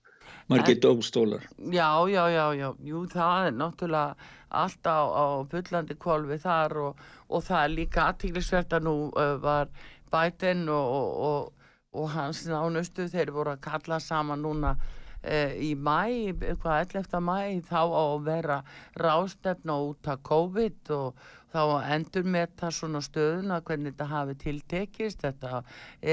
margir 0.51 0.81
dómstólar. 0.83 1.47
Já, 1.71 1.87
já, 2.11 2.25
já, 2.35 2.43
já, 2.59 2.73
jú, 2.91 3.05
það 3.15 3.53
er 3.53 3.57
náttúrulega 3.63 4.35
allt 4.49 4.91
á, 4.91 5.01
á 5.07 5.25
byllandi 5.49 5.95
kolvi 6.01 6.39
þar 6.41 6.77
og, 6.83 7.07
og 7.29 7.47
það 7.47 7.63
er 7.63 7.75
líka 7.75 8.09
aðtíklisvert 8.09 8.77
að 8.79 8.87
nú 8.89 8.97
uh, 9.13 9.37
var 9.43 9.71
Biden 10.13 10.69
og, 10.73 10.95
og, 11.29 11.67
og 11.97 12.09
hans 12.15 12.45
nánustu 12.49 13.09
þeir 13.11 13.35
voru 13.35 13.55
að 13.57 13.65
kalla 13.69 14.01
saman 14.03 14.45
núna 14.45 14.75
uh, 14.79 15.53
í 15.55 15.75
mæ, 15.75 16.35
hvað 16.63 16.95
11. 16.97 17.21
mæ 17.25 17.39
þá 17.69 17.81
á 17.83 18.05
að 18.05 18.25
vera 18.29 18.63
rástefna 19.01 19.79
út 19.89 20.11
af 20.11 20.23
COVID 20.29 20.95
og 20.97 21.29
þá 21.53 21.63
endur 21.95 22.27
með 22.29 22.51
það 22.61 22.75
svona 22.77 23.05
stöðuna 23.05 23.61
hvernig 23.65 23.95
þetta 23.95 24.09
hafi 24.11 24.35
tiltekist 24.43 25.23
þetta 25.25 25.63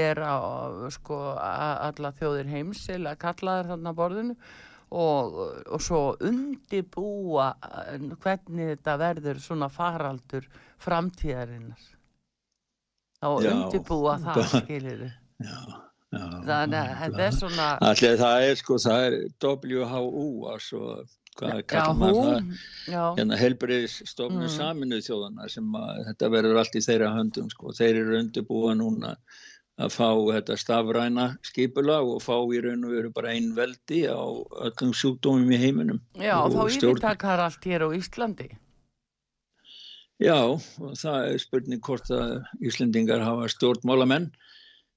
er 0.04 0.20
á 0.24 0.36
sko 0.94 1.18
alla 1.36 2.12
þjóðir 2.16 2.48
heimsil 2.54 3.02
að 3.04 3.20
kalla 3.26 3.58
þér 3.58 3.70
þarna 3.74 3.94
borðinu 3.98 4.36
og, 4.96 5.36
og 5.66 5.82
svo 5.82 6.00
undibúa 6.24 7.50
hvernig 8.22 8.72
þetta 8.76 8.96
verður 9.02 9.42
svona 9.42 9.68
faraldur 9.72 10.48
framtíðarinnar 10.82 11.95
þá 13.26 13.50
undibúa 13.52 14.16
það 14.24 14.42
skilir 14.54 15.04
já, 15.04 15.58
já, 16.14 16.24
þannig 16.48 16.80
að 16.80 16.96
þetta 17.02 17.26
er 17.26 17.38
svona 17.40 17.68
Allir 17.90 18.18
það 18.22 18.48
er 18.48 18.60
sko 18.62 18.80
það 18.86 19.06
er 19.08 19.18
WHO 19.46 20.26
altså 20.54 20.82
hvað 21.36 21.64
kallar 21.70 21.98
maður 22.00 22.30
það? 22.86 23.10
hérna 23.18 23.40
helbriðsstofnum 23.40 24.46
mm. 24.46 24.54
saminuð 24.54 25.02
þjóðana 25.08 25.50
sem 25.52 25.76
að 25.80 26.00
þetta 26.10 26.30
verður 26.36 26.62
allt 26.62 26.78
í 26.78 26.84
þeirra 26.86 27.12
höndum 27.16 27.50
sko. 27.52 27.74
þeir 27.76 28.00
eru 28.04 28.16
undirbúa 28.22 28.76
núna 28.78 29.14
að 29.76 29.92
fá 29.92 30.08
þetta 30.32 30.56
stafræna 30.56 31.26
skipula 31.44 31.98
og 32.00 32.22
fá 32.24 32.36
í 32.38 32.60
raun 32.64 32.86
og 32.88 32.94
veru 32.96 33.10
bara 33.16 33.34
einn 33.36 33.50
veldi 33.56 34.06
á 34.08 34.16
öllum 34.16 34.94
sjúkdómum 34.96 35.52
í 35.52 35.58
heiminum 35.60 36.00
Já, 36.16 36.38
og 36.40 36.54
þá 36.54 36.62
yfirtakar 36.72 37.42
allt 37.44 37.68
hér 37.68 37.84
á 37.84 37.88
Íslandi 37.92 38.48
Já, 40.22 40.38
það 40.96 41.30
er 41.32 41.40
spurning 41.42 41.82
hvort 41.84 42.08
að 42.14 42.38
Íslandingar 42.64 43.24
hafa 43.24 43.50
stjórnmálamenn 43.52 44.30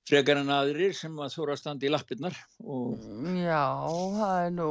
frekar 0.09 0.39
en 0.41 0.53
aðrir 0.53 0.95
sem 0.95 1.17
að 1.20 1.36
þóra 1.36 1.57
að 1.57 1.61
standa 1.61 1.86
í 1.86 1.91
lappirnar 1.91 2.38
og... 2.63 2.95
Já, 3.36 3.65
það 4.15 4.45
er 4.45 4.55
nú 4.55 4.70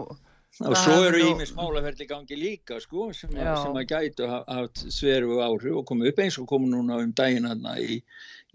og 0.64 0.74
svo 0.80 0.94
eru 1.06 1.20
ímis 1.22 1.52
málaferðli 1.54 2.06
gangi 2.08 2.38
líka 2.38 2.78
sko 2.82 3.10
sem, 3.14 3.34
að, 3.36 3.50
sem 3.62 3.76
að 3.78 3.90
gætu 3.92 4.28
haft 4.30 4.80
sveru 4.90 5.38
áhrif 5.44 5.76
og 5.78 5.84
komið 5.90 6.10
upp 6.10 6.22
eins 6.24 6.38
og 6.40 6.48
komið 6.50 6.72
núna 6.72 6.98
um 7.04 7.12
daginn 7.16 7.46
hann 7.46 7.68
í, 7.76 7.98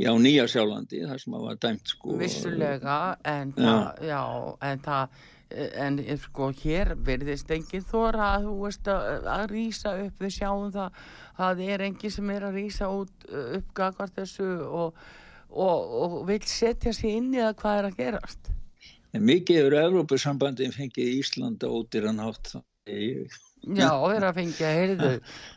í 0.01 0.09
á 0.09 0.13
Nýja 0.19 0.47
Sjálflandi 0.51 1.03
þar 1.05 1.21
sem 1.21 1.37
að 1.37 1.45
var 1.47 1.61
dæmt 1.63 1.93
sko. 1.93 2.17
Vissulega 2.19 2.97
en 3.29 3.53
það, 3.55 4.03
já, 4.09 4.23
en 4.71 4.83
það 4.89 5.21
en 5.53 5.99
sko 6.21 6.49
hér 6.63 6.93
verðist 7.05 7.51
enginn 7.53 7.85
þóra 7.85 8.33
að 8.37 8.47
þú 8.47 8.55
veist 8.63 8.89
að, 8.91 9.27
að 9.35 9.45
rýsa 9.51 9.93
upp. 10.05 10.17
Við 10.23 10.35
sjáum 10.37 10.73
það 10.73 10.87
að 10.87 11.13
það 11.37 11.63
er 11.67 11.85
enginn 11.87 12.15
sem 12.17 12.33
er 12.33 12.47
að 12.47 12.59
rýsa 12.59 12.89
út 12.93 13.29
uppgagvart 13.59 14.17
þessu 14.17 14.49
og, 14.65 14.99
og, 15.49 15.95
og 16.01 16.19
vil 16.29 16.41
setja 16.49 16.93
sér 16.95 17.17
inn 17.19 17.31
í 17.33 17.41
það 17.41 17.55
hvað 17.61 17.79
er 17.79 17.89
að 17.89 17.97
gerast. 18.01 18.53
En 19.13 19.25
mikið 19.29 19.65
eru 19.67 19.81
Evrópusambandin 19.83 20.73
fengið 20.73 21.17
Íslanda 21.19 21.69
ódýran 21.69 22.21
átt 22.23 22.55
ég... 22.89 23.33
Já, 23.63 23.93
þeir 23.95 24.17
eru 24.17 24.27
að 24.27 24.37
fengja, 24.39 24.69
heyrðu. 24.75 25.09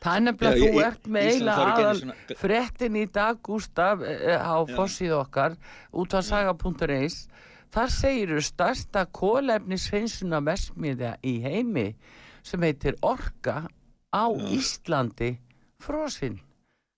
Það 0.03 0.17
er 0.17 0.21
nefnilega, 0.23 0.59
þú 0.61 0.83
ert 0.85 1.09
með 1.11 1.25
eiginlega 1.27 1.65
aðal 1.73 1.95
svona... 1.99 2.37
frettin 2.39 2.99
í 3.01 3.07
dag, 3.17 3.41
Gustaf 3.49 4.05
eh, 4.07 4.37
á 4.39 4.57
fossið 4.71 5.15
okkar 5.17 5.57
út 5.91 6.15
á 6.15 6.21
saga.is 6.23 7.17
þar 7.75 7.93
segiru 7.93 8.41
starsta 8.45 9.05
kólefnisfeinsuna 9.17 10.41
vesmiðja 10.47 11.17
í 11.27 11.39
heimi 11.45 11.89
sem 12.47 12.63
heitir 12.63 12.99
Orka 13.03 13.67
á 14.15 14.27
Já. 14.31 14.49
Íslandi 14.59 15.37
frosinn 15.83 16.41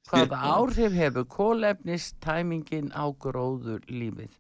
hvaða 0.09 0.41
áhrif 0.57 0.95
hefur 0.97 1.29
kólefnistæmingin 1.29 2.93
á 2.97 3.05
gróður 3.13 3.85
lífið 3.89 4.33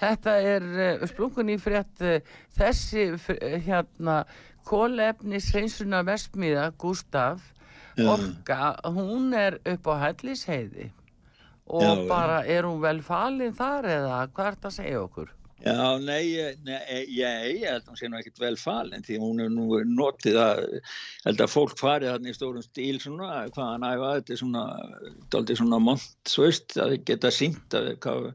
Þetta 0.00 0.32
er 0.42 0.64
uh, 0.74 1.04
splungun 1.06 1.52
í 1.54 1.58
frétt 1.62 2.02
uh, 2.02 2.16
þessi 2.56 3.12
uh, 3.14 3.28
hérna 3.62 4.24
kólefnis 4.66 5.52
hreinsuna 5.54 6.02
vestmiða 6.06 6.72
Gustaf 6.80 7.52
Orka, 7.94 8.74
hún 8.90 9.34
er 9.38 9.60
upp 9.70 9.86
á 9.86 9.94
hellisheiði. 10.08 10.88
Og 11.70 11.84
já, 11.84 12.08
bara 12.10 12.40
er 12.42 12.66
hún 12.66 12.80
vel 12.82 12.98
falin 13.06 13.54
þar 13.54 13.86
eða 13.86 14.16
hvað 14.34 14.48
er 14.48 14.56
þetta 14.56 14.68
að 14.68 14.74
segja 14.76 15.02
okkur? 15.04 15.30
Já, 15.64 15.96
nei, 15.96 16.36
nei, 16.66 16.80
ég 17.16 17.62
held 17.64 17.86
að 17.86 17.88
hún 17.88 17.96
sé 17.96 18.08
nú 18.10 18.18
ekkert 18.18 18.42
vel 18.42 18.56
falin 18.60 19.04
því 19.06 19.16
hún 19.22 19.40
er 19.40 19.48
nú 19.52 19.78
notið 19.88 20.36
að 20.42 20.60
held 21.24 21.40
að 21.40 21.54
fólk 21.54 21.78
farið 21.80 22.12
hann 22.12 22.28
í 22.28 22.34
stórum 22.36 22.64
stíl 22.66 22.98
svona, 23.00 23.46
hvaðan 23.54 23.86
æfa 23.88 24.12
þetta 24.18 24.34
er 24.34 24.42
svona, 24.42 24.64
doldið 25.32 25.62
svona 25.62 25.80
mont, 25.80 26.12
svo 26.28 26.44
veist, 26.50 26.76
að 26.76 26.98
geta 27.08 27.32
sínt 27.32 27.78
að 27.78 27.94
hvað 28.04 28.28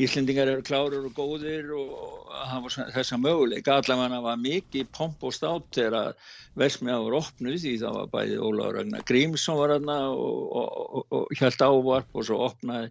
Íslendingar 0.00 0.48
eru 0.48 0.62
klárur 0.64 1.04
og 1.04 1.12
góðir 1.12 1.68
og 1.76 2.30
hafa 2.48 2.86
þessa 2.94 3.18
möguleika. 3.20 3.74
Allavega 3.76 4.22
var 4.24 4.38
mikið 4.40 4.86
pomp 4.96 5.20
og 5.28 5.34
stát 5.36 5.66
þegar 5.76 6.14
Vesmiða 6.56 7.02
var 7.04 7.16
opnuð 7.18 7.58
því 7.60 7.72
það 7.82 7.98
var 7.98 8.08
bæði 8.14 8.38
Ólaður 8.40 8.78
Ragnar 8.78 9.04
Grímsson 9.08 9.60
var 9.60 9.74
aðna 9.76 9.98
og, 10.16 10.40
og, 10.62 11.04
og 11.12 11.36
hjælt 11.36 11.64
ávarp 11.64 12.16
og 12.16 12.26
svo 12.28 12.40
opnaði 12.48 12.88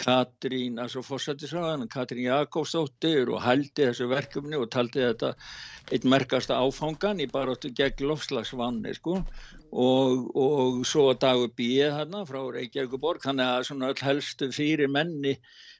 Katrín, 0.00 0.78
altså 0.80 1.02
fórsættisraðan, 1.04 1.88
Katrín 1.92 2.24
Jakobsdóttir 2.28 3.32
og 3.34 3.42
hældi 3.44 3.88
þessu 3.88 4.08
verkefni 4.10 4.56
og 4.56 4.70
taldi 4.72 5.02
þetta 5.04 5.34
eitt 5.92 6.06
merkasta 6.08 6.60
áfangan 6.64 7.20
í 7.20 7.28
baróttu 7.30 7.72
gegn 7.76 8.06
lofslagsvanni 8.10 8.94
sko 8.96 9.18
og, 9.72 10.30
og 10.34 10.84
svo 10.88 11.10
dagur 11.14 11.52
býið 11.58 11.96
hérna 11.98 12.24
frá 12.28 12.40
Reykjavíkuborg, 12.56 13.22
þannig 13.24 13.46
að 13.46 13.66
svona 13.70 13.90
öll 13.92 14.06
helstu 14.06 14.50
fyrir 14.54 14.90
menni 14.90 15.36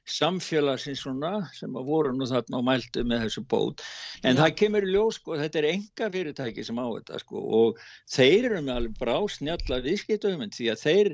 samfélagsins 0.09 1.03
svona 1.03 1.43
sem 1.53 1.75
að 1.77 1.89
voru 1.89 2.13
nú 2.15 2.25
þarna 2.29 2.59
og 2.59 2.65
mæltu 2.65 3.03
með 3.05 3.25
þessu 3.25 3.43
bót. 3.51 3.83
En 4.23 4.35
Já. 4.35 4.41
það 4.41 4.55
kemur 4.61 4.87
í 4.87 4.93
ljós 4.95 5.19
sko 5.19 5.37
þetta 5.37 5.61
er 5.61 5.67
enga 5.71 6.09
fyrirtæki 6.15 6.65
sem 6.65 6.81
á 6.81 6.87
þetta 6.87 7.21
sko 7.21 7.43
og 7.59 7.83
þeir 8.09 8.49
eru 8.49 8.63
með 8.65 8.79
alveg 8.79 8.97
brá 8.97 9.15
snjalla 9.29 9.81
viðskiptöfum 9.85 10.49
því 10.55 10.71
að 10.73 10.81
þeir 10.81 11.11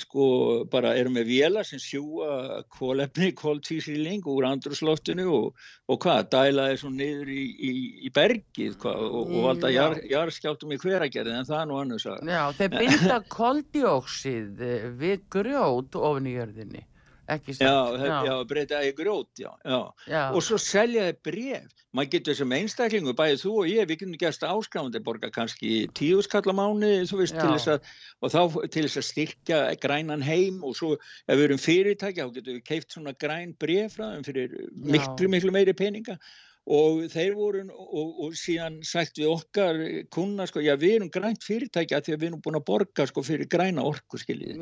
sko 0.00 0.24
bara 0.70 0.94
eru 0.96 1.12
með 1.12 1.28
vela 1.28 1.64
sem 1.66 1.80
sjúa 1.82 2.62
kólefni, 2.72 3.32
kóltísýling 3.36 4.26
úr 4.30 4.46
andrusloftinu 4.48 5.26
og, 5.34 5.64
og 5.90 6.00
hvað 6.04 6.30
dæla 6.32 6.68
þessu 6.72 6.92
niður 6.94 7.32
í, 7.34 7.44
í, 7.58 7.72
í 8.06 8.12
bergið 8.14 8.76
hvað, 8.80 9.04
og, 9.10 9.20
og 9.34 9.48
valda 9.48 9.72
jar, 9.74 9.98
jarskjáltum 10.10 10.76
í 10.76 10.80
hveragerði 10.80 11.36
en 11.36 11.48
það 11.48 11.62
er 11.64 11.70
nú 11.70 11.80
annars 11.82 12.06
að 12.08 12.19
Já 12.26 12.42
þeir 12.58 12.76
binda 12.76 13.18
koldjóksið 13.32 14.64
við 15.00 15.26
grjót 15.32 15.96
ofin 15.96 16.28
í 16.30 16.36
jörðinni 16.36 16.86
ekki 17.34 17.54
sagt. 17.54 17.66
Já, 17.66 18.06
já. 18.06 18.16
já 18.26 18.34
breyta 18.48 18.80
í 18.84 18.90
grót, 18.96 19.30
já, 19.38 19.50
já. 19.64 19.80
já. 20.10 20.24
Og 20.34 20.42
svo 20.44 20.58
selja 20.60 21.10
þið 21.10 21.20
bref. 21.28 21.76
Maður 21.96 22.10
getur 22.12 22.36
sem 22.38 22.52
einstaklingu, 22.54 23.14
bæðið 23.18 23.40
þú 23.42 23.52
og 23.58 23.70
ég, 23.70 23.86
við 23.90 23.96
getum 24.02 24.18
gæst 24.20 24.44
áskrafandi 24.46 25.00
borga 25.02 25.30
kannski 25.34 25.72
tíu 25.98 26.20
skallamáni, 26.22 26.92
þú 27.10 27.18
veist, 27.18 27.34
til 27.34 27.48
þess 27.48 27.72
að, 27.72 27.88
og 28.22 28.34
þá 28.34 28.42
til 28.76 28.84
þess 28.84 29.00
að 29.00 29.06
styrkja 29.08 29.58
grænan 29.82 30.22
heim 30.22 30.60
og 30.66 30.76
svo 30.78 30.92
ef 31.00 31.34
við 31.34 31.48
erum 31.48 31.62
fyrirtækja, 31.64 32.28
þá 32.28 32.38
getum 32.38 32.60
við 32.60 32.68
keift 32.68 32.94
svona 32.94 33.16
græn 33.18 33.56
bref 33.58 33.98
frá 33.98 34.06
þeim 34.12 34.28
fyrir 34.28 34.54
miklu, 34.70 35.32
miklu 35.34 35.56
meiri 35.56 35.74
peninga 35.74 36.20
og 36.68 37.04
þeir 37.10 37.34
voru 37.34 37.62
og, 37.72 38.16
og 38.26 38.34
síðan 38.38 38.80
sagt 38.86 39.18
við 39.18 39.32
okkar 39.32 39.80
kuna 40.12 40.46
sko, 40.46 40.62
já 40.62 40.74
við 40.78 40.98
erum 40.98 41.12
grænt 41.12 41.44
fyrirtækja 41.46 42.02
því 42.04 42.14
að 42.14 42.20
við 42.20 42.28
erum 42.30 42.42
búin 42.44 42.58
að 42.60 42.66
borga 42.68 43.06
sko 43.08 43.24
fyrir 43.26 43.48
græna 43.50 43.84
orku 43.86 44.20
skiljið. 44.20 44.60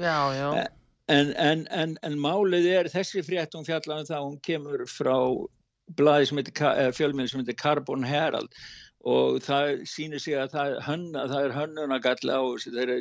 En, 1.09 1.32
en, 1.40 1.64
en, 1.72 1.94
en 2.05 2.18
málið 2.20 2.68
er 2.70 2.90
þessi 2.92 3.24
frétt 3.24 3.57
hún 3.57 3.66
fjallaðum 3.66 4.11
það 4.11 4.26
hún 4.26 4.40
kemur 4.44 4.84
frá 4.92 5.14
blaði 5.96 6.28
sem 6.28 6.40
heitir 6.42 6.92
fjölminn 6.96 7.30
sem 7.30 7.40
heitir 7.40 7.57
Carbon 7.61 8.05
Herald. 8.05 8.53
Og 9.09 9.38
það 9.40 9.86
sýnir 9.88 10.20
sig 10.20 10.36
að 10.36 10.53
það, 10.53 10.74
hönna, 10.84 11.24
það 11.30 11.46
er 11.46 11.55
hönnunagall 11.57 12.34
á 12.34 12.40
það, 12.61 12.92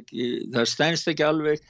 það 0.56 0.72
stænst 0.72 1.12
ekki 1.12 1.26
alveg 1.26 1.64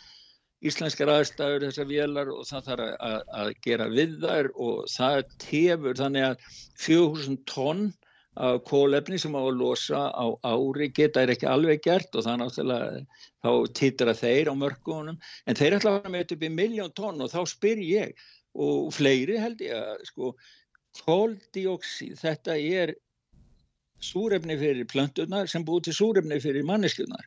íslenskar 0.66 1.12
aðstæður 1.14 1.68
þessar 1.68 1.90
vélar 1.92 2.34
og 2.34 2.44
það 2.50 2.68
þarf 2.72 2.90
að, 3.08 3.18
að 3.42 3.54
gera 3.66 3.88
við 3.94 4.18
þær 4.24 4.52
og 4.56 4.84
það 4.90 5.24
tefur 5.44 6.00
þannig 6.00 6.28
að 6.32 6.52
4000 6.82 7.42
tonn 7.50 7.84
af 8.38 8.60
kólefni 8.70 9.18
sem 9.22 9.34
á 9.34 9.42
að 9.42 9.58
losa 9.58 10.02
á 10.14 10.26
ári 10.46 10.90
geta 10.94 11.24
er 11.24 11.34
ekki 11.34 11.50
alveg 11.50 11.82
gert 11.86 12.14
og 12.18 12.26
það 12.26 12.40
náttúrulega 12.42 13.02
þá 13.46 13.52
týttra 13.80 14.14
þeir 14.18 14.52
á 14.54 14.54
mörgunum 14.58 15.18
en 15.18 15.58
þeir 15.58 15.78
ætla 15.78 15.94
að 15.94 16.00
vera 16.04 16.14
með 16.14 16.36
upp 16.36 16.46
í 16.46 16.52
miljón 16.54 16.94
tonn 16.98 17.26
og 17.26 17.34
þá 17.34 17.42
spyr 17.50 17.82
ég 17.82 18.28
og 18.58 18.94
fleiri 18.94 19.40
held 19.42 19.62
ég 19.66 19.74
að 19.78 20.06
sko 20.10 20.32
kóldioksíð 21.04 22.22
þetta 22.22 22.58
er 22.58 22.94
súrefni 24.02 24.58
fyrir 24.58 24.90
plöntunar 24.90 25.50
sem 25.50 25.66
búið 25.66 25.90
til 25.90 25.98
súrefni 25.98 26.38
fyrir 26.42 26.66
manneskjunar 26.66 27.26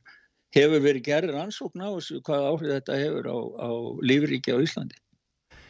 hefur 0.57 0.82
verið 0.82 1.07
gerður 1.07 1.42
ansókn 1.44 1.86
á 1.86 1.90
þessu 1.94 2.20
hvað 2.26 2.48
áhrif 2.51 2.74
þetta 2.78 2.98
hefur 3.05 3.30
á, 3.30 3.38
á 3.61 3.70
lífríki 4.03 4.55
á 4.55 4.59
Íslandi. 4.59 4.98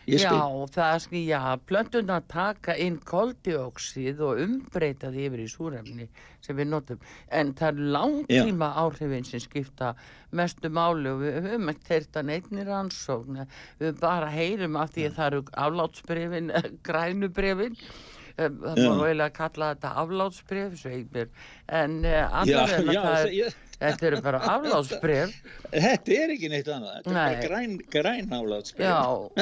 Já, 0.09 0.33
það 0.73 0.95
er 0.95 1.03
skil, 1.05 1.21
já, 1.29 1.41
plöntuna 1.69 2.17
taka 2.31 2.75
inn 2.81 2.97
koldioksið 3.07 4.23
og 4.27 4.41
umbreyta 4.43 5.11
því 5.13 5.27
yfir 5.29 5.43
í 5.45 5.49
súrefni 5.51 6.07
sem 6.43 6.57
við 6.59 6.71
notum. 6.73 7.03
En 7.29 7.53
það 7.59 7.69
er 7.69 7.93
langtíma 7.97 8.71
áhrifin 8.81 9.29
sem 9.29 9.43
skipta 9.45 9.93
mestu 10.35 10.71
máli 10.73 11.13
og 11.13 11.23
við 11.23 11.39
höfum 11.45 11.73
ekki 11.75 11.87
teirt 11.91 12.19
að 12.19 12.29
neittni 12.31 12.67
rannsókn. 12.67 13.45
Við 13.83 14.01
bara 14.01 14.33
heyrum 14.33 14.81
af 14.81 14.95
því 14.97 15.07
að 15.11 15.19
það 15.19 15.31
eru 15.31 15.45
aflátsbrefin, 15.67 16.55
grænubrefin. 16.89 17.79
Það 18.41 18.79
Já. 18.81 18.89
má 18.89 19.03
eiginlega 19.05 19.33
kalla 19.37 19.73
þetta 19.75 19.97
aflátsbref. 20.01 20.87
En 21.69 21.99
allavega 22.09 23.03
það 23.05 23.27
er, 23.29 23.59
þetta 23.81 24.07
eru 24.11 24.21
bara 24.25 24.41
aflátsbref. 24.55 25.35
þetta 25.73 26.17
er 26.17 26.33
ekki 26.35 26.51
neitt 26.53 26.69
annað, 26.71 26.97
þetta 26.99 27.11
er 27.11 27.17
Nei. 27.17 27.23
bara 27.29 27.45
græn, 27.47 27.77
græn 27.95 28.35
álátt. 28.37 28.73
Já, 28.77 28.97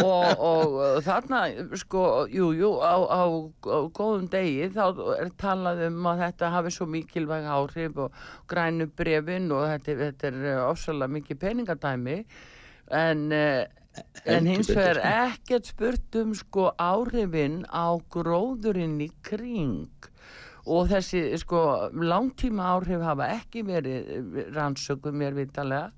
og, 0.04 0.44
og 0.50 0.76
þarna, 1.06 1.40
sko, 1.82 2.04
jú, 2.32 2.50
jú, 2.58 2.70
á, 2.78 2.94
á, 3.02 3.22
á 3.26 3.78
góðum 3.98 4.28
degi 4.32 4.68
þá 4.74 4.84
er 5.18 5.32
talað 5.40 5.86
um 5.88 6.10
að 6.12 6.22
þetta 6.26 6.52
hafi 6.54 6.74
svo 6.74 6.88
mikilvæg 6.90 7.48
áhrif 7.56 8.04
og 8.06 8.22
grænu 8.50 8.88
brefin 8.98 9.50
og 9.54 9.66
þetta, 9.72 9.98
þetta 10.04 10.30
er 10.30 10.62
ofsalega 10.68 11.18
mikið 11.18 11.42
peningadæmi 11.42 12.20
en, 12.94 13.32
eh, 13.32 13.66
en 14.24 14.46
hins 14.46 14.70
vegar 14.70 15.00
ekkert 15.02 15.72
spurt 15.72 16.20
um 16.20 16.34
sko 16.36 16.70
áhrifin 16.78 17.64
á 17.66 17.98
gróðurinn 18.12 19.00
í 19.02 19.10
kring 19.26 20.07
og 20.68 20.88
þessi 20.92 21.22
sko 21.40 21.60
langtíma 21.96 22.70
áhrif 22.74 23.04
hafa 23.04 23.30
ekki 23.38 23.64
verið 23.68 24.40
rannsökum 24.56 25.16
mér 25.18 25.36
vitalega 25.38 25.88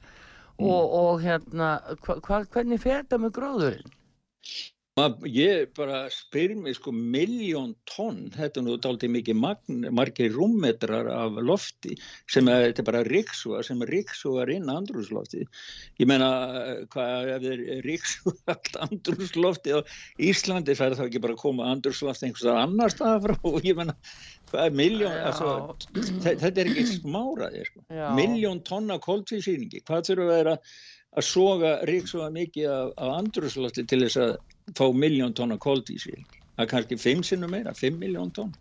og, 0.61 0.83
og 1.01 1.23
hérna 1.25 1.71
hva, 2.05 2.19
hva, 2.21 2.43
hvernig 2.53 2.83
fer 2.83 3.03
þetta 3.03 3.21
með 3.23 3.35
gróðurinn? 3.39 3.97
Ma- 4.99 5.15
Ég 5.25 5.69
bara 5.77 6.09
spyr 6.11 6.51
mig 6.59 6.75
sko 6.75 6.91
miljón 6.93 7.77
tonn, 7.87 8.25
þetta 8.35 8.59
er 8.61 8.65
nú 8.67 8.75
dálítið 8.83 9.13
mikið 9.15 9.37
magn, 9.39 9.85
margir 9.95 10.33
rúmmetrar 10.35 11.07
af 11.15 11.39
lofti 11.47 11.95
sem 12.29 12.49
er, 12.51 12.67
þetta 12.73 12.83
er 12.83 12.89
bara 12.89 13.03
ríksuga 13.07 13.63
sem 13.65 13.81
ríksugar 13.87 14.51
inn 14.51 14.67
andrúslofti. 14.69 15.45
Ég 16.03 16.11
meina, 16.11 16.29
eh, 16.59 16.83
hvað 16.91 17.31
ef 17.37 17.47
þeir 17.47 17.65
ríksuga 17.87 18.57
allt 18.57 18.81
andrúslofti 18.89 19.77
á 19.79 19.81
Íslandi 20.19 20.75
fær 20.77 20.99
þá 20.99 21.07
ekki 21.07 21.23
bara 21.23 21.39
að 21.39 21.43
koma 21.47 21.71
andrúslofti 21.71 22.27
einhverstað 22.29 22.61
annar 22.67 22.91
stað 22.93 23.23
frá 23.29 23.39
og 23.47 23.61
ég 23.71 23.79
meina, 23.79 23.95
hvað 24.51 24.67
er 24.67 24.79
miljón, 24.83 25.19
altså, 25.31 25.51
þe- 25.95 26.39
þetta 26.43 26.65
er 26.67 26.75
ekki 26.75 26.89
smáraði, 26.99 27.65
sko. 27.71 27.87
Já. 27.95 28.09
Miljón 28.19 28.65
tonna 28.67 28.99
koltvísýringi, 28.99 29.85
hvað 29.87 30.11
þurfa 30.11 30.27
að 30.27 30.35
vera 30.41 30.59
að 31.19 31.25
soga 31.27 31.71
ríksuga 31.89 32.29
mikið 32.35 32.69
af, 32.71 32.91
af 32.99 33.17
andrúslofti 33.23 33.83
til 33.91 34.05
þess 34.05 34.19
að 34.23 34.37
fá 34.75 34.87
miljón 34.95 35.35
tonna 35.35 35.57
koldísil. 35.59 36.25
Það 36.57 36.65
er 36.67 36.67
kannski 36.75 36.97
fimm 37.01 37.23
sinnum 37.25 37.51
meira, 37.51 37.73
fimm 37.75 37.99
miljón 37.99 38.31
tonn. 38.37 38.53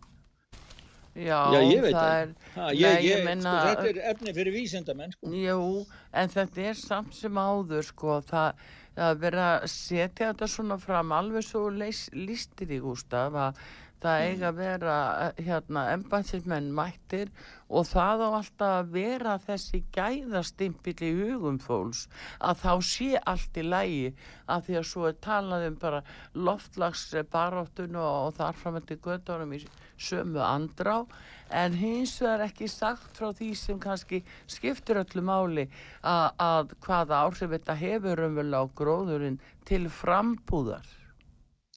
Já, 1.20 1.40
Já, 1.52 1.60
ég 1.66 1.82
veit 1.84 1.96
það 1.96 2.04
það. 2.06 2.22
er, 2.22 2.34
Ha, 2.56 2.68
ég, 2.72 3.02
ég 3.04 3.24
meina- 3.26 3.42
sko, 3.42 3.70
þetta 3.70 3.88
er 3.90 3.98
efni 4.14 4.34
fyrir 4.34 4.54
vísindamenn. 4.54 5.12
Sko. 5.12 5.28
jú, 5.34 5.86
en 6.14 6.30
þetta 6.30 6.58
er 6.70 6.74
samt 6.80 7.14
sem 7.14 7.34
áður, 7.34 7.84
sko, 7.84 8.22
það, 8.22 8.54
það 8.96 9.10
er 9.12 9.20
verið 9.24 9.44
að 9.48 9.68
setja 9.68 10.30
þetta 10.34 10.48
svona 10.48 10.78
fram 10.80 11.12
alveg 11.12 11.44
svo 11.44 11.70
leys, 11.70 12.10
lístir 12.14 12.70
í 12.72 12.80
Gústaf 12.80 13.34
að 13.34 13.56
það 14.04 14.26
eiga 14.26 14.50
að 14.50 14.60
vera 14.60 14.98
eh, 15.26 15.42
hérna 15.48 15.86
embænsismenn 15.94 16.70
mættir 16.76 17.32
og 17.70 17.88
það 17.90 18.24
á 18.26 18.30
alltaf 18.30 18.76
að 18.80 18.94
vera 18.96 19.36
þessi 19.46 19.82
gæðastimpill 19.96 20.98
í 21.06 21.12
hugum 21.20 21.60
fólks 21.64 22.06
að 22.40 22.64
þá 22.64 22.74
sé 22.92 23.10
allt 23.34 23.60
í 23.60 23.66
lægi 23.66 24.14
af 24.48 24.66
því 24.68 24.80
að 24.80 24.88
svo 24.92 25.10
er 25.10 25.20
talað 25.26 25.68
um 25.70 25.80
bara 25.82 26.04
loftlagsbaráttun 26.34 28.00
og, 28.00 28.16
og 28.30 28.40
þar 28.40 28.62
fram 28.62 28.80
til 28.82 29.00
göttunum 29.04 29.58
í 29.58 29.64
sömu 30.00 30.42
andrá 30.44 31.04
en 31.50 31.76
hins 31.78 32.16
vegar 32.22 32.46
ekki 32.48 32.70
sagt 32.72 33.18
frá 33.18 33.32
því 33.36 33.50
sem 33.58 33.82
kannski 33.82 34.22
skiptir 34.48 35.02
öllu 35.02 35.26
máli 35.26 35.68
að, 36.02 36.28
að 36.38 36.78
hvaða 36.86 37.24
áhrif 37.26 37.56
þetta 37.58 37.78
hefur 37.84 38.26
umvel 38.30 38.52
á 38.54 38.64
gróðurinn 38.80 39.42
til 39.70 39.88
frambúðar. 39.94 40.99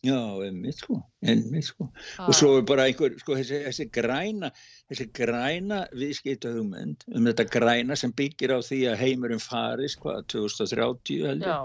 Já, 0.02 0.18
einmitt 0.42 0.80
sko, 0.82 0.96
einmitt 1.22 1.68
sko. 1.68 1.86
Ha. 2.16 2.24
Og 2.26 2.34
svo 2.34 2.56
er 2.58 2.64
bara 2.66 2.88
einhver, 2.88 3.12
sko, 3.22 3.36
þessi, 3.38 3.60
þessi 3.68 3.84
græna, 3.94 4.48
þessi 4.90 5.06
græna 5.14 5.84
viðskipta 5.94 6.50
hugmynd 6.56 7.06
um 7.14 7.28
þetta 7.28 7.46
græna 7.54 7.98
sem 7.98 8.14
byggir 8.18 8.50
á 8.50 8.58
því 8.66 8.80
að 8.90 8.98
heimurinn 9.04 9.42
faris, 9.42 9.94
hvað, 10.02 10.24
2030 10.34 11.22
held 11.28 11.46
ég. 11.46 11.46
Já, 11.46 11.60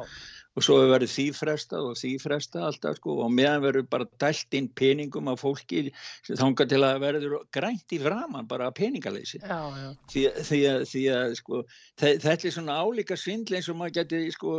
og 0.58 0.66
svo 0.66 0.78
verið 0.90 1.12
því 1.14 1.26
frestað 1.38 1.92
og 1.92 1.98
því 2.00 2.12
frestað 2.24 2.64
alltaf 2.72 2.96
sko 2.98 3.18
og 3.22 3.30
meðan 3.38 3.62
verður 3.62 3.86
bara 3.92 4.08
dælt 4.24 4.58
inn 4.58 4.70
peningum 4.80 5.30
af 5.30 5.44
fólki 5.44 5.84
þangað 6.32 6.72
til 6.74 6.80
að 6.88 7.02
verður 7.04 7.36
grænt 7.54 7.94
í 7.94 8.00
framann 8.02 8.50
bara 8.50 8.72
að 8.72 8.78
peningaleysi. 8.82 9.38
Já, 9.44 9.60
já. 9.78 9.92
því, 10.14 10.24
því, 10.50 10.62
að, 10.72 10.82
því 10.92 11.04
að 11.20 11.36
sko 11.44 11.62
þe- 12.02 12.16
þetta 12.26 12.50
er 12.50 12.56
svona 12.58 12.80
álíka 12.82 13.20
svindl 13.22 13.60
eins 13.60 13.70
og 13.70 13.78
maður 13.84 13.96
geti 14.00 14.24
sko 14.34 14.56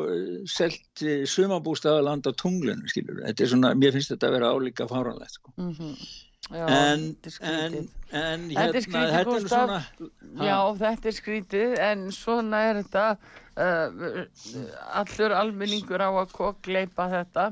selt 0.55 1.05
sumabústaðaland 1.35 2.31
á 2.31 2.33
tunglunum 2.39 2.87
skilur 2.91 3.21
þetta 3.27 3.45
er 3.45 3.53
svona, 3.57 3.75
mér 3.79 3.95
finnst 3.99 4.15
þetta 4.15 4.31
að 4.31 4.39
vera 4.39 4.55
álíka 4.55 4.89
fáranlegt 4.91 5.41
sko. 5.41 5.55
Mm 5.59 5.75
já 6.49 6.65
en, 6.73 7.05
en, 7.43 7.75
en 8.11 8.45
Þetta 8.49 8.63
er 8.63 8.73
hérna, 8.73 8.83
skrítið, 8.85 9.15
þetta 9.15 9.37
er 9.37 9.47
svona 9.53 9.79
Já, 10.49 10.59
þetta 10.83 11.09
er 11.11 11.17
skrítið, 11.17 11.73
en 11.91 12.05
svona 12.15 12.61
er 12.71 12.83
þetta, 12.83 13.07
uh, 13.61 14.21
allur 15.03 15.35
almenningur 15.37 16.05
á 16.05 16.11
að 16.11 16.33
kokleipa 16.37 17.09
þetta. 17.13 17.49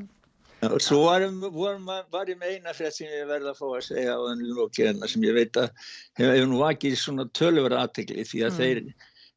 Svo 0.80 1.02
varum, 1.04 1.42
varum, 1.52 1.84
var 2.10 2.30
ég 2.30 2.38
með 2.40 2.54
eina 2.56 2.72
frétt 2.74 2.96
sem 2.96 3.10
ég 3.12 3.26
verði 3.28 3.50
að 3.52 3.58
fá 3.58 3.66
að 3.68 3.84
segja 3.90 4.14
á 4.16 4.20
þenni 4.24 4.54
lókirina 4.56 5.10
sem 5.12 5.26
ég 5.26 5.36
veit 5.36 5.58
að 5.60 5.68
hefur 6.16 6.32
hef 6.32 6.48
nú 6.48 6.62
vakið 6.62 6.96
svona 6.98 7.26
tölvöra 7.36 7.82
aðtekli 7.84 8.24
því 8.24 8.40
að 8.46 8.50
Mm. 8.50 8.58
þeir, 8.62 8.80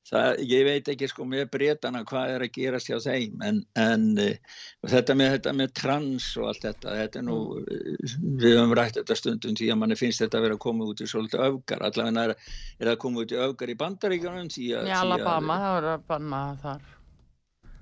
það, 0.10 0.42
ég 0.50 0.66
veit 0.68 0.92
ekki 0.94 1.10
sko 1.12 1.26
með 1.30 1.48
breytana 1.54 2.04
hvað 2.08 2.36
er 2.36 2.46
að 2.46 2.54
gerast 2.56 2.92
hjá 2.92 2.98
þeim 3.04 3.44
en, 3.46 3.62
en 3.80 4.06
eh, 4.22 4.60
þetta, 4.88 5.16
með, 5.18 5.34
þetta 5.38 5.56
með 5.60 5.74
trans 5.82 6.30
og 6.40 6.52
allt 6.52 6.68
þetta, 6.68 6.96
þetta 7.02 7.22
er 7.22 7.28
nú, 7.28 7.40
eh, 7.64 8.14
við 8.42 8.56
höfum 8.58 8.78
rætt 8.80 9.00
þetta 9.02 9.18
stundum 9.20 9.58
því 9.60 9.72
að 9.74 9.82
manni 9.82 10.00
finnst 10.00 10.24
þetta 10.24 10.40
að 10.40 10.48
vera 10.48 10.60
að 10.60 10.64
koma 10.68 10.88
út 10.90 11.04
í 11.04 11.10
svolítið 11.10 11.46
öfgar, 11.50 11.84
allavega 11.90 12.28
er, 12.30 12.36
er 12.78 12.86
það 12.86 12.96
að 12.96 13.02
koma 13.06 13.26
út 13.26 13.36
í 13.36 13.42
öfgar 13.48 13.74
í 13.74 13.80
bandaríkjunum 13.84 14.48
Í 14.60 14.72
Alabama, 14.76 15.60
það 15.60 15.76
voru 15.76 15.92
að 15.92 16.08
banna 16.10 16.40
þar. 16.64 16.88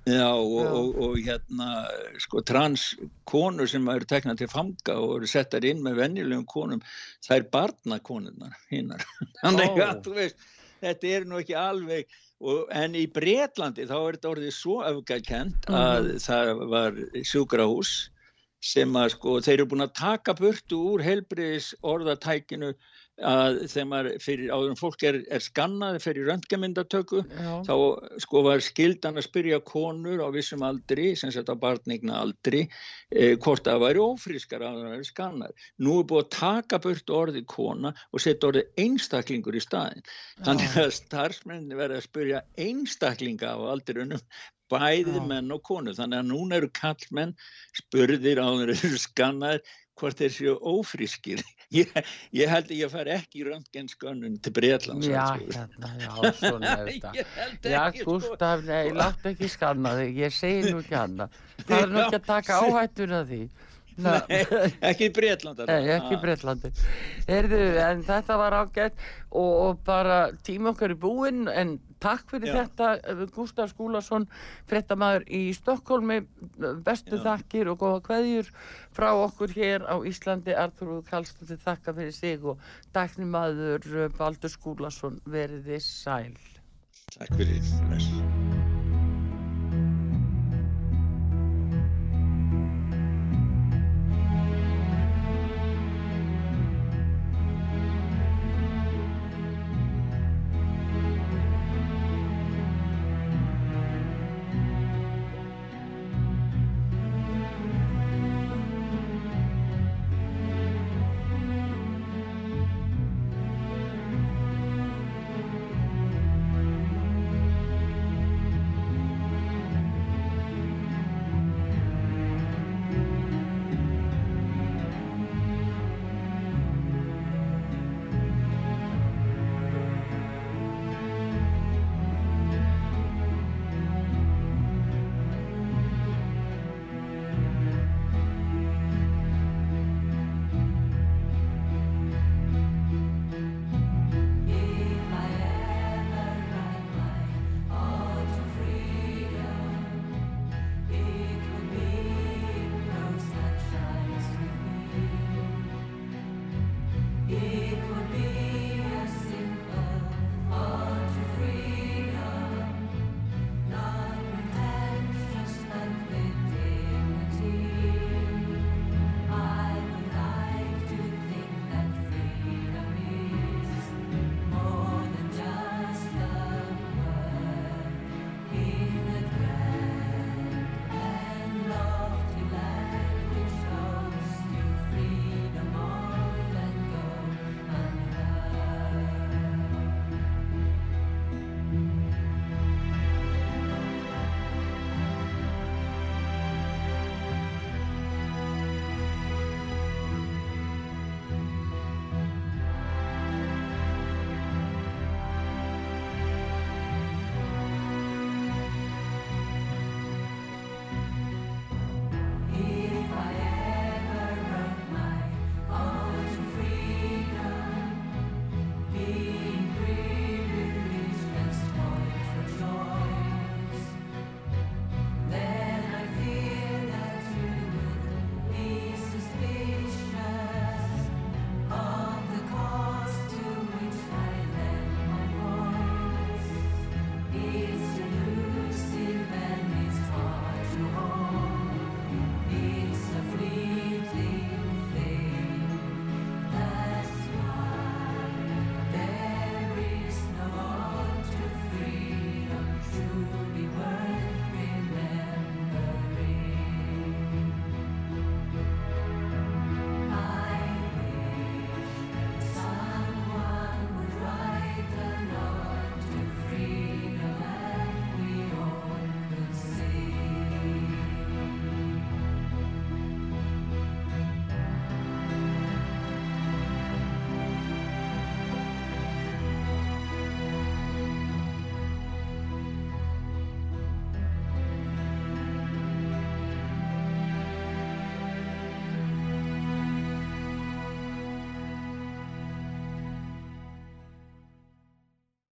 Já, 0.08 0.28
og, 0.32 0.64
Já. 0.64 0.68
og, 0.72 0.98
og 1.04 1.16
hérna, 1.20 1.68
sko, 2.22 2.42
trans 2.46 2.84
konur 3.28 3.68
sem 3.68 3.88
eru 3.92 4.06
teknað 4.08 4.42
til 4.42 4.50
fanga 4.52 4.94
og 5.02 5.18
eru 5.18 5.28
settar 5.28 5.66
inn 5.68 5.82
með 5.84 6.00
venjulegum 6.02 6.46
konum, 6.48 6.84
það 7.26 7.36
er 7.36 7.48
barnakonurnar 7.56 8.54
hinnar. 8.72 9.04
Þannig 9.42 9.76
Ó. 9.76 9.82
að, 9.84 10.00
þú 10.06 10.14
veist, 10.16 10.46
þetta 10.82 11.12
er 11.16 11.26
nú 11.28 11.40
ekki 11.42 11.56
alveg, 11.58 12.06
og, 12.38 12.68
en 12.70 12.94
í 12.98 13.06
Bretlandi 13.10 13.86
þá 13.88 13.96
er 13.98 14.18
þetta 14.18 14.30
orðið 14.34 14.54
svo 14.54 14.78
öfgakent 14.86 15.68
að 15.74 16.12
það 16.22 16.52
var 16.70 17.02
sjúkrahús 17.26 17.96
sem 18.64 18.94
að, 18.98 19.12
sko, 19.14 19.36
þeir 19.42 19.56
eru 19.60 19.68
búin 19.70 19.86
að 19.86 19.96
taka 19.98 20.34
burtu 20.38 20.78
úr 20.92 21.04
helbriðis 21.06 21.72
orðatækinu 21.86 22.72
að 23.24 23.58
þegar 23.72 24.08
fyrir 24.22 24.52
áður 24.52 24.72
en 24.72 24.78
fólk 24.78 25.02
er, 25.08 25.18
er 25.34 25.42
skannað 25.42 25.98
fyrir 26.04 26.28
röntgamyndatöku 26.30 27.22
Já, 27.26 27.54
þá 27.66 27.74
sko 28.22 28.42
var 28.46 28.62
skildan 28.62 29.18
að 29.18 29.26
spyrja 29.26 29.60
konur 29.66 30.22
á 30.22 30.28
vissum 30.34 30.62
aldri, 30.66 31.10
sem 31.18 31.32
sagt 31.34 31.50
á 31.50 31.56
barnigna 31.58 32.20
aldri, 32.22 32.66
eh, 33.10 33.34
hvort 33.42 33.66
það 33.66 33.82
væri 33.86 34.04
ófrískar 34.04 34.62
að 34.62 34.82
það 34.82 34.92
væri 34.94 35.08
skannar. 35.08 35.56
Nú 35.82 35.96
er 36.00 36.06
búið 36.10 36.24
að 36.24 36.36
taka 36.36 36.82
burt 36.84 37.14
orðið 37.20 37.48
kona 37.50 37.94
og 38.12 38.22
setja 38.22 38.52
orðið 38.52 38.84
einstaklingur 38.84 39.58
í 39.58 39.64
staðin. 39.64 40.06
Þannig 40.46 40.78
að 40.84 40.94
starfsmenni 41.00 41.78
verða 41.78 41.98
að 41.98 42.06
spyrja 42.06 42.44
einstaklinga 42.58 43.50
á 43.50 43.58
aldrinum, 43.72 44.22
bæði 44.68 45.16
Já. 45.16 45.26
menn 45.26 45.52
og 45.54 45.62
konur. 45.66 45.96
Þannig 45.96 46.22
að 46.22 46.30
núna 46.30 46.58
eru 46.60 46.70
kallmenn 46.76 47.34
spurðir 47.76 48.40
á 48.44 48.48
þeir 48.52 48.74
eru 48.76 49.02
skannaðir 49.02 49.76
hvort 49.98 50.18
þeir 50.22 50.34
séu 50.34 50.56
ófrískir. 50.72 51.42
Ég, 51.68 51.90
ég 52.32 52.48
held 52.48 52.70
að 52.70 52.78
ég 52.78 52.88
fari 52.88 53.10
ekki 53.12 53.42
í 53.42 53.44
röntgenskönnun 53.44 54.38
til 54.40 54.52
Breitlands. 54.56 55.04
já, 55.04 55.24
hérna, 55.36 55.90
já, 56.00 56.12
svona 56.38 56.70
er 56.78 56.86
þetta. 56.94 57.10
Já, 57.68 57.82
sko. 57.92 58.14
Gustaf, 58.14 58.62
nei, 58.64 58.94
láttu 58.96 59.28
ekki 59.34 59.50
skanna 59.52 59.92
þig, 59.98 60.14
ég 60.22 60.32
segi 60.32 60.70
nú 60.72 60.80
ekki 60.80 60.96
hana. 60.96 61.26
Það 61.68 61.82
er 61.82 61.92
nú 61.92 62.00
ekki 62.06 62.20
að 62.22 62.24
taka 62.30 62.62
áhættuna 62.64 63.20
því. 63.28 63.42
Ekki 63.98 65.08
í 65.08 65.12
Breitland 65.14 65.60
Nei, 65.66 65.90
ekki 65.96 66.14
í 66.16 66.20
Breitlandi. 66.22 66.70
Heyrðu, 67.28 67.60
en 67.82 68.02
þetta 68.06 68.38
var 68.38 68.56
ágætt 68.60 68.96
og, 69.30 69.52
og 69.52 69.82
bara 69.86 70.18
tíma 70.46 70.72
okkar 70.72 70.94
í 70.94 70.98
búinn, 71.00 71.48
en 71.50 71.76
takk 72.02 72.30
fyrir 72.30 72.52
Já. 72.52 72.60
þetta, 72.60 72.90
eh, 73.02 73.24
Gustaf 73.34 73.72
Skúlason, 73.74 74.28
fréttamaður 74.70 75.26
í 75.34 75.42
Stokkólmi, 75.56 76.20
bestu 76.86 77.18
Já. 77.18 77.24
þakkir 77.26 77.72
og 77.74 77.82
góða 77.82 78.02
kveðjur 78.08 78.52
frá 78.94 79.10
okkur 79.16 79.54
hér 79.56 79.86
á 79.90 79.98
Íslandi, 80.06 80.54
Arþúr 80.54 81.02
Kallstóttir 81.10 81.58
þakka 81.64 81.96
fyrir 81.98 82.14
sig 82.14 82.44
og 82.44 82.62
dæknimaður 82.94 84.12
Baldur 84.18 84.54
Skúlason 84.54 85.18
veriði 85.26 85.82
sæl. 85.82 86.36
Takk 87.18 87.34
fyrir. 87.40 88.37